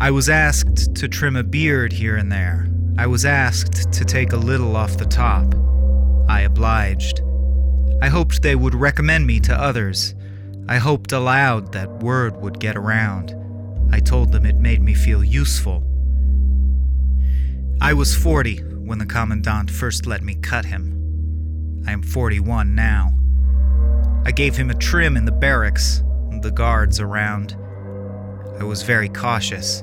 [0.00, 2.68] I was asked to trim a beard here and there.
[2.96, 5.54] I was asked to take a little off the top.
[6.28, 7.20] I obliged.
[8.00, 10.14] I hoped they would recommend me to others.
[10.70, 13.34] I hoped aloud that word would get around.
[13.92, 15.82] I told them it made me feel useful.
[17.80, 21.82] I was 40 when the Commandant first let me cut him.
[21.88, 23.10] I am 41 now.
[24.24, 26.04] I gave him a trim in the barracks,
[26.40, 27.56] the guards around.
[28.60, 29.82] I was very cautious.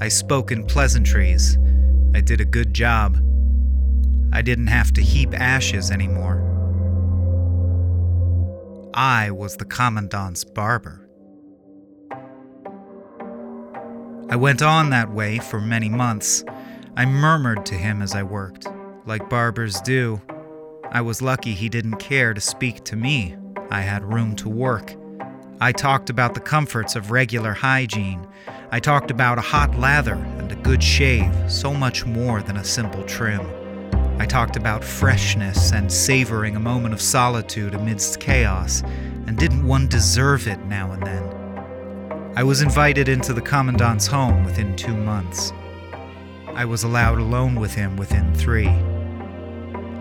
[0.00, 1.58] I spoke in pleasantries.
[2.14, 3.16] I did a good job.
[4.32, 6.53] I didn't have to heap ashes anymore.
[8.96, 11.08] I was the Commandant's barber.
[14.30, 16.44] I went on that way for many months.
[16.96, 18.68] I murmured to him as I worked,
[19.04, 20.22] like barbers do.
[20.92, 23.34] I was lucky he didn't care to speak to me.
[23.68, 24.94] I had room to work.
[25.60, 28.24] I talked about the comforts of regular hygiene.
[28.70, 32.64] I talked about a hot lather and a good shave, so much more than a
[32.64, 33.63] simple trim.
[34.18, 38.82] I talked about freshness and savoring a moment of solitude amidst chaos,
[39.26, 42.32] and didn't one deserve it now and then?
[42.36, 45.52] I was invited into the Commandant's home within two months.
[46.54, 48.70] I was allowed alone with him within three.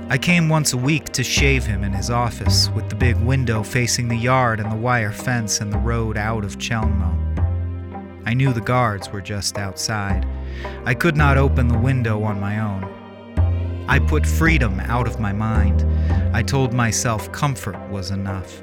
[0.09, 3.63] I came once a week to shave him in his office, with the big window
[3.63, 7.17] facing the yard and the wire fence and the road out of Chelmno.
[8.27, 10.27] I knew the guards were just outside.
[10.85, 12.92] I could not open the window on my own.
[13.87, 15.85] I put freedom out of my mind.
[16.33, 18.61] I told myself comfort was enough.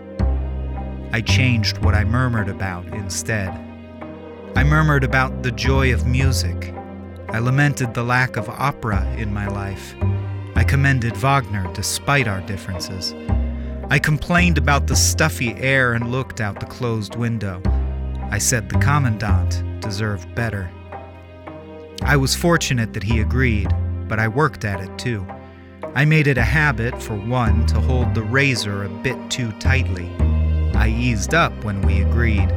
[1.13, 3.51] I changed what I murmured about instead.
[4.57, 6.75] I murmured about the joy of music.
[7.29, 9.95] I lamented the lack of opera in my life.
[10.57, 13.15] I commended Wagner despite our differences.
[13.91, 17.61] I complained about the stuffy air and looked out the closed window.
[18.31, 20.71] I said the Commandant deserved better.
[22.03, 23.73] I was fortunate that he agreed,
[24.11, 25.25] but I worked at it too.
[25.95, 30.11] I made it a habit, for one, to hold the razor a bit too tightly.
[30.75, 32.51] I eased up when we agreed.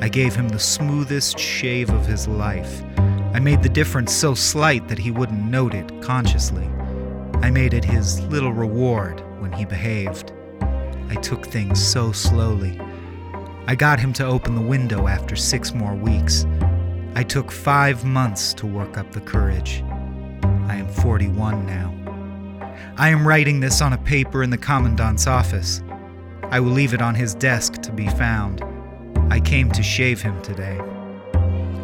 [0.00, 2.82] I gave him the smoothest shave of his life.
[3.34, 6.66] I made the difference so slight that he wouldn't note it consciously.
[7.42, 10.32] I made it his little reward when he behaved.
[11.10, 12.80] I took things so slowly.
[13.66, 16.46] I got him to open the window after six more weeks.
[17.14, 19.84] I took five months to work up the courage.
[20.68, 21.94] I am 41 now.
[22.96, 25.82] I am writing this on a paper in the Commandant's office.
[26.50, 28.62] I will leave it on his desk to be found.
[29.30, 30.80] I came to shave him today.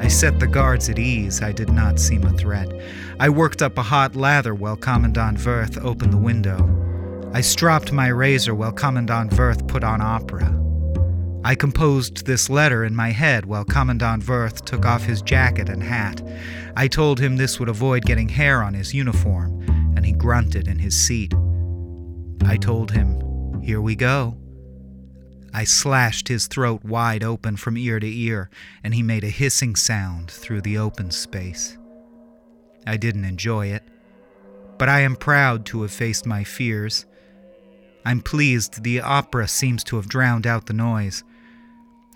[0.01, 1.43] I set the guards at ease.
[1.43, 2.71] I did not seem a threat.
[3.21, 7.31] I worked up a hot lather while Commandant Verth opened the window.
[7.33, 10.53] I stropped my razor while Commandant Verth put on opera.
[11.47, 15.83] I composed this letter in my head while Commandant Verth took off his jacket and
[15.83, 16.23] hat.
[16.75, 19.61] I told him this would avoid getting hair on his uniform,
[19.95, 21.35] and he grunted in his seat.
[22.47, 24.39] I told him, Here we go.
[25.53, 28.49] I slashed his throat wide open from ear to ear,
[28.83, 31.77] and he made a hissing sound through the open space.
[32.87, 33.83] I didn't enjoy it,
[34.79, 37.05] but I am proud to have faced my fears.
[38.05, 41.23] I'm pleased the opera seems to have drowned out the noise.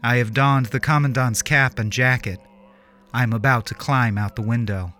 [0.02, 2.38] I have donned the Commandant's cap and jacket.
[3.12, 4.92] I am about to climb out the window.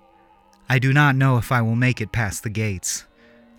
[0.69, 3.05] I do not know if I will make it past the gates.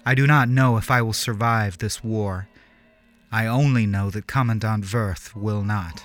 [0.06, 2.48] I do not know if I will survive this war.
[3.32, 6.04] I only know that Commandant Verth will not.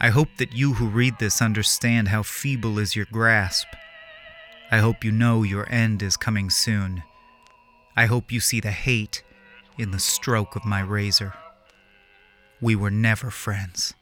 [0.00, 3.68] I hope that you who read this understand how feeble is your grasp.
[4.70, 7.02] I hope you know your end is coming soon.
[7.96, 9.22] I hope you see the hate
[9.78, 11.34] in the stroke of my razor.
[12.60, 13.94] We were never friends.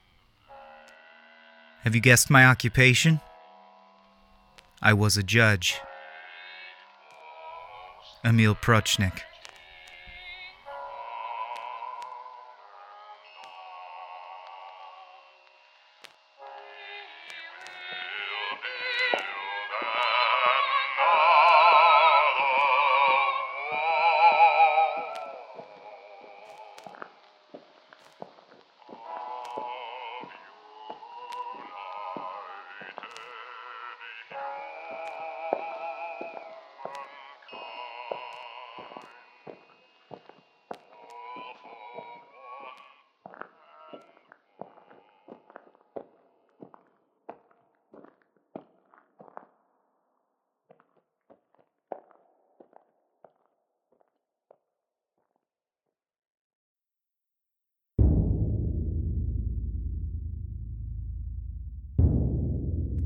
[1.85, 3.21] Have you guessed my occupation?
[4.81, 5.79] I was a judge.
[8.25, 9.21] Emil Prochnik.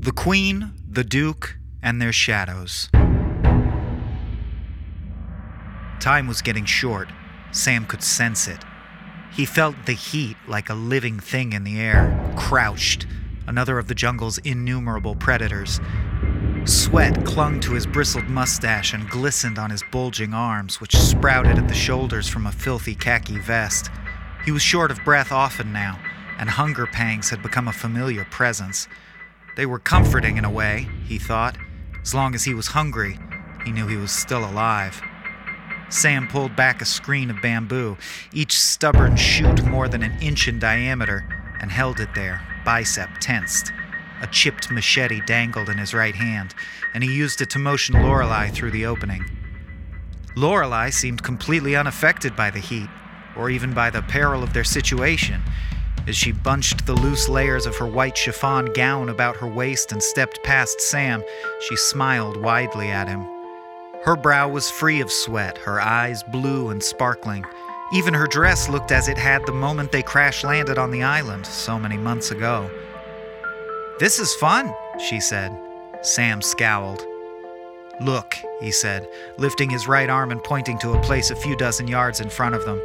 [0.09, 2.89] The Queen, the Duke, and their shadows.
[5.99, 7.09] Time was getting short.
[7.51, 8.57] Sam could sense it.
[9.31, 13.05] He felt the heat like a living thing in the air, crouched,
[13.45, 15.79] another of the jungle's innumerable predators.
[16.65, 21.67] Sweat clung to his bristled mustache and glistened on his bulging arms, which sprouted at
[21.67, 23.91] the shoulders from a filthy khaki vest.
[24.43, 25.99] He was short of breath often now,
[26.39, 28.87] and hunger pangs had become a familiar presence.
[29.59, 31.57] They were comforting in a way, he thought.
[32.01, 33.19] As long as he was hungry,
[33.65, 35.01] he knew he was still alive.
[35.89, 37.97] Sam pulled back a screen of bamboo,
[38.31, 41.27] each stubborn shoot more than an inch in diameter,
[41.59, 43.73] and held it there, bicep tensed.
[44.21, 46.55] A chipped machete dangled in his right hand,
[46.93, 49.25] and he used it to motion Lorelei through the opening.
[50.37, 52.87] Lorelei seemed completely unaffected by the heat,
[53.35, 55.43] or even by the peril of their situation.
[56.07, 60.01] As she bunched the loose layers of her white chiffon gown about her waist and
[60.01, 61.23] stepped past Sam,
[61.67, 63.27] she smiled widely at him.
[64.03, 67.45] Her brow was free of sweat, her eyes blue and sparkling.
[67.93, 71.45] Even her dress looked as it had the moment they crash landed on the island
[71.45, 72.69] so many months ago.
[73.99, 75.51] This is fun, she said.
[76.01, 77.05] Sam scowled.
[77.99, 79.05] Look, he said,
[79.37, 82.55] lifting his right arm and pointing to a place a few dozen yards in front
[82.55, 82.81] of them.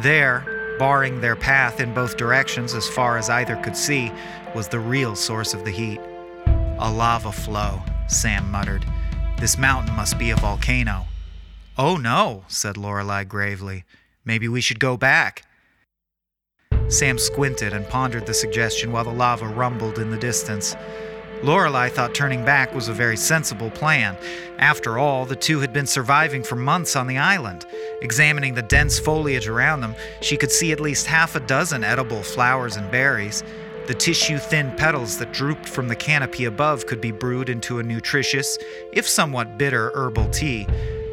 [0.00, 0.44] There,
[0.78, 4.10] barring their path in both directions as far as either could see,
[4.54, 6.00] was the real source of the heat.
[6.78, 8.84] A lava flow, Sam muttered.
[9.38, 11.06] This mountain must be a volcano.
[11.78, 13.84] Oh no, said Lorelei gravely.
[14.24, 15.44] Maybe we should go back.
[16.88, 20.76] Sam squinted and pondered the suggestion while the lava rumbled in the distance.
[21.42, 24.16] Lorelei thought turning back was a very sensible plan.
[24.58, 27.66] After all, the two had been surviving for months on the island.
[28.00, 32.22] Examining the dense foliage around them, she could see at least half a dozen edible
[32.22, 33.42] flowers and berries.
[33.88, 37.82] The tissue thin petals that drooped from the canopy above could be brewed into a
[37.82, 38.56] nutritious,
[38.92, 40.68] if somewhat bitter, herbal tea.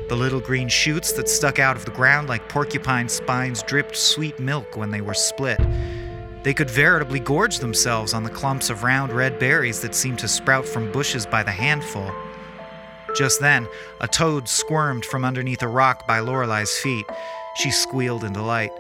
[0.10, 4.38] The little green shoots that stuck out of the ground like porcupine spines dripped sweet
[4.40, 5.60] milk when they were split.
[6.44, 10.28] They could veritably gorge themselves on the clumps of round red berries that seemed to
[10.28, 12.12] sprout from bushes by the handful.
[13.16, 13.68] Just then,
[14.00, 17.06] a toad squirmed from underneath a rock by Lorelei's feet.
[17.56, 18.72] She squealed in delight.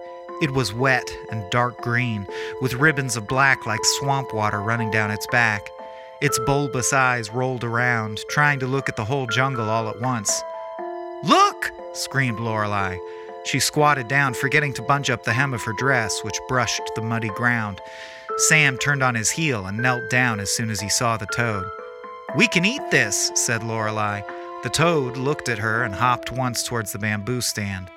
[0.41, 2.26] It was wet and dark green,
[2.61, 5.69] with ribbons of black like swamp water running down its back.
[6.22, 10.41] Its bulbous eyes rolled around, trying to look at the whole jungle all at once.
[11.23, 11.72] Look!
[11.94, 12.98] screamed Lorelei.
[13.45, 17.02] She squatted down, forgetting to bunch up the hem of her dress, which brushed the
[17.02, 17.82] muddy ground.
[18.38, 21.66] Sam turned on his heel and knelt down as soon as he saw the toad.
[22.36, 24.22] We can eat this, said Lorelei.
[24.64, 27.90] The toad looked at her and hopped once towards the bamboo stand.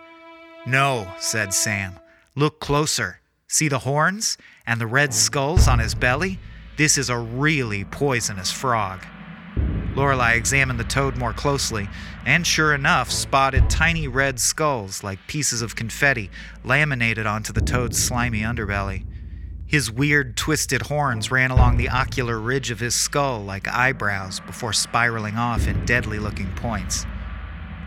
[0.64, 1.98] No, said Sam.
[2.34, 3.20] Look closer.
[3.48, 6.38] See the horns and the red skulls on his belly?
[6.76, 9.04] This is a really poisonous frog.
[9.94, 11.88] Lorelei examined the toad more closely,
[12.24, 16.30] and sure enough, spotted tiny red skulls like pieces of confetti
[16.64, 19.04] laminated onto the toad's slimy underbelly.
[19.66, 24.72] His weird, twisted horns ran along the ocular ridge of his skull like eyebrows before
[24.72, 27.06] spiraling off in deadly looking points.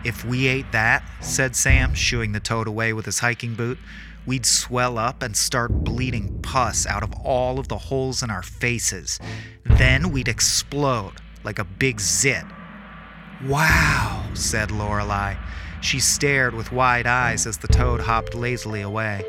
[0.04, 3.80] If we ate that, said Sam, shooing the toad away with his hiking boot,
[4.26, 8.44] we'd swell up and start bleeding pus out of all of the holes in our
[8.44, 9.20] faces.
[9.64, 12.44] Then we'd explode like a big zit.
[13.46, 15.36] Wow, said Lorelei.
[15.82, 19.24] She stared with wide eyes as the toad hopped lazily away.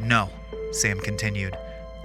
[0.00, 0.30] No,
[0.72, 1.56] Sam continued.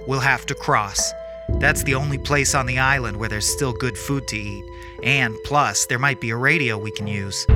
[0.06, 1.12] We'll have to cross.
[1.60, 4.64] That's the only place on the island where there's still good food to eat.
[5.02, 7.46] And plus, there might be a radio we can use.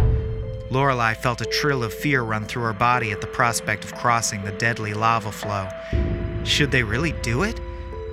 [0.71, 4.45] Lorelei felt a trill of fear run through her body at the prospect of crossing
[4.45, 5.69] the deadly lava flow.
[6.45, 7.59] Should they really do it?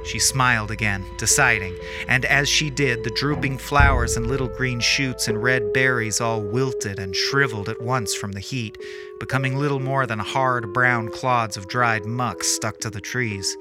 [0.05, 1.75] She smiled again, deciding,
[2.07, 6.41] and as she did, the drooping flowers and little green shoots and red berries all
[6.41, 8.77] wilted and shriveled at once from the heat,
[9.19, 13.57] becoming little more than hard brown clods of dried muck stuck to the trees.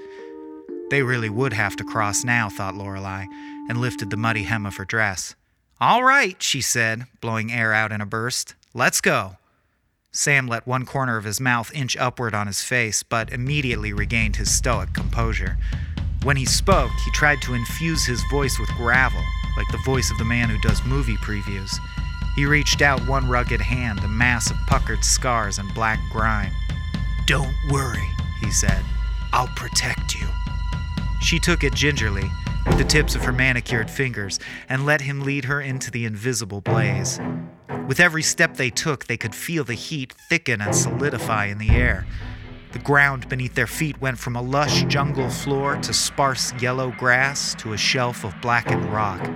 [0.90, 3.24] They really would have to cross now, thought Lorelei,
[3.68, 5.34] and lifted the muddy hem of her dress.
[5.80, 8.54] All right, she said, blowing air out in a burst.
[8.74, 9.38] Let's go.
[10.12, 14.36] Sam let one corner of his mouth inch upward on his face, but immediately regained
[14.36, 15.58] his stoic composure.
[16.24, 19.22] When he spoke, he tried to infuse his voice with gravel,
[19.58, 21.76] like the voice of the man who does movie previews.
[22.34, 26.50] He reached out one rugged hand, a mass of puckered scars and black grime.
[27.26, 28.08] Don't worry,
[28.40, 28.82] he said.
[29.34, 30.26] I'll protect you.
[31.20, 32.30] She took it gingerly,
[32.66, 36.62] with the tips of her manicured fingers, and let him lead her into the invisible
[36.62, 37.20] blaze.
[37.86, 41.70] With every step they took, they could feel the heat thicken and solidify in the
[41.70, 42.06] air.
[42.74, 47.54] The ground beneath their feet went from a lush jungle floor to sparse yellow grass
[47.60, 49.30] to a shelf of blackened rock.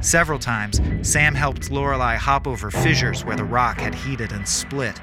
[0.00, 5.00] Several times, Sam helped Lorelei hop over fissures where the rock had heated and split.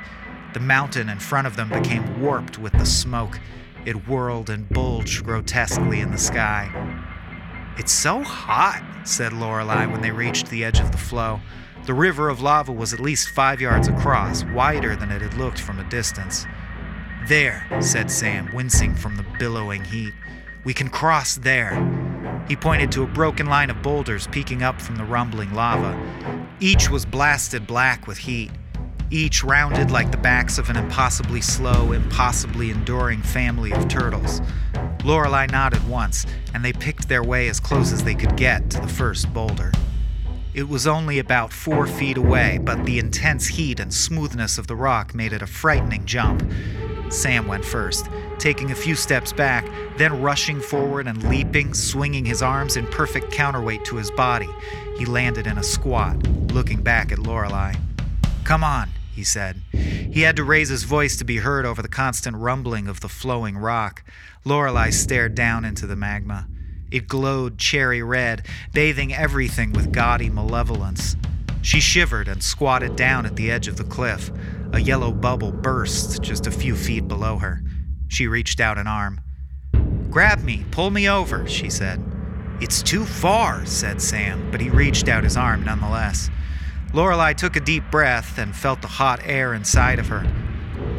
[0.53, 3.39] The mountain in front of them became warped with the smoke.
[3.85, 6.69] It whirled and bulged grotesquely in the sky.
[7.77, 11.39] It's so hot, said Lorelei when they reached the edge of the flow.
[11.85, 15.61] The river of lava was at least five yards across, wider than it had looked
[15.61, 16.45] from a distance.
[17.29, 20.15] There, said Sam, wincing from the billowing heat.
[20.63, 21.75] We can cross there.
[22.47, 25.95] He pointed to a broken line of boulders peeking up from the rumbling lava.
[26.59, 28.49] Each was blasted black with heat,
[29.11, 34.41] each rounded like the backs of an impossibly slow, impossibly enduring family of turtles.
[35.03, 36.25] Lorelei nodded once,
[36.55, 39.71] and they picked their way as close as they could get to the first boulder.
[40.55, 44.75] It was only about four feet away, but the intense heat and smoothness of the
[44.75, 46.41] rock made it a frightening jump.
[47.09, 49.67] Sam went first, taking a few steps back,
[49.97, 54.49] then rushing forward and leaping, swinging his arms in perfect counterweight to his body.
[54.97, 56.21] He landed in a squat,
[56.51, 57.73] looking back at Lorelei.
[58.43, 59.61] Come on, he said.
[59.71, 63.09] He had to raise his voice to be heard over the constant rumbling of the
[63.09, 64.03] flowing rock.
[64.45, 66.47] Lorelei stared down into the magma.
[66.91, 71.15] It glowed cherry red, bathing everything with gaudy malevolence.
[71.61, 74.31] She shivered and squatted down at the edge of the cliff.
[74.73, 77.61] A yellow bubble burst just a few feet below her.
[78.07, 79.21] She reached out an arm.
[80.09, 82.03] Grab me, pull me over, she said.
[82.61, 86.29] It's too far, said Sam, but he reached out his arm nonetheless.
[86.93, 90.25] Lorelei took a deep breath and felt the hot air inside of her.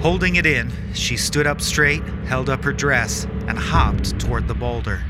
[0.00, 4.54] Holding it in, she stood up straight, held up her dress, and hopped toward the
[4.54, 5.02] boulder.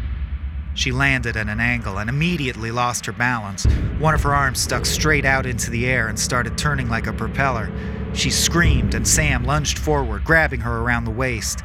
[0.75, 3.65] She landed at an angle and immediately lost her balance.
[3.99, 7.13] One of her arms stuck straight out into the air and started turning like a
[7.13, 7.71] propeller.
[8.13, 11.61] She screamed, and Sam lunged forward, grabbing her around the waist.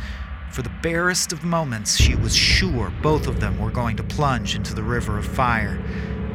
[0.51, 4.55] For the barest of moments, she was sure both of them were going to plunge
[4.55, 5.81] into the river of fire.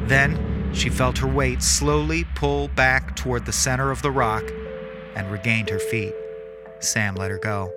[0.03, 4.43] Then she felt her weight slowly pull back toward the center of the rock
[5.15, 6.13] and regained her feet.
[6.79, 7.71] Sam let her go.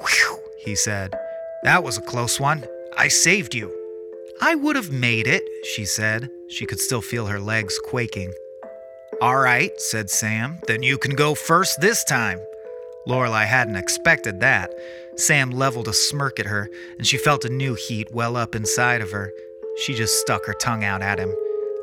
[0.00, 1.14] Whew, he said.
[1.62, 2.64] That was a close one.
[2.96, 3.77] I saved you.
[4.40, 6.30] I would have made it, she said.
[6.48, 8.32] She could still feel her legs quaking.
[9.20, 10.60] All right, said Sam.
[10.68, 12.38] Then you can go first this time.
[13.04, 14.72] Lorelei hadn't expected that.
[15.16, 19.00] Sam leveled a smirk at her, and she felt a new heat well up inside
[19.00, 19.32] of her.
[19.84, 21.34] She just stuck her tongue out at him.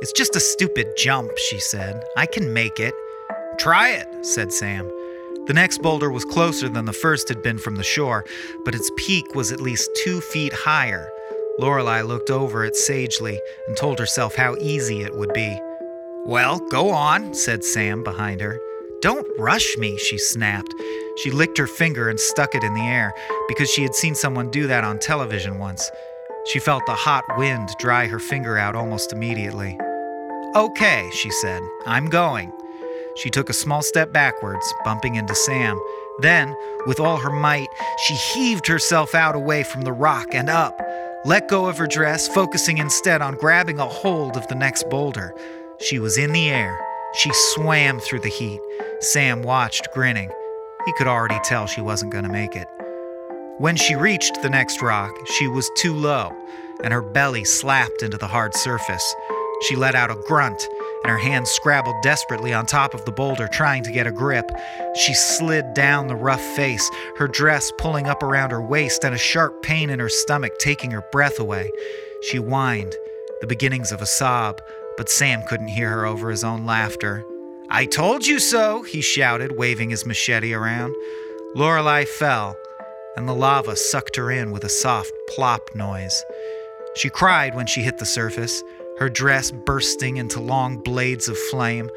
[0.02, 2.04] It's just a stupid jump, she said.
[2.16, 2.94] I can make it.
[3.58, 4.90] Try it, said Sam.
[5.48, 8.26] The next boulder was closer than the first had been from the shore,
[8.64, 11.12] but its peak was at least two feet higher.
[11.58, 15.58] Lorelei looked over it sagely and told herself how easy it would be.
[16.26, 18.60] Well, go on, said Sam behind her.
[19.02, 20.74] Don't rush me, she snapped.
[21.18, 23.14] She licked her finger and stuck it in the air
[23.48, 25.90] because she had seen someone do that on television once.
[26.46, 29.78] She felt the hot wind dry her finger out almost immediately.
[30.56, 32.52] Okay, she said, I'm going.
[33.16, 35.80] She took a small step backwards, bumping into Sam.
[36.20, 36.56] Then,
[36.86, 37.68] with all her might,
[38.06, 40.80] she heaved herself out away from the rock and up,
[41.26, 45.34] let go of her dress, focusing instead on grabbing a hold of the next boulder.
[45.80, 46.80] She was in the air.
[47.16, 48.62] She swam through the heat.
[49.00, 50.30] Sam watched, grinning.
[50.86, 52.68] He could already tell she wasn't going to make it.
[53.58, 56.32] When she reached the next rock, she was too low,
[56.84, 59.16] and her belly slapped into the hard surface.
[59.64, 60.62] She let out a grunt,
[61.06, 64.50] and her hands scrabbled desperately on top of the boulder, trying to get a grip.
[64.96, 69.20] She slid down the rough face, her dress pulling up around her waist, and a
[69.20, 71.70] sharp pain in her stomach taking her breath away.
[72.24, 72.96] She whined,
[73.40, 74.60] the beginnings of a sob,
[74.98, 77.24] but Sam couldn't hear her over his own laughter.
[77.70, 80.96] I told you so, he shouted, waving his machete around.
[81.54, 82.58] Lorelei fell,
[83.16, 86.26] and the lava sucked her in with a soft plop noise.
[86.96, 88.64] She cried when she hit the surface,
[89.00, 91.90] her dress bursting into long blades of flame.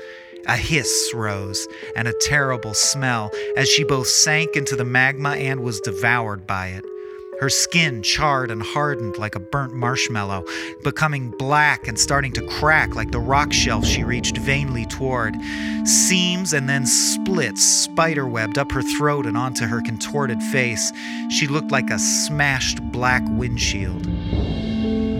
[0.46, 5.62] A hiss rose, and a terrible smell as she both sank into the magma and
[5.62, 6.84] was devoured by it.
[7.40, 10.44] Her skin charred and hardened like a burnt marshmallow,
[10.82, 15.36] becoming black and starting to crack like the rock shelf she reached vainly toward.
[15.84, 20.92] Seams and then splits spiderwebbed up her throat and onto her contorted face.
[21.30, 24.08] She looked like a smashed black windshield.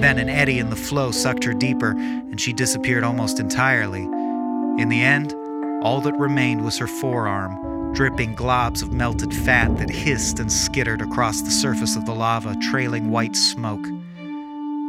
[0.01, 4.03] Then an eddy in the flow sucked her deeper, and she disappeared almost entirely.
[4.03, 5.35] In the end,
[5.83, 11.01] all that remained was her forearm dripping globs of melted fat that hissed and skittered
[11.01, 13.83] across the surface of the lava, trailing white smoke.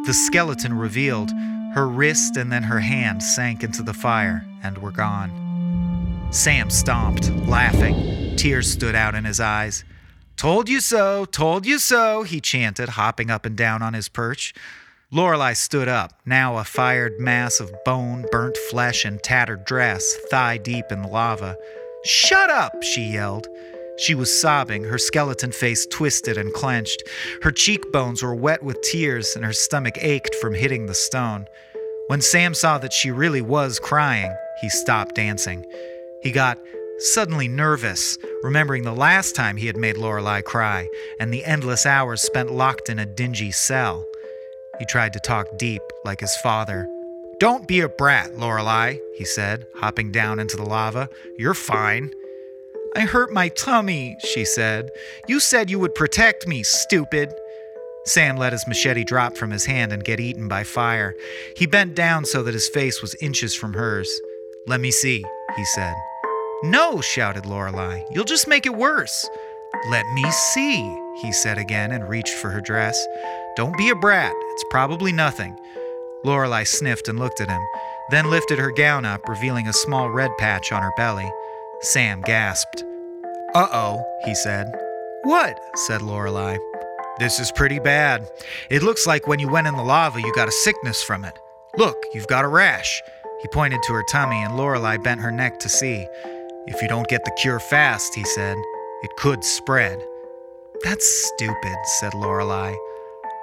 [0.05, 1.31] The skeleton revealed,
[1.73, 6.27] her wrist and then her hand sank into the fire and were gone.
[6.31, 8.35] Sam stomped, laughing.
[8.35, 9.83] Tears stood out in his eyes.
[10.35, 14.53] Told you so, told you so, he chanted, hopping up and down on his perch.
[15.11, 20.57] Lorelei stood up, now a fired mass of bone, burnt flesh, and tattered dress, thigh
[20.57, 21.57] deep in lava.
[22.05, 23.47] Shut up, she yelled.
[23.97, 27.01] She was sobbing, her skeleton face twisted and clenched.
[27.41, 31.47] Her cheekbones were wet with tears, and her stomach ached from hitting the stone.
[32.05, 34.31] When Sam saw that she really was crying,
[34.61, 35.65] he stopped dancing.
[36.21, 36.59] He got
[36.99, 40.87] suddenly nervous, remembering the last time he had made Lorelei cry
[41.19, 44.05] and the endless hours spent locked in a dingy cell.
[44.79, 46.87] He tried to talk deep, like his father,
[47.39, 51.07] don't be a brat, Lorelei, he said, hopping down into the lava.
[51.37, 52.11] You're fine.
[52.97, 54.89] I hurt my tummy, she said.
[55.29, 57.33] You said you would protect me, stupid.
[58.03, 61.15] Sam let his machete drop from his hand and get eaten by fire.
[61.55, 64.19] He bent down so that his face was inches from hers.
[64.67, 65.23] Let me see,
[65.55, 65.95] he said.
[66.63, 68.03] No, shouted Lorelei.
[68.11, 69.29] You'll just make it worse.
[69.89, 73.07] Let me see, he said again and reached for her dress.
[73.55, 74.33] Don't be a brat.
[74.35, 75.57] It's probably nothing.
[76.23, 77.61] Lorelei sniffed and looked at him,
[78.09, 81.29] then lifted her gown up, revealing a small red patch on her belly.
[81.81, 82.83] Sam gasped.
[83.55, 84.67] Uh oh, he said.
[85.23, 85.59] What?
[85.75, 86.57] said Lorelei.
[87.19, 88.29] This is pretty bad.
[88.69, 91.37] It looks like when you went in the lava, you got a sickness from it.
[91.77, 93.01] Look, you've got a rash.
[93.41, 96.07] He pointed to her tummy, and Lorelei bent her neck to see.
[96.67, 98.57] If you don't get the cure fast, he said,
[99.03, 100.03] it could spread.
[100.83, 102.75] That's stupid, said Lorelei.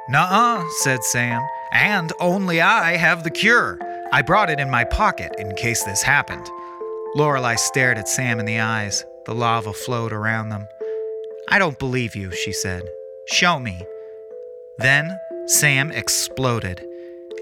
[0.09, 1.43] Nuh-uh, said Sam.
[1.73, 3.79] And only I have the cure.
[4.13, 6.49] I brought it in my pocket in case this happened.
[7.15, 9.05] Lorelei stared at Sam in the eyes.
[9.27, 10.67] The lava flowed around them.
[11.49, 12.83] I don't believe you, she said.
[13.27, 13.83] Show me.
[14.79, 16.85] Then Sam exploded.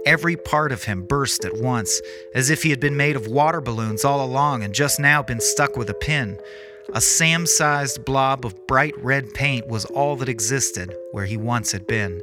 [0.07, 2.01] Every part of him burst at once,
[2.35, 5.41] as if he had been made of water balloons all along and just now been
[5.41, 6.39] stuck with a pin.
[6.93, 11.73] A Sam sized blob of bright red paint was all that existed where he once
[11.73, 12.21] had been.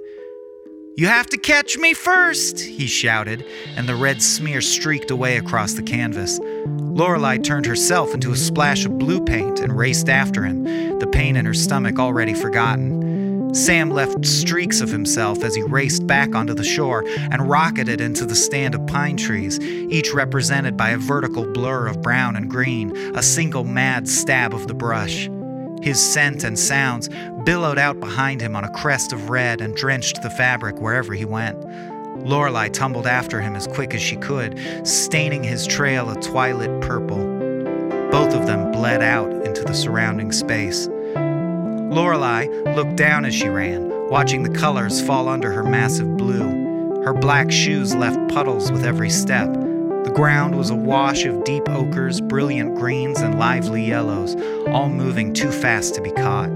[0.96, 5.74] You have to catch me first, he shouted, and the red smear streaked away across
[5.74, 6.40] the canvas.
[6.42, 10.64] Lorelei turned herself into a splash of blue paint and raced after him,
[11.00, 13.11] the pain in her stomach already forgotten.
[13.54, 18.26] Sam left streaks of himself as he raced back onto the shore and rocketed into
[18.26, 22.96] the stand of pine trees, each represented by a vertical blur of brown and green,
[23.14, 25.30] a single mad stab of the brush.
[25.82, 27.10] His scent and sounds
[27.44, 31.26] billowed out behind him on a crest of red and drenched the fabric wherever he
[31.26, 31.62] went.
[32.26, 37.18] Lorelei tumbled after him as quick as she could, staining his trail a twilight purple.
[38.12, 40.88] Both of them bled out into the surrounding space.
[41.92, 47.04] Lorelei looked down as she ran, watching the colors fall under her massive blue.
[47.04, 49.52] Her black shoes left puddles with every step.
[49.52, 54.38] The ground was awash of deep ochres, brilliant greens, and lively yellows,
[54.70, 56.50] all moving too fast to be caught.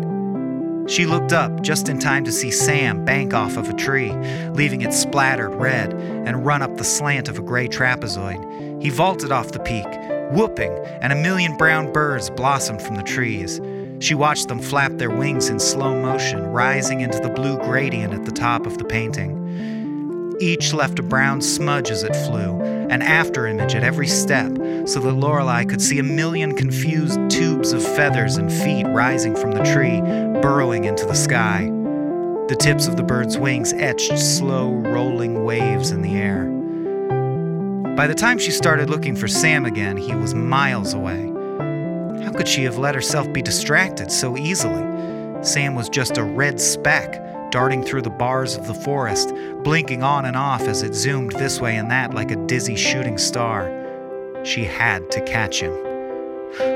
[0.87, 4.13] She looked up just in time to see Sam bank off of a tree,
[4.51, 8.81] leaving it splattered red, and run up the slant of a gray trapezoid.
[8.81, 9.87] He vaulted off the peak,
[10.31, 10.71] whooping,
[11.01, 13.59] and a million brown birds blossomed from the trees.
[13.99, 18.25] She watched them flap their wings in slow motion, rising into the blue gradient at
[18.25, 20.35] the top of the painting.
[20.39, 22.59] Each left a brown smudge as it flew,
[22.89, 24.51] an afterimage at every step,
[24.85, 29.51] so that Lorelei could see a million confused tubes of feathers and feet rising from
[29.51, 30.01] the tree,
[30.41, 31.71] burrowing into the sky.
[32.49, 36.45] The tips of the bird's wings etched slow, rolling waves in the air.
[37.95, 41.34] By the time she started looking for Sam again, he was miles away.
[42.25, 44.81] How could she have let herself be distracted so easily?
[45.43, 49.31] Sam was just a red speck, darting through the bars of the forest,
[49.63, 53.19] blinking on and off as it zoomed this way and that like a dizzy shooting
[53.19, 53.69] star.
[54.43, 55.71] She had to catch him.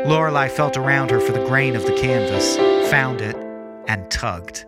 [0.07, 2.55] Lorelei felt around her for the grain of the canvas,
[2.91, 3.35] found it,
[3.87, 4.65] and tugged.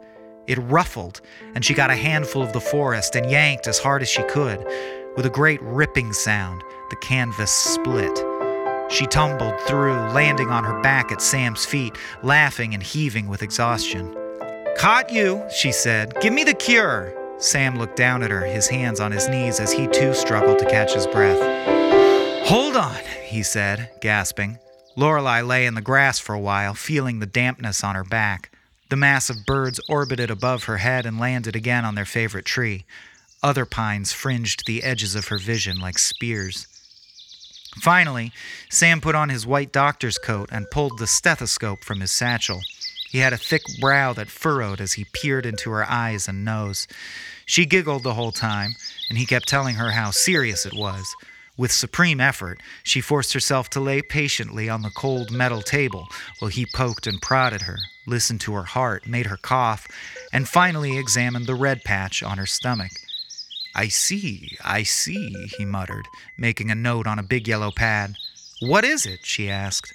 [0.47, 1.21] It ruffled,
[1.53, 4.65] and she got a handful of the forest and yanked as hard as she could.
[5.15, 8.30] With a great ripping sound, the canvas split.
[8.91, 14.13] She tumbled through, landing on her back at Sam's feet, laughing and heaving with exhaustion.
[14.77, 16.13] Caught you, she said.
[16.19, 17.13] Give me the cure.
[17.37, 20.69] Sam looked down at her, his hands on his knees as he too struggled to
[20.69, 21.39] catch his breath.
[22.47, 24.59] Hold on, he said, gasping.
[24.97, 28.51] Lorelei lay in the grass for a while, feeling the dampness on her back.
[28.89, 32.83] The mass of birds orbited above her head and landed again on their favorite tree.
[33.41, 36.67] Other pines fringed the edges of her vision like spears.
[37.79, 38.31] Finally,
[38.69, 42.61] Sam put on his white doctor's coat and pulled the stethoscope from his satchel.
[43.09, 46.87] He had a thick brow that furrowed as he peered into her eyes and nose.
[47.45, 48.75] She giggled the whole time,
[49.09, 51.15] and he kept telling her how serious it was.
[51.57, 56.07] With supreme effort, she forced herself to lay patiently on the cold metal table
[56.39, 57.77] while he poked and prodded her,
[58.07, 59.87] listened to her heart, made her cough,
[60.31, 62.91] and finally examined the red patch on her stomach.
[63.75, 66.07] I see, I see, he muttered,
[66.37, 68.15] making a note on a big yellow pad.
[68.59, 69.19] What is it?
[69.23, 69.93] she asked.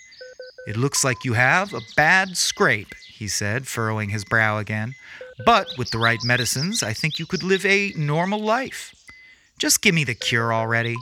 [0.67, 4.95] It looks like you have a bad scrape, he said, furrowing his brow again.
[5.45, 8.95] But with the right medicines, I think you could live a normal life.
[9.59, 10.97] Just give me the cure already.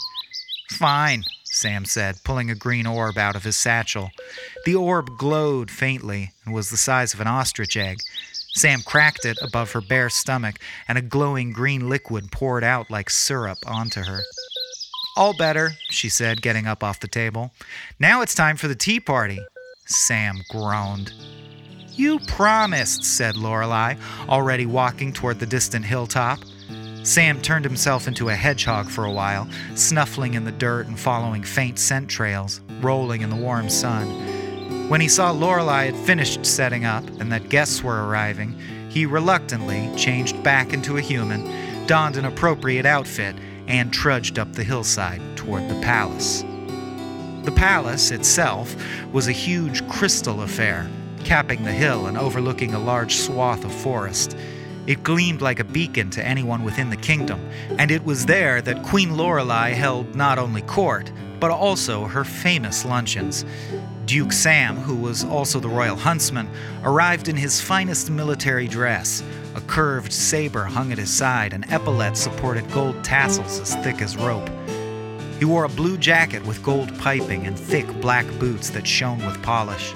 [0.71, 4.11] Fine, Sam said, pulling a green orb out of his satchel.
[4.65, 7.99] The orb glowed faintly and was the size of an ostrich egg.
[8.55, 10.57] Sam cracked it above her bare stomach,
[10.87, 14.21] and a glowing green liquid poured out like syrup onto her.
[15.17, 17.53] All better, she said, getting up off the table.
[17.99, 19.39] Now it's time for the tea party.
[19.87, 21.13] Sam groaned.
[21.93, 23.95] You promised, said Lorelei,
[24.29, 26.41] already walking toward the distant hilltop.
[27.05, 31.45] Sam turned himself into a hedgehog for a while, snuffling in the dirt and following
[31.45, 34.44] faint scent trails, rolling in the warm sun.
[34.89, 38.55] When he saw Lorelei had finished setting up and that guests were arriving,
[38.91, 43.35] he reluctantly changed back into a human, donned an appropriate outfit,
[43.67, 46.45] and trudged up the hillside toward the palace.
[47.45, 48.77] The palace itself
[49.11, 50.87] was a huge crystal affair,
[51.25, 54.37] capping the hill and overlooking a large swath of forest.
[54.87, 57.41] It gleamed like a beacon to anyone within the kingdom,
[57.79, 62.85] and it was there that Queen Lorelei held not only court, but also her famous
[62.85, 63.47] luncheons.
[64.07, 66.49] Duke Sam, who was also the royal huntsman,
[66.83, 69.23] arrived in his finest military dress.
[69.55, 74.17] A curved saber hung at his side, and epaulets supported gold tassels as thick as
[74.17, 74.49] rope.
[75.39, 79.43] He wore a blue jacket with gold piping and thick black boots that shone with
[79.43, 79.95] polish.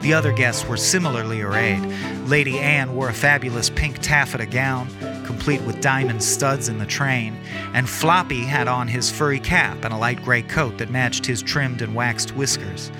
[0.00, 1.84] The other guests were similarly arrayed.
[2.26, 4.88] Lady Anne wore a fabulous pink taffeta gown,
[5.24, 7.36] complete with diamond studs in the train,
[7.74, 11.42] and Floppy had on his furry cap and a light gray coat that matched his
[11.42, 12.90] trimmed and waxed whiskers.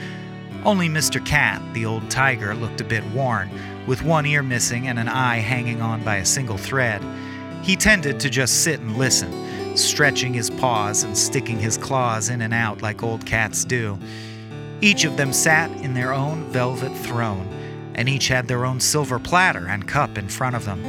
[0.67, 1.25] Only Mr.
[1.25, 3.49] Cat, the old tiger, looked a bit worn,
[3.87, 7.01] with one ear missing and an eye hanging on by a single thread.
[7.63, 12.41] He tended to just sit and listen, stretching his paws and sticking his claws in
[12.41, 13.97] and out like old cats do.
[14.81, 17.47] Each of them sat in their own velvet throne,
[17.95, 20.83] and each had their own silver platter and cup in front of them.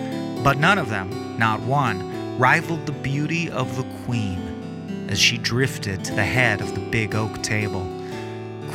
[0.43, 6.03] But none of them, not one, rivaled the beauty of the Queen as she drifted
[6.05, 7.96] to the head of the big oak table.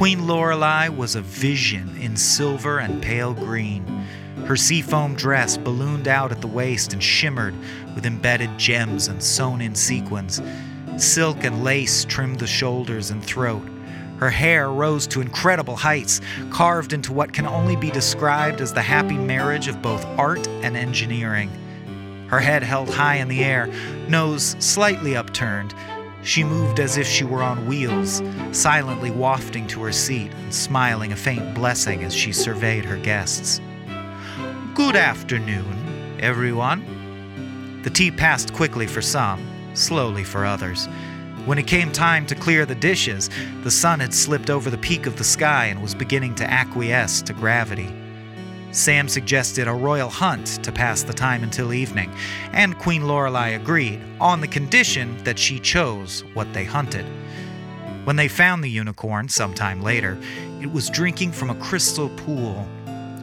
[0.03, 3.87] Queen Lorelei was a vision in silver and pale green.
[4.47, 7.55] Her seafoam dress ballooned out at the waist and shimmered
[7.95, 10.43] with embedded gems and sewn in sequins.
[10.97, 13.63] Silk and lace trimmed the shoulders and throat.
[14.19, 16.21] Her hair rose to incredible heights,
[16.51, 20.77] carved into what can only be described as the happy marriage of both art and
[20.77, 21.49] engineering.
[22.29, 23.69] Her head held high in the air,
[24.09, 25.73] nose slightly upturned.
[26.23, 28.23] She moved as if she were on wheels,
[28.53, 33.61] silently wafting to her seat and smiling a faint blessing as she surveyed her guests.
[34.75, 37.81] Good afternoon, everyone.
[37.83, 39.45] The tea passed quickly for some,
[39.75, 40.87] slowly for others.
[41.45, 43.29] When it came time to clear the dishes,
[43.65, 47.21] the sun had slipped over the peak of the sky and was beginning to acquiesce
[47.23, 47.93] to gravity.
[48.73, 52.11] Sam suggested a royal hunt to pass the time until evening,
[52.53, 57.07] and Queen Lorelei agreed, on the condition that she chose what they hunted.
[58.05, 60.19] When they found the unicorn sometime later,
[60.61, 62.67] it was drinking from a crystal pool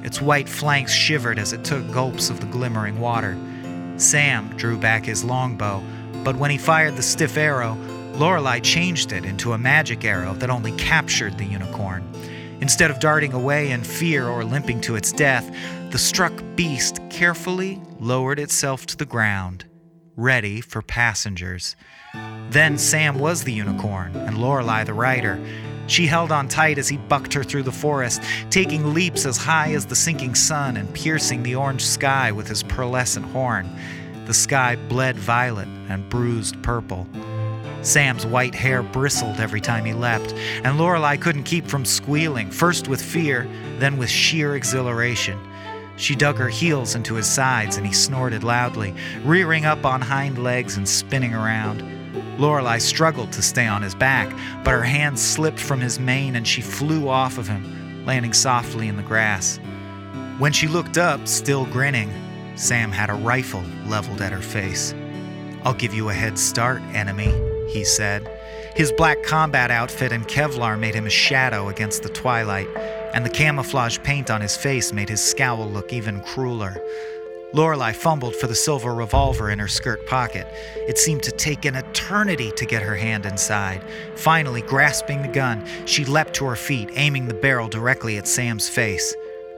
[0.03, 3.37] its white flanks shivered as it took gulps of the glimmering water.
[3.97, 5.83] Sam drew back his longbow,
[6.23, 7.77] but when he fired the stiff arrow,
[8.13, 12.08] Lorelei changed it into a magic arrow that only captured the unicorn.
[12.61, 15.49] Instead of darting away in fear or limping to its death,
[15.91, 19.65] the struck beast carefully lowered itself to the ground,
[20.15, 21.75] ready for passengers.
[22.49, 25.39] Then Sam was the unicorn and Lorelei the rider,
[25.89, 28.21] she held on tight as he bucked her through the forest,
[28.51, 32.61] taking leaps as high as the sinking sun and piercing the orange sky with his
[32.61, 33.67] pearlescent horn.
[34.25, 37.07] The sky bled violet and bruised purple.
[37.81, 40.33] Sam's white hair bristled every time he leapt,
[40.63, 43.47] and Lorelei couldn't keep from squealing, first with fear,
[43.79, 45.39] then with sheer exhilaration.
[45.95, 50.41] She dug her heels into his sides and he snorted loudly, rearing up on hind
[50.41, 51.83] legs and spinning around.
[52.39, 54.33] Lorelei struggled to stay on his back,
[54.63, 58.87] but her hand slipped from his mane and she flew off of him, landing softly
[58.87, 59.59] in the grass.
[60.37, 62.11] When she looked up, still grinning,
[62.55, 64.93] Sam had a rifle leveled at her face.
[65.63, 68.29] I'll give you a head start, enemy, he said.
[68.75, 72.67] His black combat outfit and Kevlar made him a shadow against the twilight,
[73.13, 76.81] and the camouflage paint on his face made his scowl look even crueler.
[77.51, 80.47] Lorelei fumbled for the silver revolver in her skirt pocket.
[80.87, 83.83] It seemed to take an eternity to get her hand inside.
[84.15, 88.69] Finally, grasping the gun, she leapt to her feet, aiming the barrel directly at Sam's
[88.69, 89.15] face.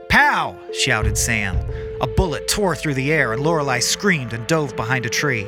[0.08, 0.56] Pow!
[0.72, 1.58] shouted Sam.
[2.00, 5.46] A bullet tore through the air, and Lorelei screamed and dove behind a tree.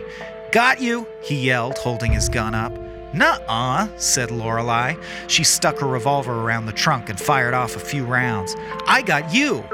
[0.54, 1.08] Got you!
[1.20, 2.72] he yelled, holding his gun up.
[3.12, 4.94] Nuh-uh, said Lorelei.
[5.26, 8.54] She stuck her revolver around the trunk and fired off a few rounds.
[8.86, 9.64] I got you!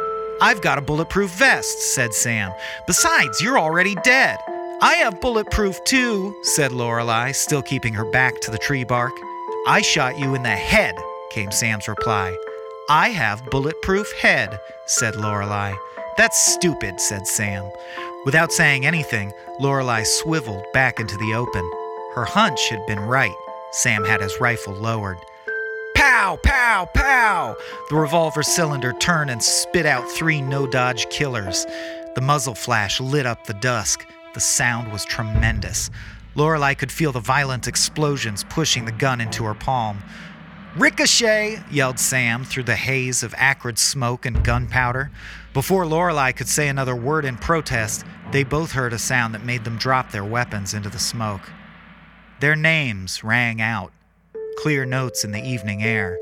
[0.41, 2.51] I've got a bulletproof vest, said Sam.
[2.87, 4.39] Besides, you're already dead.
[4.81, 9.13] I have bulletproof too, said Lorelei, still keeping her back to the tree bark.
[9.67, 10.95] I shot you in the head,
[11.29, 12.35] came Sam's reply.
[12.89, 15.75] I have bulletproof head, said Lorelei.
[16.17, 17.71] That's stupid, said Sam.
[18.27, 21.65] Without saying anything, Lorelei swiveled back into the open.
[22.15, 23.35] Her hunch had been right.
[23.73, 25.17] Sam had his rifle lowered.
[25.95, 27.57] Pow, pow, pow!
[27.89, 31.65] The revolver cylinder turned and spit out three no dodge killers.
[32.15, 34.05] The muzzle flash lit up the dusk.
[34.35, 35.91] The sound was tremendous.
[36.35, 40.03] Lorelei could feel the violent explosions pushing the gun into her palm.
[40.81, 41.63] Ricochet!
[41.71, 45.11] yelled Sam through the haze of acrid smoke and gunpowder.
[45.53, 48.03] Before Lorelei could say another word in protest,
[48.33, 51.53] they both heard a sound that made them drop their weapons into the smoke.
[52.41, 53.93] Their names rang out
[54.57, 56.19] clear notes in the evening air.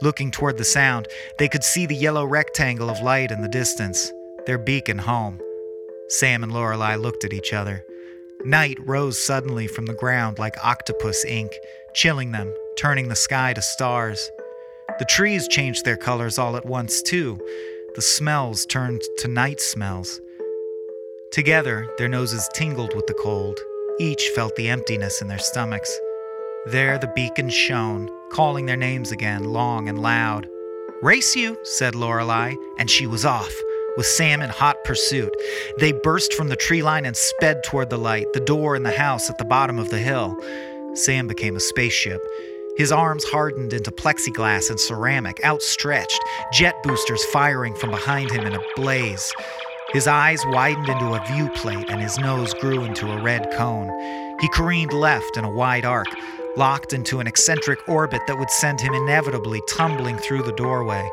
[0.00, 1.06] Looking toward the sound,
[1.38, 4.10] they could see the yellow rectangle of light in the distance,
[4.46, 5.38] their beacon home.
[6.08, 7.84] Sam and Lorelei looked at each other.
[8.46, 11.52] Night rose suddenly from the ground like octopus ink,
[11.94, 14.30] chilling them, turning the sky to stars.
[14.98, 17.38] The trees changed their colors all at once, too.
[17.94, 20.20] The smells turned to night smells.
[21.30, 23.58] Together, their noses tingled with the cold.
[23.98, 25.98] Each felt the emptiness in their stomachs.
[26.66, 30.48] There the beacon shone, calling their names again, long and loud.
[31.02, 33.54] Race you, said Lorelei, and she was off,
[33.96, 35.34] with Sam in hot pursuit.
[35.78, 38.90] They burst from the tree line and sped toward the light, the door in the
[38.90, 40.36] house at the bottom of the hill.
[40.94, 42.24] Sam became a spaceship.
[42.76, 46.20] His arms hardened into plexiglass and ceramic, outstretched,
[46.52, 49.32] jet boosters firing from behind him in a blaze.
[49.92, 53.88] His eyes widened into a viewplate and his nose grew into a red cone.
[54.40, 56.06] He careened left in a wide arc,
[56.56, 61.08] locked into an eccentric orbit that would send him inevitably tumbling through the doorway.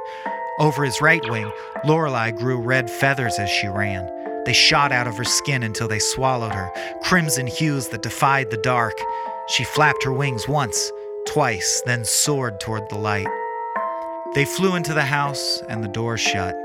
[0.59, 1.51] Over his right wing,
[1.85, 4.07] Lorelei grew red feathers as she ran.
[4.45, 6.71] They shot out of her skin until they swallowed her,
[7.03, 8.93] crimson hues that defied the dark.
[9.51, 10.93] She flapped her wings once,
[11.27, 13.27] twice, then soared toward the light.
[14.33, 16.55] They flew into the house, and the door shut.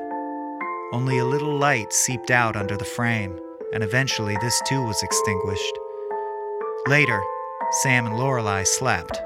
[0.92, 3.40] Only a little light seeped out under the frame,
[3.72, 5.78] and eventually this too was extinguished.
[6.86, 7.20] Later,
[7.82, 9.20] Sam and Lorelei slept,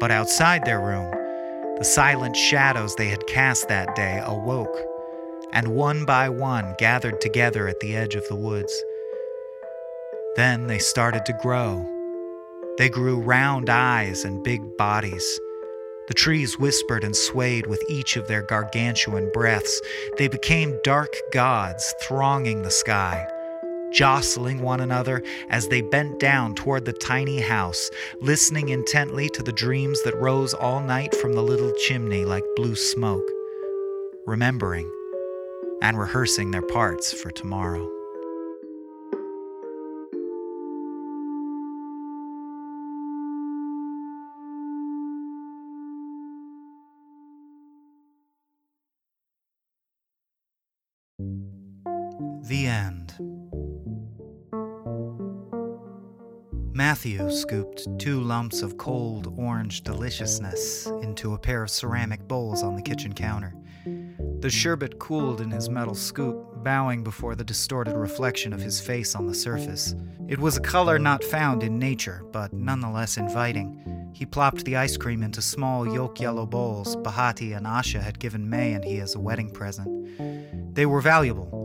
[0.00, 1.10] but outside their room,
[1.76, 4.78] the silent shadows they had cast that day awoke,
[5.52, 8.82] and one by one gathered together at the edge of the woods.
[10.36, 11.97] Then they started to grow.
[12.78, 15.40] They grew round eyes and big bodies.
[16.06, 19.80] The trees whispered and swayed with each of their gargantuan breaths.
[20.16, 23.26] They became dark gods thronging the sky,
[23.90, 27.90] jostling one another as they bent down toward the tiny house,
[28.20, 32.76] listening intently to the dreams that rose all night from the little chimney like blue
[32.76, 33.28] smoke,
[34.24, 34.88] remembering
[35.82, 37.97] and rehearsing their parts for tomorrow.
[52.48, 53.12] The end.
[56.72, 62.74] Matthew scooped two lumps of cold orange deliciousness into a pair of ceramic bowls on
[62.74, 63.54] the kitchen counter.
[64.40, 69.14] The sherbet cooled in his metal scoop, bowing before the distorted reflection of his face
[69.14, 69.94] on the surface.
[70.26, 74.10] It was a color not found in nature, but nonetheless inviting.
[74.14, 78.48] He plopped the ice cream into small yolk yellow bowls Bahati and Asha had given
[78.48, 80.74] May and he as a wedding present.
[80.74, 81.58] They were valuable.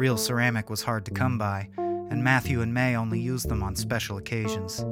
[0.00, 3.76] Real ceramic was hard to come by, and Matthew and May only used them on
[3.76, 4.82] special occasions.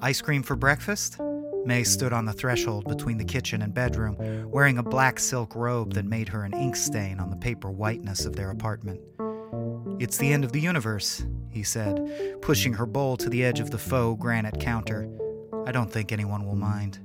[0.00, 1.20] Ice cream for breakfast?
[1.66, 4.16] May stood on the threshold between the kitchen and bedroom,
[4.50, 8.24] wearing a black silk robe that made her an ink stain on the paper whiteness
[8.24, 8.98] of their apartment.
[10.00, 12.00] It's the end of the universe, he said,
[12.40, 15.06] pushing her bowl to the edge of the faux granite counter.
[15.66, 16.98] I don't think anyone will mind.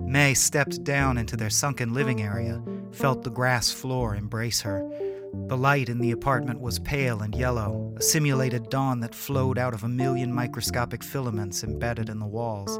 [0.00, 2.62] May stepped down into their sunken living area,
[2.92, 4.88] felt the grass floor embrace her.
[5.32, 9.72] The light in the apartment was pale and yellow, a simulated dawn that flowed out
[9.72, 12.78] of a million microscopic filaments embedded in the walls.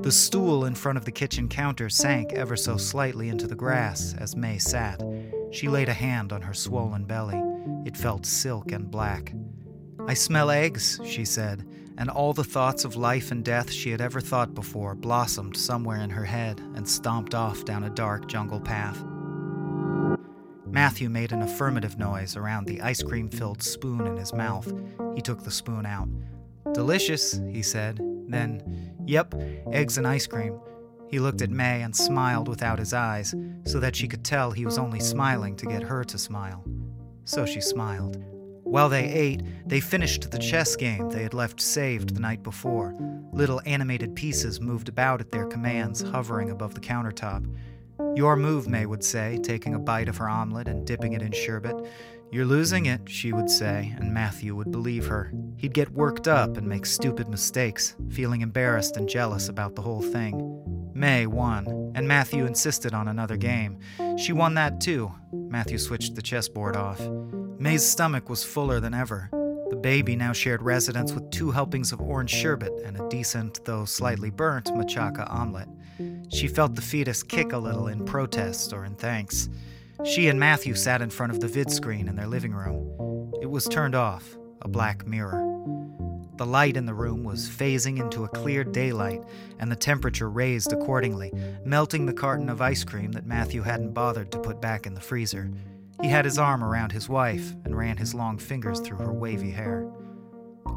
[0.00, 4.14] The stool in front of the kitchen counter sank ever so slightly into the grass
[4.18, 5.02] as May sat.
[5.50, 7.40] She laid a hand on her swollen belly.
[7.84, 9.34] It felt silk and black.
[10.06, 11.66] I smell eggs, she said,
[11.98, 16.00] and all the thoughts of life and death she had ever thought before blossomed somewhere
[16.00, 19.02] in her head and stomped off down a dark jungle path.
[20.70, 24.72] Matthew made an affirmative noise around the ice cream filled spoon in his mouth.
[25.14, 26.08] He took the spoon out.
[26.72, 28.00] Delicious, he said.
[28.28, 29.34] Then, yep,
[29.72, 30.60] eggs and ice cream.
[31.08, 33.34] He looked at May and smiled without his eyes,
[33.64, 36.62] so that she could tell he was only smiling to get her to smile.
[37.24, 38.22] So she smiled.
[38.64, 42.94] While they ate, they finished the chess game they had left saved the night before.
[43.32, 47.46] Little animated pieces moved about at their commands, hovering above the countertop.
[48.14, 51.32] Your move, May would say, taking a bite of her omelet and dipping it in
[51.32, 51.76] sherbet.
[52.30, 55.32] You're losing it, she would say, and Matthew would believe her.
[55.56, 60.02] He'd get worked up and make stupid mistakes, feeling embarrassed and jealous about the whole
[60.02, 60.90] thing.
[60.94, 63.78] May won, and Matthew insisted on another game.
[64.18, 65.12] She won that too.
[65.32, 67.00] Matthew switched the chessboard off.
[67.58, 69.30] May's stomach was fuller than ever.
[69.70, 73.84] The baby now shared residence with two helpings of orange sherbet and a decent, though
[73.84, 75.68] slightly burnt, machaca omelet.
[76.30, 79.48] She felt the fetus kick a little in protest or in thanks.
[80.04, 83.32] She and Matthew sat in front of the vid screen in their living room.
[83.42, 85.44] It was turned off, a black mirror.
[86.36, 89.24] The light in the room was phasing into a clear daylight,
[89.58, 91.32] and the temperature raised accordingly,
[91.64, 95.00] melting the carton of ice cream that Matthew hadn't bothered to put back in the
[95.00, 95.50] freezer.
[96.00, 99.50] He had his arm around his wife and ran his long fingers through her wavy
[99.50, 99.90] hair.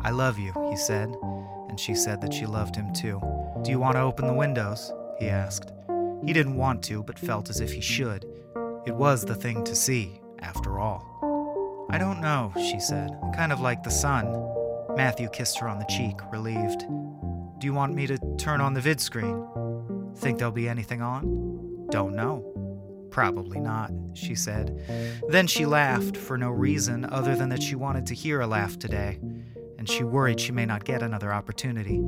[0.01, 1.15] I love you, he said,
[1.69, 3.21] and she said that she loved him too.
[3.63, 4.91] Do you want to open the windows?
[5.21, 5.71] He asked.
[6.25, 8.25] He didn't want to, but felt as if he should.
[8.85, 11.87] It was the thing to see, after all.
[11.91, 14.25] I don't know, she said, kind of like the sun.
[14.95, 16.85] Matthew kissed her on the cheek, relieved.
[17.59, 19.45] Do you want me to turn on the vid screen?
[20.15, 21.87] Think there'll be anything on?
[21.91, 22.47] Don't know.
[23.11, 25.21] Probably not, she said.
[25.29, 28.79] Then she laughed for no reason other than that she wanted to hear a laugh
[28.79, 29.19] today,
[29.77, 32.01] and she worried she may not get another opportunity.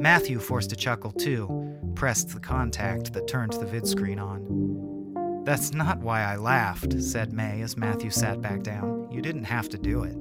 [0.00, 5.42] Matthew forced a chuckle too, pressed the contact that turned the vid screen on.
[5.44, 9.08] That's not why I laughed, said May as Matthew sat back down.
[9.10, 10.16] You didn't have to do it.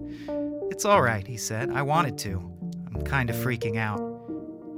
[0.72, 1.70] It's all right, he said.
[1.72, 2.40] I wanted to.
[2.88, 4.02] I'm kind of freaking out.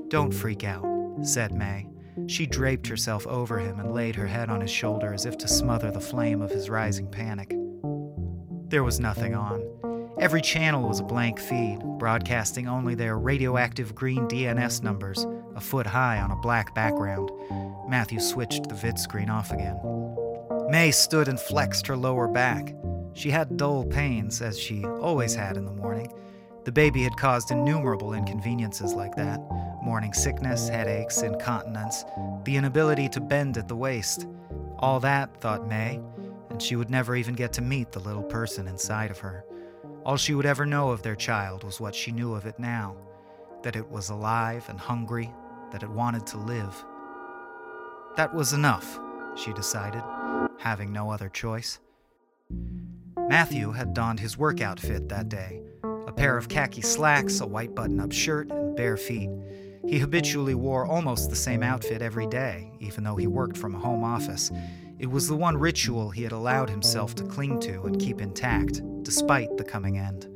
[0.10, 0.86] Don't freak out,
[1.24, 1.88] said May.
[2.28, 5.48] She draped herself over him and laid her head on his shoulder as if to
[5.48, 7.56] smother the flame of his rising panic.
[8.68, 9.64] There was nothing on.
[10.20, 15.26] Every channel was a blank feed, broadcasting only their radioactive green DNS numbers,
[15.56, 17.32] a foot high on a black background.
[17.88, 19.80] Matthew switched the vid screen off again.
[20.70, 22.76] May stood and flexed her lower back.
[23.14, 26.12] She had dull pains, as she always had in the morning.
[26.66, 29.40] The baby had caused innumerable inconveniences like that
[29.82, 32.04] morning sickness, headaches, incontinence,
[32.44, 34.28] the inability to bend at the waist.
[34.80, 36.00] All that, thought May,
[36.50, 39.46] and she would never even get to meet the little person inside of her.
[40.10, 42.96] All she would ever know of their child was what she knew of it now
[43.62, 45.32] that it was alive and hungry,
[45.72, 46.84] that it wanted to live.
[48.16, 49.00] That was enough,
[49.36, 50.02] she decided,
[50.58, 51.80] having no other choice.
[53.20, 55.62] Matthew had donned his work outfit that day
[56.08, 59.30] a pair of khaki slacks, a white button up shirt, and bare feet.
[59.88, 63.80] He habitually wore almost the same outfit every day, even though he worked from a
[63.80, 64.50] home office.
[65.00, 68.82] It was the one ritual he had allowed himself to cling to and keep intact,
[69.04, 70.28] despite the coming end.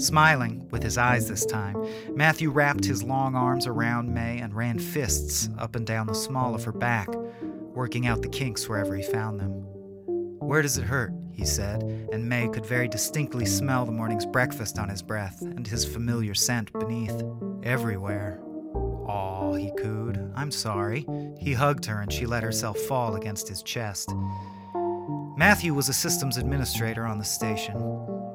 [0.00, 1.76] Smiling, with his eyes this time,
[2.14, 6.54] Matthew wrapped his long arms around May and ran fists up and down the small
[6.54, 7.08] of her back,
[7.74, 9.50] working out the kinks wherever he found them.
[10.38, 11.12] Where does it hurt?
[11.32, 15.66] he said, and May could very distinctly smell the morning's breakfast on his breath and
[15.66, 17.22] his familiar scent beneath.
[17.62, 18.40] Everywhere.
[19.06, 20.32] Aw, he cooed.
[20.36, 21.06] I'm sorry.
[21.38, 24.10] He hugged her and she let herself fall against his chest.
[25.36, 27.76] Matthew was a systems administrator on the station.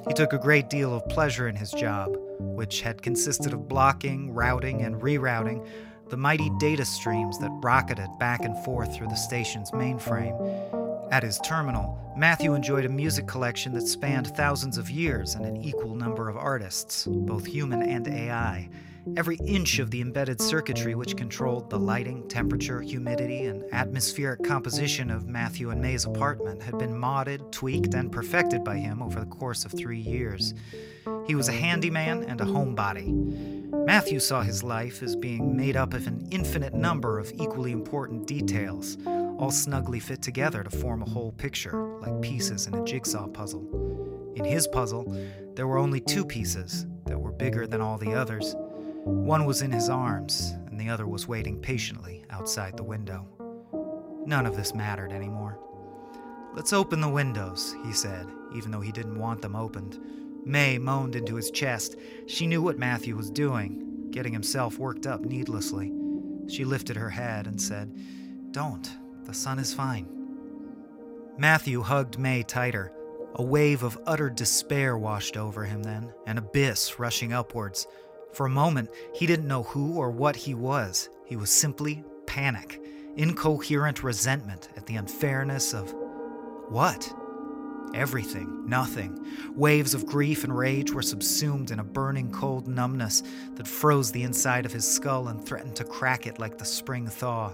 [0.07, 4.33] He took a great deal of pleasure in his job, which had consisted of blocking,
[4.33, 5.67] routing, and rerouting
[6.09, 10.35] the mighty data streams that rocketed back and forth through the station's mainframe.
[11.11, 15.57] At his terminal, Matthew enjoyed a music collection that spanned thousands of years and an
[15.57, 18.69] equal number of artists, both human and AI.
[19.17, 25.11] Every inch of the embedded circuitry which controlled the lighting, temperature, humidity, and atmospheric composition
[25.11, 29.27] of Matthew and May's apartment had been modded, tweaked, and perfected by him over the
[29.27, 30.55] course of three years.
[31.27, 33.13] He was a handyman and a homebody.
[33.85, 38.25] Matthew saw his life as being made up of an infinite number of equally important
[38.25, 43.27] details, all snugly fit together to form a whole picture, like pieces in a jigsaw
[43.27, 44.33] puzzle.
[44.35, 45.15] In his puzzle,
[45.53, 48.55] there were only two pieces that were bigger than all the others
[49.05, 53.27] one was in his arms, and the other was waiting patiently outside the window.
[54.25, 55.59] None of this mattered anymore.
[56.55, 59.99] Let's open the windows, he said, even though he didn't want them opened.
[60.43, 61.97] May moaned into his chest.
[62.25, 65.93] She knew what Matthew was doing, getting himself worked up needlessly.
[66.47, 67.95] She lifted her head and said,
[68.51, 68.89] Don't.
[69.25, 70.07] The sun is fine.
[71.37, 72.91] Matthew hugged May tighter.
[73.35, 77.85] A wave of utter despair washed over him then, an abyss rushing upwards.
[78.35, 81.09] For a moment, he didn't know who or what he was.
[81.25, 82.81] He was simply panic,
[83.15, 85.93] incoherent resentment at the unfairness of
[86.67, 87.13] what?
[87.93, 89.25] Everything, nothing.
[89.55, 94.23] Waves of grief and rage were subsumed in a burning cold numbness that froze the
[94.23, 97.53] inside of his skull and threatened to crack it like the spring thaw.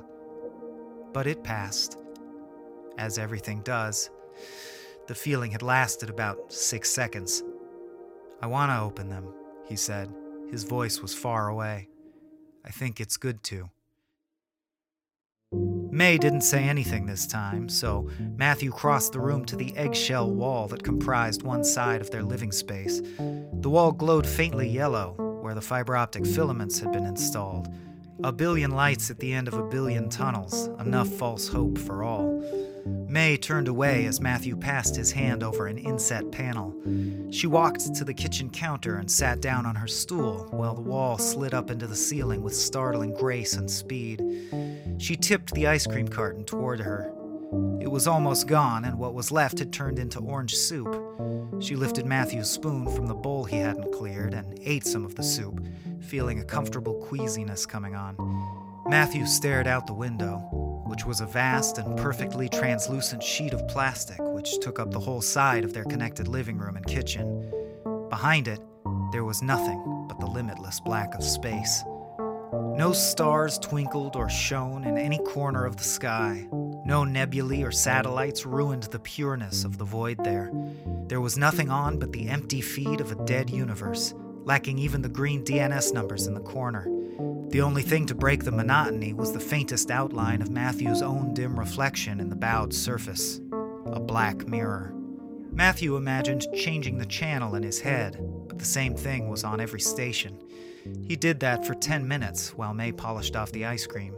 [1.14, 2.00] But it passed,
[2.98, 4.10] as everything does.
[5.06, 7.44] The feeling had lasted about six seconds.
[8.42, 9.32] I want to open them,
[9.68, 10.12] he said.
[10.52, 11.88] His voice was far away.
[12.66, 13.70] I think it's good to.
[15.54, 20.68] May didn't say anything this time, so Matthew crossed the room to the eggshell wall
[20.68, 23.02] that comprised one side of their living space.
[23.18, 27.74] The wall glowed faintly yellow, where the fiber optic filaments had been installed.
[28.24, 32.42] A billion lights at the end of a billion tunnels, enough false hope for all.
[32.86, 36.74] May turned away as Matthew passed his hand over an inset panel.
[37.32, 41.18] She walked to the kitchen counter and sat down on her stool while the wall
[41.18, 44.22] slid up into the ceiling with startling grace and speed.
[44.98, 47.14] She tipped the ice cream carton toward her.
[47.82, 50.96] It was almost gone, and what was left had turned into orange soup.
[51.60, 55.24] She lifted Matthew's spoon from the bowl he hadn't cleared and ate some of the
[55.24, 55.60] soup,
[56.00, 58.16] feeling a comfortable queasiness coming on.
[58.88, 64.20] Matthew stared out the window which was a vast and perfectly translucent sheet of plastic
[64.20, 67.50] which took up the whole side of their connected living room and kitchen.
[68.10, 68.60] Behind it,
[69.14, 71.86] there was nothing but the limitless black of space.
[72.76, 76.46] No stars twinkled or shone in any corner of the sky.
[76.86, 80.52] No nebulae or satellites ruined the pureness of the void there.
[81.08, 84.14] There was nothing on but the empty feed of a dead universe,
[84.44, 86.86] lacking even the green DNS numbers in the corner.
[87.50, 91.60] The only thing to break the monotony was the faintest outline of Matthew's own dim
[91.60, 93.42] reflection in the bowed surface
[93.88, 94.94] a black mirror.
[95.52, 98.18] Matthew imagined changing the channel in his head,
[98.48, 100.38] but the same thing was on every station.
[101.06, 104.16] He did that for 10 minutes while May polished off the ice cream.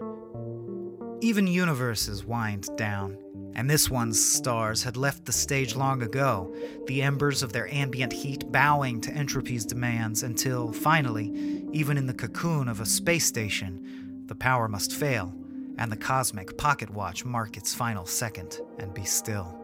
[1.21, 3.17] Even universes wind down,
[3.55, 6.53] and this one's stars had left the stage long ago,
[6.87, 12.13] the embers of their ambient heat bowing to entropy's demands until, finally, even in the
[12.13, 15.33] cocoon of a space station, the power must fail,
[15.79, 19.59] and the cosmic pocket watch mark its final second and be still.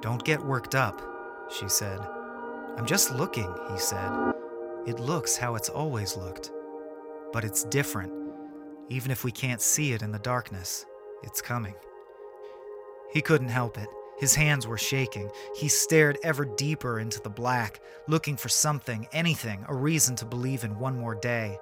[0.00, 1.02] Don't get worked up,
[1.50, 1.98] she said.
[2.76, 4.32] I'm just looking, he said.
[4.86, 6.52] It looks how it's always looked.
[7.32, 8.12] But it's different.
[8.88, 10.86] Even if we can't see it in the darkness,
[11.24, 11.74] it's coming.
[13.12, 13.88] He couldn't help it.
[14.22, 15.32] His hands were shaking.
[15.56, 20.62] He stared ever deeper into the black, looking for something, anything, a reason to believe
[20.62, 21.58] in one more day.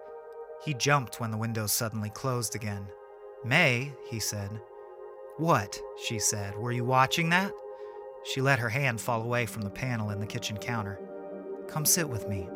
[0.63, 2.87] He jumped when the window suddenly closed again.
[3.47, 4.61] May, he said.
[5.39, 5.81] What?
[6.05, 6.55] she said.
[6.55, 7.51] Were you watching that?
[8.25, 11.01] She let her hand fall away from the panel in the kitchen counter.
[11.67, 12.47] Come sit with me.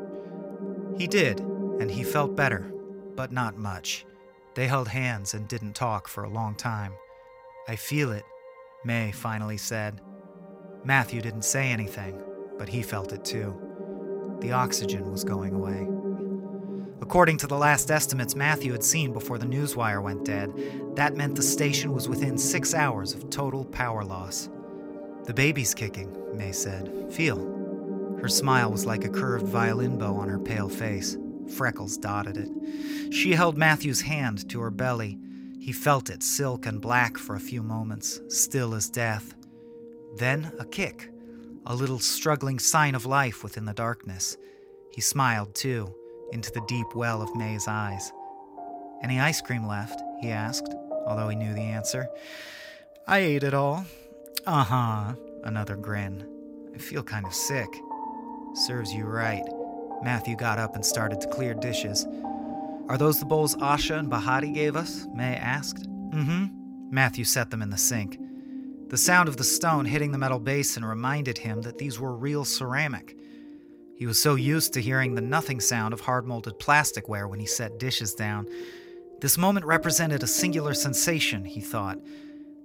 [0.98, 2.70] He did, and he felt better,
[3.16, 4.04] but not much.
[4.54, 6.92] They held hands and didn't talk for a long time.
[7.66, 8.26] I feel it,
[8.84, 10.00] May finally said.
[10.84, 12.20] Matthew didn't say anything,
[12.58, 13.58] but he felt it too.
[14.40, 15.88] The oxygen was going away.
[17.00, 20.52] According to the last estimates Matthew had seen before the newswire went dead,
[20.96, 24.48] that meant the station was within six hours of total power loss.
[25.24, 27.10] The baby's kicking, May said.
[27.10, 28.18] Feel.
[28.20, 31.16] Her smile was like a curved violin bow on her pale face.
[31.56, 33.12] Freckles dotted it.
[33.12, 35.18] She held Matthew's hand to her belly.
[35.64, 39.34] He felt it, silk and black, for a few moments, still as death.
[40.18, 41.08] Then a kick,
[41.64, 44.36] a little struggling sign of life within the darkness.
[44.90, 45.94] He smiled, too,
[46.32, 48.12] into the deep well of May's eyes.
[49.02, 50.02] Any ice cream left?
[50.20, 50.74] he asked,
[51.06, 52.10] although he knew the answer.
[53.06, 53.86] I ate it all.
[54.46, 55.14] Uh huh,
[55.44, 56.28] another grin.
[56.74, 57.70] I feel kind of sick.
[58.52, 59.48] Serves you right.
[60.02, 62.06] Matthew got up and started to clear dishes.
[62.88, 65.06] Are those the bowls Asha and Bahati gave us?
[65.14, 65.88] May asked.
[66.10, 66.44] Mm hmm.
[66.90, 68.18] Matthew set them in the sink.
[68.88, 72.44] The sound of the stone hitting the metal basin reminded him that these were real
[72.44, 73.16] ceramic.
[73.96, 77.46] He was so used to hearing the nothing sound of hard molded plasticware when he
[77.46, 78.46] set dishes down.
[79.20, 81.98] This moment represented a singular sensation, he thought.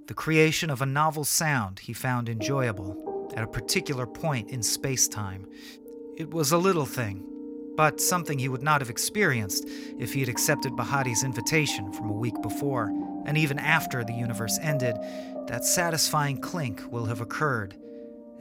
[0.08, 5.08] The creation of a novel sound he found enjoyable at a particular point in space
[5.08, 5.48] time.
[6.18, 7.24] It was a little thing,
[7.80, 9.66] but something he would not have experienced
[9.98, 12.92] if he had accepted Bahati's invitation from a week before.
[13.26, 14.98] And even after the universe ended,
[15.48, 17.78] that satisfying clink will have occurred,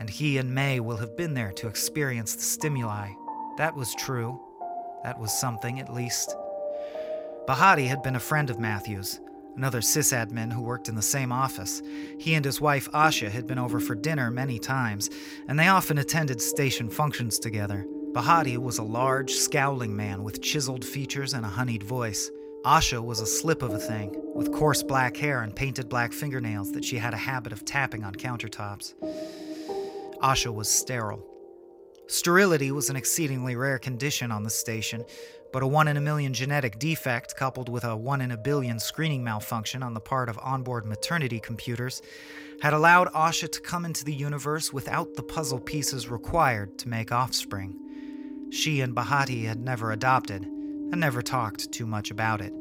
[0.01, 3.11] and he and May will have been there to experience the stimuli.
[3.59, 4.41] That was true.
[5.05, 6.35] That was something, at least.
[7.47, 9.21] Bahati had been a friend of Matthew's,
[9.57, 11.81] another sysadmin who worked in the same office.
[12.19, 15.09] He and his wife Asha had been over for dinner many times,
[15.47, 17.87] and they often attended station functions together.
[18.13, 22.31] Bahati was a large, scowling man with chiseled features and a honeyed voice.
[22.65, 26.73] Asha was a slip of a thing, with coarse black hair and painted black fingernails
[26.73, 28.95] that she had a habit of tapping on countertops.
[30.23, 31.23] Asha was sterile.
[32.07, 35.05] Sterility was an exceedingly rare condition on the station,
[35.53, 38.81] but a 1 in a million genetic defect coupled with a 1 in a billion
[38.81, 42.01] screening malfunction on the part of onboard maternity computers
[42.63, 47.13] had allowed Asha to come into the universe without the puzzle pieces required to make
[47.13, 47.79] offspring.
[48.51, 52.53] She and Bahati had never adopted, and never talked too much about it.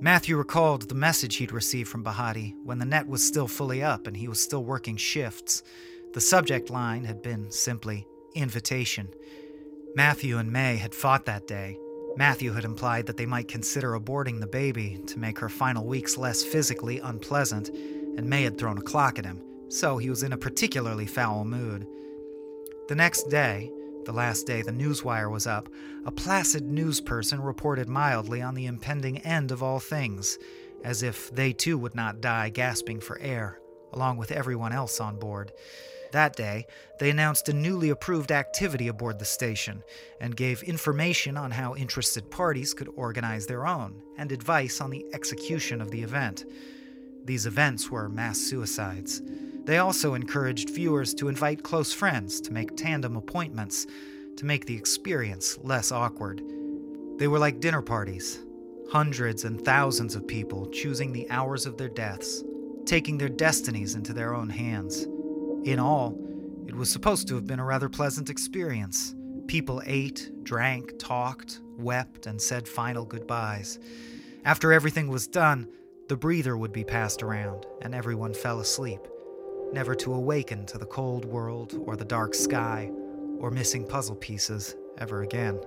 [0.00, 4.06] Matthew recalled the message he'd received from Bahati when the net was still fully up
[4.06, 5.62] and he was still working shifts.
[6.14, 9.08] The subject line had been simply invitation.
[9.96, 11.78] Matthew and May had fought that day,
[12.16, 16.16] Matthew had implied that they might consider aborting the baby to make her final weeks
[16.16, 20.32] less physically unpleasant, and May had thrown a clock at him, so he was in
[20.32, 21.86] a particularly foul mood.
[22.88, 23.70] The next day,
[24.08, 25.68] the last day the newswire was up,
[26.06, 30.38] a placid news person reported mildly on the impending end of all things,
[30.82, 33.60] as if they too would not die gasping for air,
[33.92, 35.52] along with everyone else on board.
[36.12, 36.64] That day,
[36.98, 39.82] they announced a newly approved activity aboard the station
[40.22, 45.04] and gave information on how interested parties could organize their own and advice on the
[45.12, 46.46] execution of the event.
[47.26, 49.20] These events were mass suicides.
[49.68, 53.86] They also encouraged viewers to invite close friends to make tandem appointments
[54.38, 56.42] to make the experience less awkward.
[57.18, 58.38] They were like dinner parties,
[58.90, 62.42] hundreds and thousands of people choosing the hours of their deaths,
[62.86, 65.02] taking their destinies into their own hands.
[65.64, 66.18] In all,
[66.66, 69.14] it was supposed to have been a rather pleasant experience.
[69.48, 73.78] People ate, drank, talked, wept, and said final goodbyes.
[74.46, 75.68] After everything was done,
[76.08, 79.06] the breather would be passed around, and everyone fell asleep,
[79.72, 82.90] never to awaken to the cold world or the dark sky
[83.38, 85.60] or missing puzzle pieces ever again.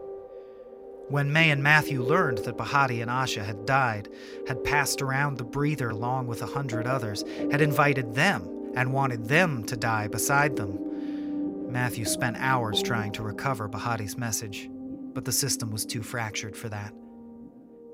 [1.08, 4.10] When May and Matthew learned that Bahati and Asha had died,
[4.48, 9.28] had passed around the breather along with a hundred others, had invited them and wanted
[9.28, 14.70] them to die beside them, Matthew spent hours trying to recover Bahati's message,
[15.14, 16.94] but the system was too fractured for that.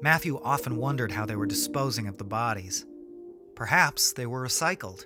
[0.02, 2.86] Matthew often wondered how they were disposing of the bodies.
[3.56, 5.06] Perhaps they were recycled.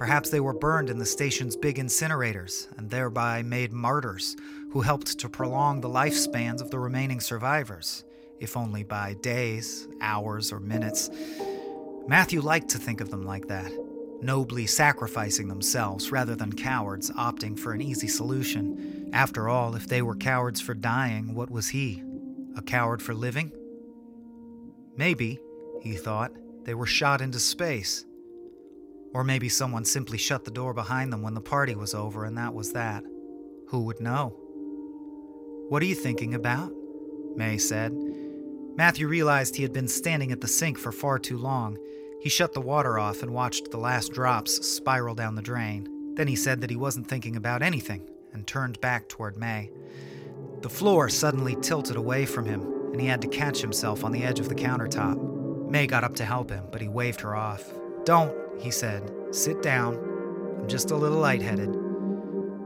[0.00, 4.34] Perhaps they were burned in the station's big incinerators and thereby made martyrs
[4.70, 8.02] who helped to prolong the lifespans of the remaining survivors,
[8.38, 11.10] if only by days, hours, or minutes.
[12.08, 13.70] Matthew liked to think of them like that,
[14.22, 19.10] nobly sacrificing themselves rather than cowards opting for an easy solution.
[19.12, 22.02] After all, if they were cowards for dying, what was he?
[22.56, 23.52] A coward for living?
[24.96, 25.40] Maybe,
[25.82, 26.32] he thought,
[26.64, 28.06] they were shot into space.
[29.12, 32.38] Or maybe someone simply shut the door behind them when the party was over and
[32.38, 33.04] that was that.
[33.68, 34.36] Who would know?
[35.68, 36.72] What are you thinking about?
[37.36, 37.92] May said.
[38.76, 41.78] Matthew realized he had been standing at the sink for far too long.
[42.20, 46.14] He shut the water off and watched the last drops spiral down the drain.
[46.14, 49.70] Then he said that he wasn't thinking about anything and turned back toward May.
[50.60, 52.62] The floor suddenly tilted away from him,
[52.92, 55.70] and he had to catch himself on the edge of the countertop.
[55.70, 57.64] May got up to help him, but he waved her off.
[58.04, 59.10] Don't, he said.
[59.30, 59.94] Sit down.
[60.60, 61.74] I'm just a little lightheaded.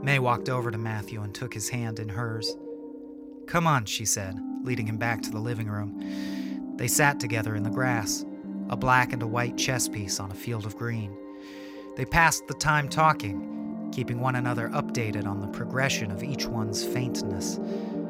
[0.03, 2.57] May walked over to Matthew and took his hand in hers.
[3.47, 6.75] Come on, she said, leading him back to the living room.
[6.77, 8.25] They sat together in the grass,
[8.69, 11.17] a black and a white chess piece on a field of green.
[11.97, 16.85] They passed the time talking, keeping one another updated on the progression of each one's
[16.85, 17.61] faintness.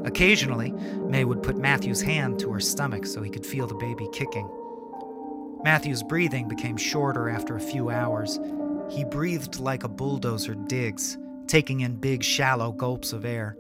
[0.04, 4.08] Occasionally, May would put Matthew's hand to her stomach so he could feel the baby
[4.12, 4.48] kicking.
[5.64, 8.38] Matthew's breathing became shorter after a few hours.
[8.90, 13.56] He breathed like a bulldozer digs, taking in big, shallow gulps of air.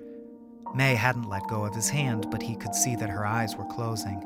[0.74, 3.64] May hadn't let go of his hand, but he could see that her eyes were
[3.64, 4.18] closing.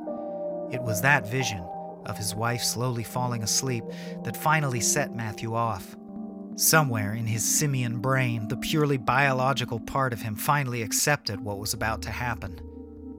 [0.73, 1.65] It was that vision
[2.05, 3.85] of his wife slowly falling asleep
[4.25, 5.97] that finally set Matthew off.
[6.57, 11.75] Somewhere in his simian brain, the purely biological part of him finally accepted what was
[11.75, 12.61] about to happen.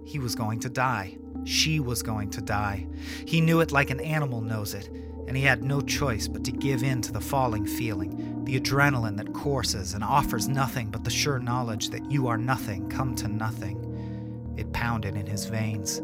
[0.05, 1.17] He was going to die.
[1.45, 2.87] She was going to die.
[3.25, 4.89] He knew it like an animal knows it,
[5.27, 9.17] and he had no choice but to give in to the falling feeling, the adrenaline
[9.17, 13.27] that courses and offers nothing but the sure knowledge that you are nothing come to
[13.27, 14.55] nothing.
[14.57, 16.01] It pounded in his veins.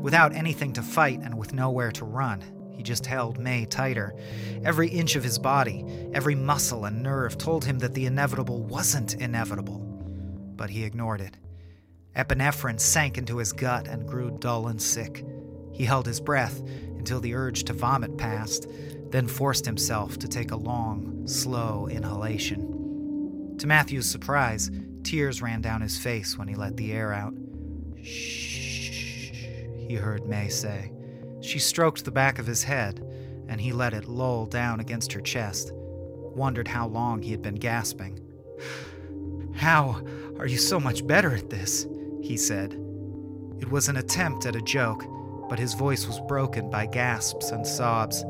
[0.00, 4.14] Without anything to fight and with nowhere to run, he just held May tighter.
[4.64, 9.14] Every inch of his body, every muscle and nerve told him that the inevitable wasn't
[9.14, 9.78] inevitable.
[10.56, 11.36] But he ignored it.
[12.18, 15.24] Epinephrine sank into his gut and grew dull and sick.
[15.72, 16.60] He held his breath
[16.98, 18.68] until the urge to vomit passed,
[19.10, 23.54] then forced himself to take a long, slow inhalation.
[23.58, 24.68] To Matthew's surprise,
[25.04, 27.34] tears ran down his face when he let the air out.
[28.02, 29.30] Shh,
[29.86, 30.90] he heard May say.
[31.40, 33.00] She stroked the back of his head,
[33.48, 37.54] and he let it loll down against her chest, wondered how long he had been
[37.54, 38.20] gasping.
[39.54, 40.02] How
[40.38, 41.86] are you so much better at this?
[42.22, 42.72] He said.
[43.60, 45.04] It was an attempt at a joke,
[45.48, 48.24] but his voice was broken by gasps and sobs.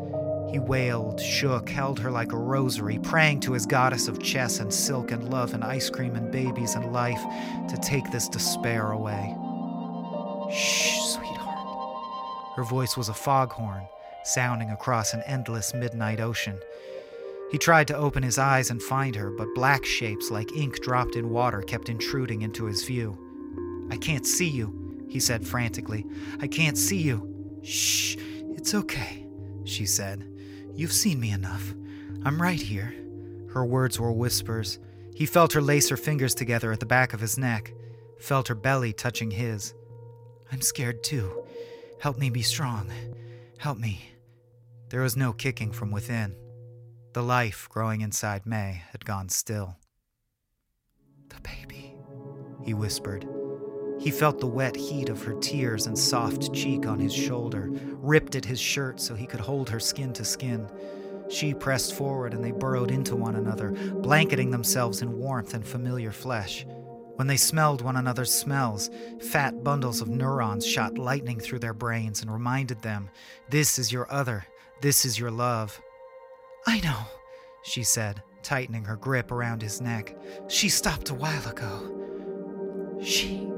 [0.50, 4.72] He wailed, shook, held her like a rosary, praying to his goddess of chess and
[4.72, 7.22] silk and love and ice cream and babies and life
[7.68, 9.36] to take this despair away.
[10.50, 12.56] Shh, sweetheart.
[12.56, 13.86] Her voice was a foghorn,
[14.24, 16.58] sounding across an endless midnight ocean.
[17.50, 21.16] He tried to open his eyes and find her, but black shapes like ink dropped
[21.16, 23.27] in water kept intruding into his view.
[23.90, 26.06] I can't see you, he said frantically.
[26.40, 27.60] I can't see you.
[27.62, 28.16] Shh,
[28.56, 29.26] it's okay,
[29.64, 30.28] she said.
[30.74, 31.74] You've seen me enough.
[32.24, 32.94] I'm right here.
[33.52, 34.78] Her words were whispers.
[35.14, 37.72] He felt her lace her fingers together at the back of his neck,
[38.20, 39.74] felt her belly touching his.
[40.52, 41.44] I'm scared too.
[42.00, 42.90] Help me be strong.
[43.58, 44.12] Help me.
[44.90, 46.36] There was no kicking from within.
[47.12, 49.76] The life growing inside May had gone still.
[51.28, 51.94] The baby,
[52.64, 53.26] he whispered.
[53.98, 58.36] He felt the wet heat of her tears and soft cheek on his shoulder, ripped
[58.36, 60.68] at his shirt so he could hold her skin to skin.
[61.28, 66.12] She pressed forward and they burrowed into one another, blanketing themselves in warmth and familiar
[66.12, 66.64] flesh.
[67.16, 72.22] When they smelled one another's smells, fat bundles of neurons shot lightning through their brains
[72.22, 73.10] and reminded them
[73.50, 74.46] this is your other,
[74.80, 75.80] this is your love.
[76.66, 77.00] I know,
[77.62, 80.16] she said, tightening her grip around his neck.
[80.46, 83.00] She stopped a while ago.
[83.02, 83.57] She.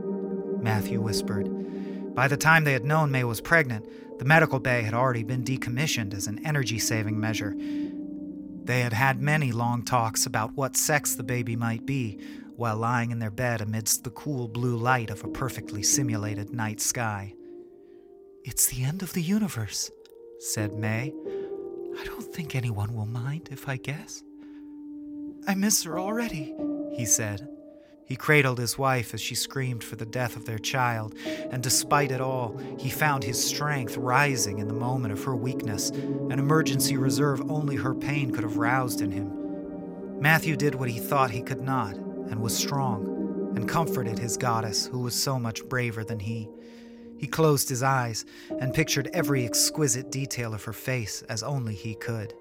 [0.62, 2.14] Matthew whispered.
[2.14, 3.86] By the time they had known May was pregnant,
[4.18, 7.54] the medical bay had already been decommissioned as an energy saving measure.
[8.64, 12.18] They had had many long talks about what sex the baby might be,
[12.56, 16.80] while lying in their bed amidst the cool blue light of a perfectly simulated night
[16.80, 17.34] sky.
[18.44, 19.90] It's the end of the universe,
[20.38, 21.14] said May.
[21.98, 24.22] I don't think anyone will mind if I guess.
[25.46, 26.54] I miss her already,
[26.94, 27.48] he said.
[28.10, 31.14] He cradled his wife as she screamed for the death of their child,
[31.52, 35.90] and despite it all, he found his strength rising in the moment of her weakness,
[35.90, 40.20] an emergency reserve only her pain could have roused in him.
[40.20, 44.86] Matthew did what he thought he could not, and was strong, and comforted his goddess,
[44.86, 46.48] who was so much braver than he.
[47.16, 48.24] He closed his eyes
[48.58, 52.34] and pictured every exquisite detail of her face as only he could.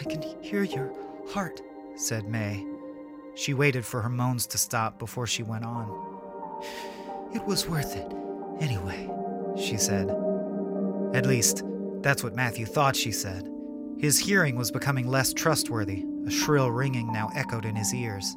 [0.00, 0.90] I can hear your
[1.28, 1.60] heart,
[1.96, 2.71] said May.
[3.34, 5.88] She waited for her moans to stop before she went on.
[7.34, 8.12] It was worth it,
[8.60, 9.10] anyway,
[9.56, 10.10] she said.
[11.14, 11.62] At least,
[12.02, 13.48] that's what Matthew thought she said.
[13.98, 18.36] His hearing was becoming less trustworthy, a shrill ringing now echoed in his ears.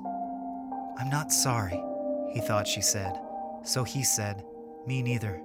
[0.98, 1.82] I'm not sorry,
[2.34, 3.20] he thought she said.
[3.64, 4.46] So he said,
[4.86, 5.42] Me neither.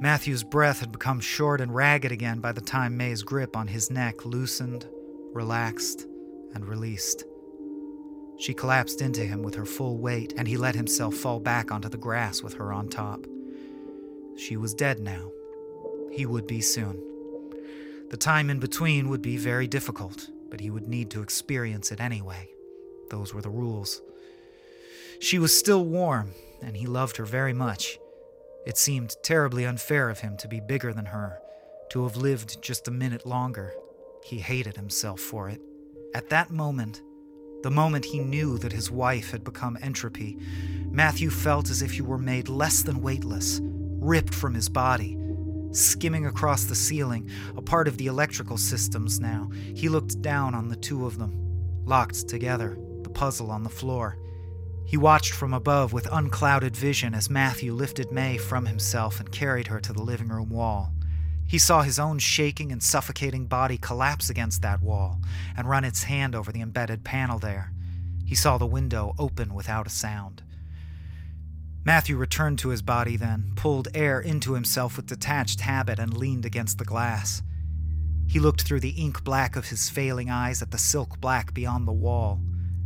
[0.00, 3.90] Matthew's breath had become short and ragged again by the time May's grip on his
[3.90, 4.88] neck loosened,
[5.32, 6.06] relaxed,
[6.54, 7.24] and released.
[8.38, 11.88] She collapsed into him with her full weight, and he let himself fall back onto
[11.88, 13.26] the grass with her on top.
[14.36, 15.30] She was dead now.
[16.10, 17.02] He would be soon.
[18.10, 22.00] The time in between would be very difficult, but he would need to experience it
[22.00, 22.48] anyway.
[23.10, 24.02] Those were the rules.
[25.20, 26.32] She was still warm,
[26.62, 27.98] and he loved her very much.
[28.66, 31.38] It seemed terribly unfair of him to be bigger than her,
[31.90, 33.74] to have lived just a minute longer.
[34.24, 35.60] He hated himself for it.
[36.14, 37.02] At that moment,
[37.64, 40.36] the moment he knew that his wife had become entropy,
[40.90, 45.16] Matthew felt as if he were made less than weightless, ripped from his body.
[45.72, 50.68] Skimming across the ceiling, a part of the electrical systems now, he looked down on
[50.68, 51.32] the two of them,
[51.86, 54.18] locked together, the puzzle on the floor.
[54.84, 59.68] He watched from above with unclouded vision as Matthew lifted May from himself and carried
[59.68, 60.92] her to the living room wall.
[61.46, 65.20] He saw his own shaking and suffocating body collapse against that wall
[65.56, 67.72] and run its hand over the embedded panel there.
[68.24, 70.42] He saw the window open without a sound.
[71.84, 76.46] Matthew returned to his body then, pulled air into himself with detached habit, and leaned
[76.46, 77.42] against the glass.
[78.26, 81.86] He looked through the ink black of his failing eyes at the silk black beyond
[81.86, 82.40] the wall.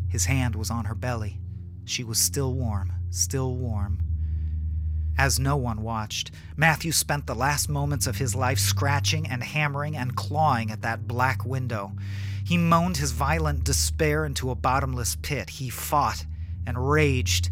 [0.08, 1.38] His hand was on her belly.
[1.84, 4.00] She was still warm, still warm.
[5.18, 9.96] As no one watched, Matthew spent the last moments of his life scratching and hammering
[9.96, 11.92] and clawing at that black window.
[12.46, 15.50] He moaned his violent despair into a bottomless pit.
[15.50, 16.24] He fought
[16.64, 17.50] and raged.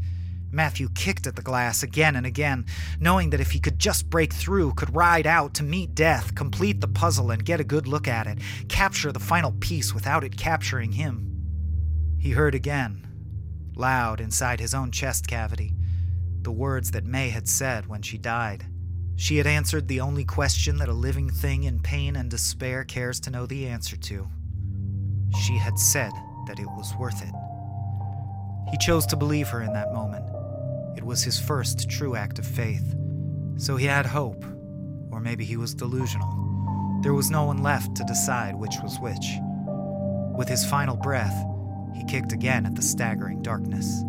[0.52, 2.66] Matthew kicked at the glass again and again,
[3.00, 6.80] knowing that if he could just break through, could ride out to meet death, complete
[6.80, 8.38] the puzzle, and get a good look at it,
[8.68, 11.32] capture the final piece without it capturing him.
[12.16, 13.08] He heard again,
[13.74, 15.75] loud inside his own chest cavity
[16.46, 18.64] the words that May had said when she died.
[19.16, 23.18] She had answered the only question that a living thing in pain and despair cares
[23.20, 24.28] to know the answer to.
[25.44, 26.12] She had said
[26.46, 27.34] that it was worth it.
[28.70, 30.24] He chose to believe her in that moment.
[30.96, 32.94] It was his first true act of faith.
[33.56, 34.44] So he had hope,
[35.10, 37.00] or maybe he was delusional.
[37.02, 39.26] There was no one left to decide which was which.
[40.38, 41.44] With his final breath,
[41.92, 44.04] he kicked again at the staggering darkness.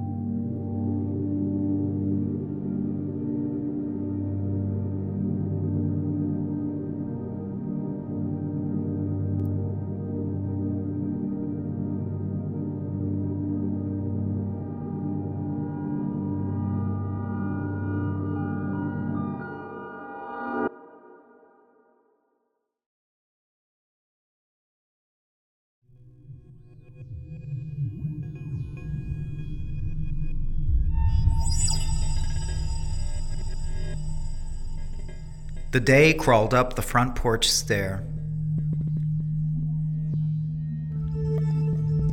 [35.77, 38.03] The day crawled up the front porch stair.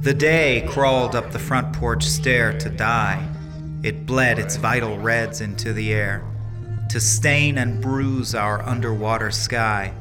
[0.03, 3.27] The day crawled up the front porch stair to die.
[3.83, 6.23] It bled its vital reds into the air,
[6.91, 9.95] to stain and bruise our underwater sky,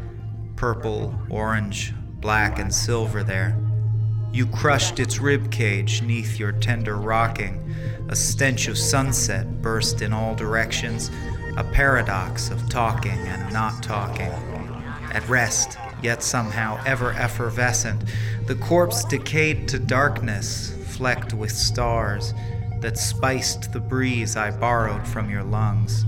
[0.58, 3.58] purple, orange, black, and silver there.
[4.34, 7.74] You crushed its rib cage neath your tender rocking.
[8.10, 11.10] A stench of sunset burst in all directions,
[11.56, 14.32] a paradox of talking and not talking.
[15.12, 18.04] At rest, yet somehow ever effervescent,
[18.48, 22.34] the corpse decayed to darkness, flecked with stars
[22.82, 26.06] that spiced the breeze I borrowed from your lungs.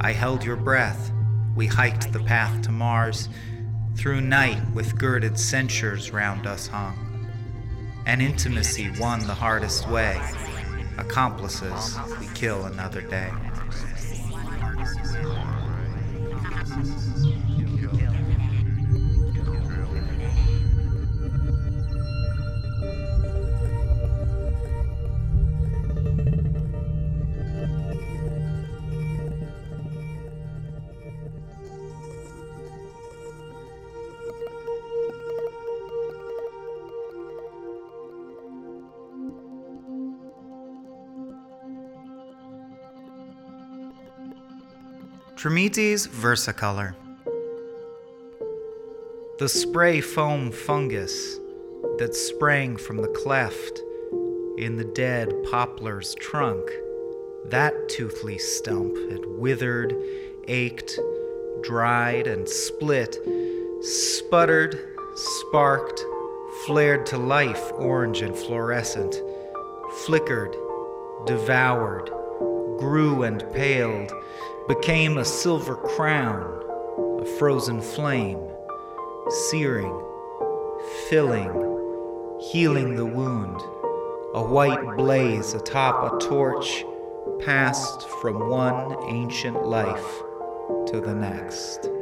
[0.00, 1.10] I held your breath.
[1.56, 3.30] We hiked the path to Mars,
[3.96, 6.98] through night with girded censures round us hung.
[8.04, 10.20] And intimacy won the hardest way.
[10.98, 13.30] Accomplices we kill another day.
[16.76, 17.13] Yes.
[45.44, 46.94] Trametes versicolor.
[49.38, 51.38] The spray foam fungus
[51.98, 53.78] that sprang from the cleft
[54.56, 56.66] in the dead poplar's trunk,
[57.50, 59.94] that toothly stump had withered,
[60.48, 60.98] ached,
[61.62, 63.18] dried, and split,
[63.82, 66.02] sputtered, sparked,
[66.64, 69.20] flared to life, orange and fluorescent,
[70.06, 70.56] flickered,
[71.26, 72.08] devoured,
[72.78, 74.10] grew and paled
[74.68, 76.42] became a silver crown,
[77.20, 78.40] a frozen flame,
[79.50, 80.02] searing,
[81.08, 81.52] filling,
[82.40, 83.60] healing the wound,
[84.34, 86.82] a white blaze atop a torch
[87.44, 90.22] passed from one ancient life
[90.86, 91.93] to the next.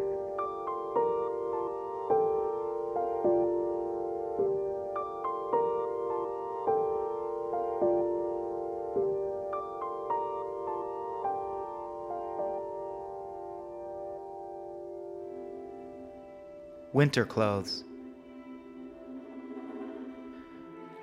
[17.03, 17.83] Winter clothes.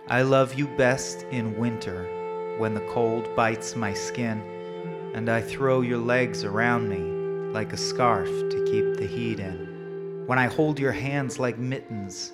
[0.07, 4.39] I love you best in winter when the cold bites my skin
[5.13, 7.01] and I throw your legs around me
[7.51, 10.23] like a scarf to keep the heat in.
[10.25, 12.31] When I hold your hands like mittens,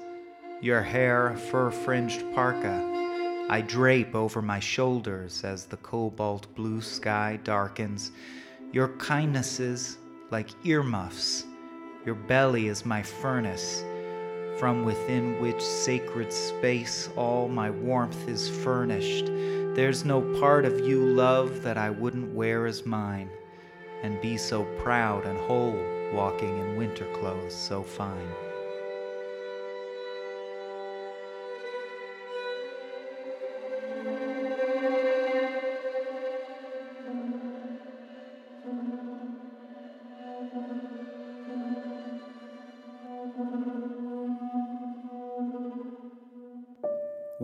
[0.62, 6.82] your hair a fur fringed parka, I drape over my shoulders as the cobalt blue
[6.82, 8.12] sky darkens.
[8.72, 9.98] Your kindnesses
[10.30, 11.46] like earmuffs
[12.06, 13.84] your belly is my furnace,
[14.60, 19.26] from within which sacred space all my warmth is furnished.
[19.76, 23.30] There's no part of you, love, that I wouldn't wear as mine,
[24.04, 25.76] and be so proud and whole
[26.14, 28.45] walking in winter clothes so fine.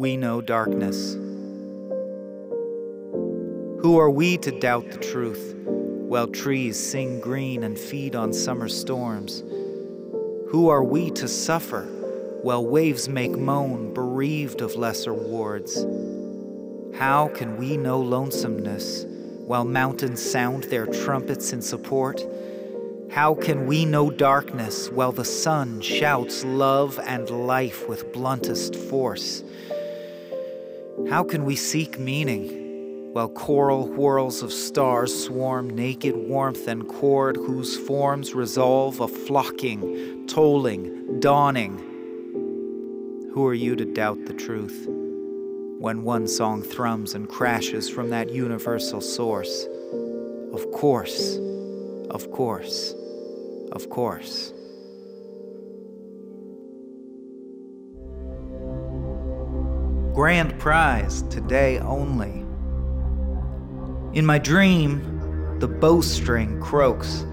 [0.02, 1.14] We know darkness.
[3.84, 8.68] Who are we to doubt the truth while trees sing green and feed on summer
[8.68, 9.44] storms?
[10.50, 11.84] Who are we to suffer
[12.42, 15.86] while waves make moan, bereaved of lesser wards?
[16.98, 19.06] How can we know lonesomeness
[19.46, 22.24] while mountains sound their trumpets in support?
[23.12, 29.44] How can we know darkness while the sun shouts love and life with bluntest force?
[31.10, 37.36] How can we seek meaning while choral whirls of stars swarm naked warmth and chord
[37.36, 41.78] whose forms resolve a flocking, tolling, dawning?
[43.34, 48.32] Who are you to doubt the truth when one song thrums and crashes from that
[48.32, 49.68] universal source?
[50.54, 51.38] Of course,
[52.10, 52.94] of course,
[53.72, 54.54] of course.
[60.22, 62.46] Grand prize today only.
[64.16, 67.26] In my dream, the bowstring croaks.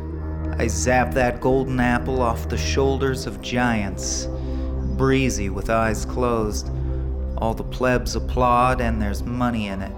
[0.57, 4.26] I zap that golden apple off the shoulders of giants,
[4.97, 6.70] breezy with eyes closed.
[7.36, 9.92] All the plebs applaud, and there's money in it.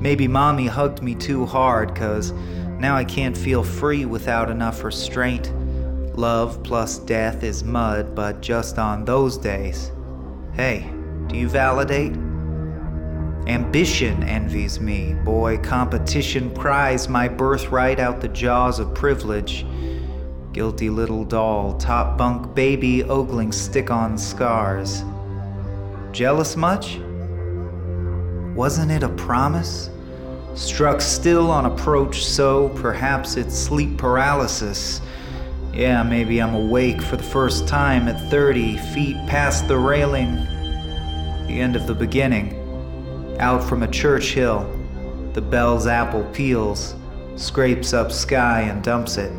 [0.00, 2.30] Maybe mommy hugged me too hard, cause
[2.78, 5.50] now I can't feel free without enough restraint.
[6.16, 9.90] Love plus death is mud, but just on those days.
[10.52, 10.88] Hey,
[11.28, 12.12] do you validate?
[13.46, 15.14] Ambition envies me.
[15.24, 19.66] Boy, competition cries my birthright out the jaws of privilege.
[20.52, 25.02] Guilty little doll, top bunk baby, ogling stick on scars.
[26.12, 26.98] Jealous much?
[28.54, 29.90] Wasn't it a promise?
[30.54, 35.00] Struck still on approach, so perhaps it's sleep paralysis.
[35.72, 40.46] Yeah, maybe I'm awake for the first time at 30 feet past the railing
[41.52, 42.56] the end of the beginning.
[43.38, 44.66] Out from a church hill,
[45.34, 46.94] the bell's apple peels,
[47.36, 49.30] scrapes up sky and dumps it.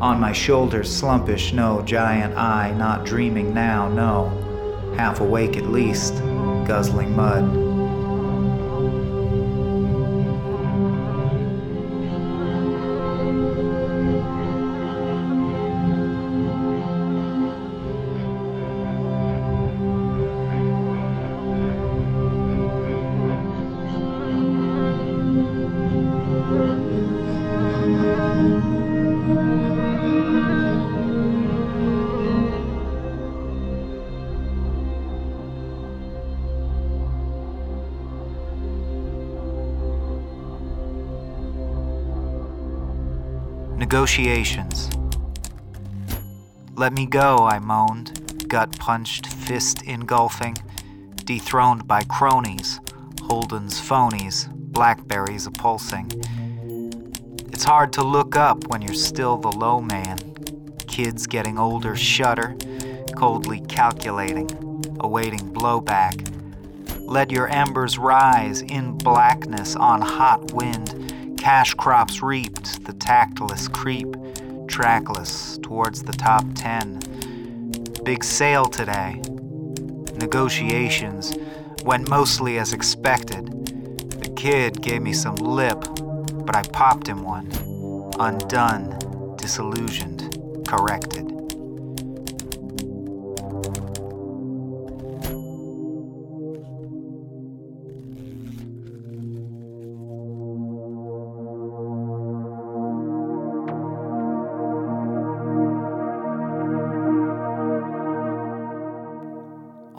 [0.00, 4.94] On my shoulders, slumpish, no giant eye, not dreaming now, no.
[4.96, 6.14] Half awake at least,
[6.66, 7.63] guzzling mud.
[44.16, 44.90] Negotiations.
[46.76, 50.56] Let me go, I moaned, gut punched, fist engulfing,
[51.24, 52.78] dethroned by cronies,
[53.22, 56.12] Holden's phonies, blackberries a pulsing.
[57.52, 60.18] It's hard to look up when you're still the low man.
[60.86, 62.54] Kids getting older shudder,
[63.16, 64.48] coldly calculating,
[65.00, 66.30] awaiting blowback.
[67.00, 70.93] Let your embers rise in blackness on hot wind.
[71.44, 74.08] Cash crops reaped, the tactless creep,
[74.66, 77.00] trackless towards the top ten.
[78.02, 79.20] Big sale today.
[80.16, 81.36] Negotiations
[81.84, 83.44] went mostly as expected.
[84.22, 85.84] The kid gave me some lip,
[86.46, 87.52] but I popped him one.
[88.18, 91.30] Undone, disillusioned, corrected.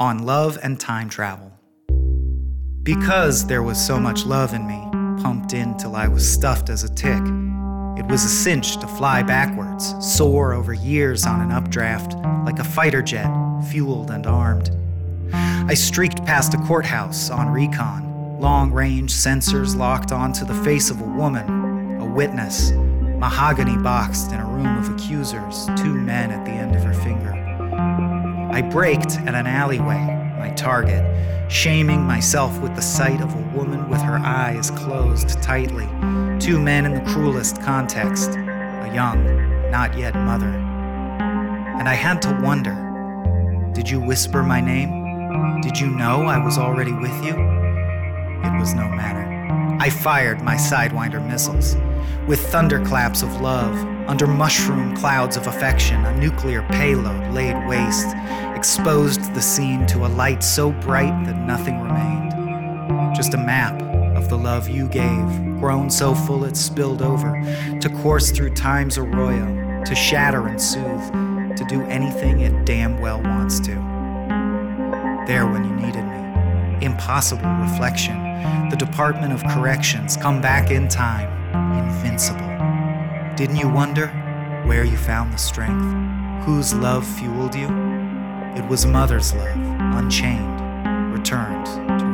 [0.05, 1.51] On love and time travel.
[2.83, 4.87] Because there was so much love in me,
[5.23, 7.23] pumped in till I was stuffed as a tick,
[7.97, 12.13] it was a cinch to fly backwards, soar over years on an updraft,
[12.45, 13.31] like a fighter jet,
[13.71, 14.69] fueled and armed.
[15.33, 21.01] I streaked past a courthouse on recon, long range sensors locked onto the face of
[21.01, 22.69] a woman, a witness,
[23.17, 28.14] mahogany boxed in a room of accusers, two men at the end of her finger.
[28.55, 29.99] I braked at an alleyway,
[30.39, 31.03] my target,
[31.51, 35.83] shaming myself with the sight of a woman with her eyes closed tightly,
[36.39, 40.47] two men in the cruelest context, a young, not yet mother.
[40.47, 45.59] And I had to wonder did you whisper my name?
[45.59, 47.33] Did you know I was already with you?
[47.33, 49.34] It was no matter.
[49.79, 51.75] I fired my Sidewinder missiles.
[52.27, 53.75] With thunderclaps of love,
[54.07, 58.15] under mushroom clouds of affection, a nuclear payload laid waste,
[58.55, 63.15] exposed the scene to a light so bright that nothing remained.
[63.15, 63.81] Just a map
[64.15, 65.25] of the love you gave,
[65.59, 67.31] grown so full it spilled over,
[67.79, 73.21] to course through time's arroyo, to shatter and soothe, to do anything it damn well
[73.21, 73.73] wants to.
[75.27, 76.04] There when you needed me.
[76.81, 78.21] Impossible reflection.
[78.69, 81.29] The Department of Corrections come back in time,
[81.77, 82.39] invincible.
[83.35, 84.07] Didn't you wonder
[84.65, 86.45] where you found the strength?
[86.45, 87.67] Whose love fueled you?
[88.55, 89.57] It was Mother's love,
[89.97, 92.04] unchained, returned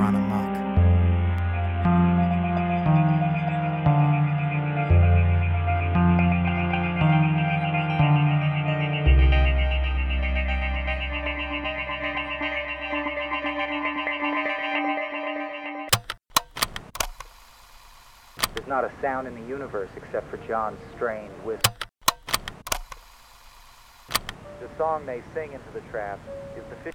[19.01, 21.73] sound in the universe except for John's strained whistle.
[24.61, 26.19] The song they sing into the trap
[26.55, 26.93] is the fish.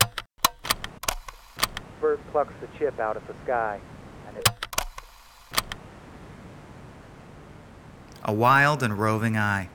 [2.00, 3.80] Bird plucks the chip out of the sky,
[4.28, 4.48] and it.
[8.24, 9.68] A wild and roving eye.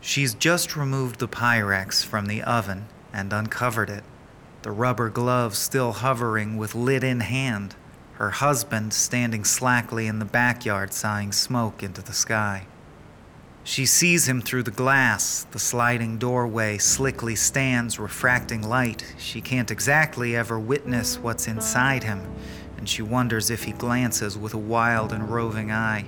[0.00, 4.04] She's just removed the Pyrex from the oven and uncovered it,
[4.62, 7.76] the rubber glove still hovering with lid in hand,
[8.16, 12.66] her husband standing slackly in the backyard sighing smoke into the sky.
[13.62, 15.44] She sees him through the glass.
[15.50, 19.04] The sliding doorway slickly stands, refracting light.
[19.18, 22.22] She can't exactly ever witness what's inside him,
[22.78, 26.06] and she wonders if he glances with a wild and roving eye.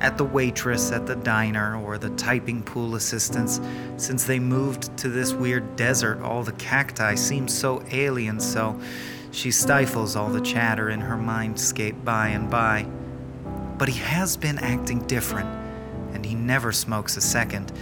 [0.00, 3.60] At the waitress at the diner or the typing pool assistants,
[3.98, 8.80] since they moved to this weird desert, all the cacti seem so alien, so
[9.32, 12.86] she stifles all the chatter in her mindscape by and by.
[13.78, 15.48] But he has been acting different
[16.12, 17.72] and he never smokes a second,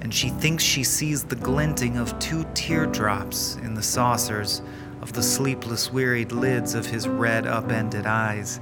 [0.00, 4.60] and she thinks she sees the glinting of two teardrops in the saucers
[5.00, 8.60] of the sleepless, wearied lids of his red, upended eyes.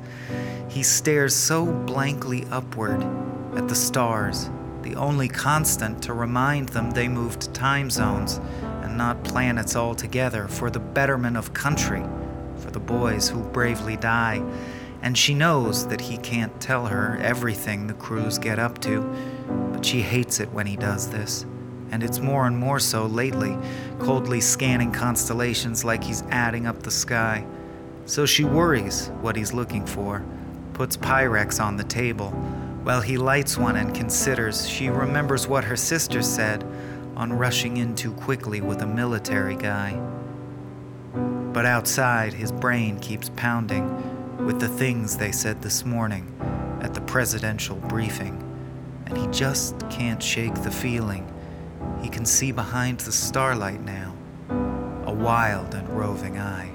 [0.68, 3.02] He stares so blankly upward
[3.56, 4.50] at the stars,
[4.82, 8.40] the only constant to remind them they moved time zones
[8.82, 12.02] and not planets altogether for the betterment of country,
[12.75, 14.43] the boys who bravely die
[15.05, 19.03] and she knows that he can't tell her everything the crews get up to,
[19.70, 21.44] but she hates it when he does this.
[21.91, 23.55] And it's more and more so lately,
[23.99, 27.47] coldly scanning constellations like he's adding up the sky.
[28.07, 30.25] So she worries what he's looking for,
[30.73, 32.31] puts Pyrex on the table.
[32.83, 36.65] While he lights one and considers, she remembers what her sister said
[37.15, 40.01] on rushing in too quickly with a military guy.
[41.55, 46.34] But outside, his brain keeps pounding with the things they said this morning
[46.81, 48.41] at the presidential briefing.
[49.07, 51.31] and he just can't shake the feeling.
[52.02, 54.16] He can see behind the starlight now,
[55.07, 56.74] a wild and roving eye.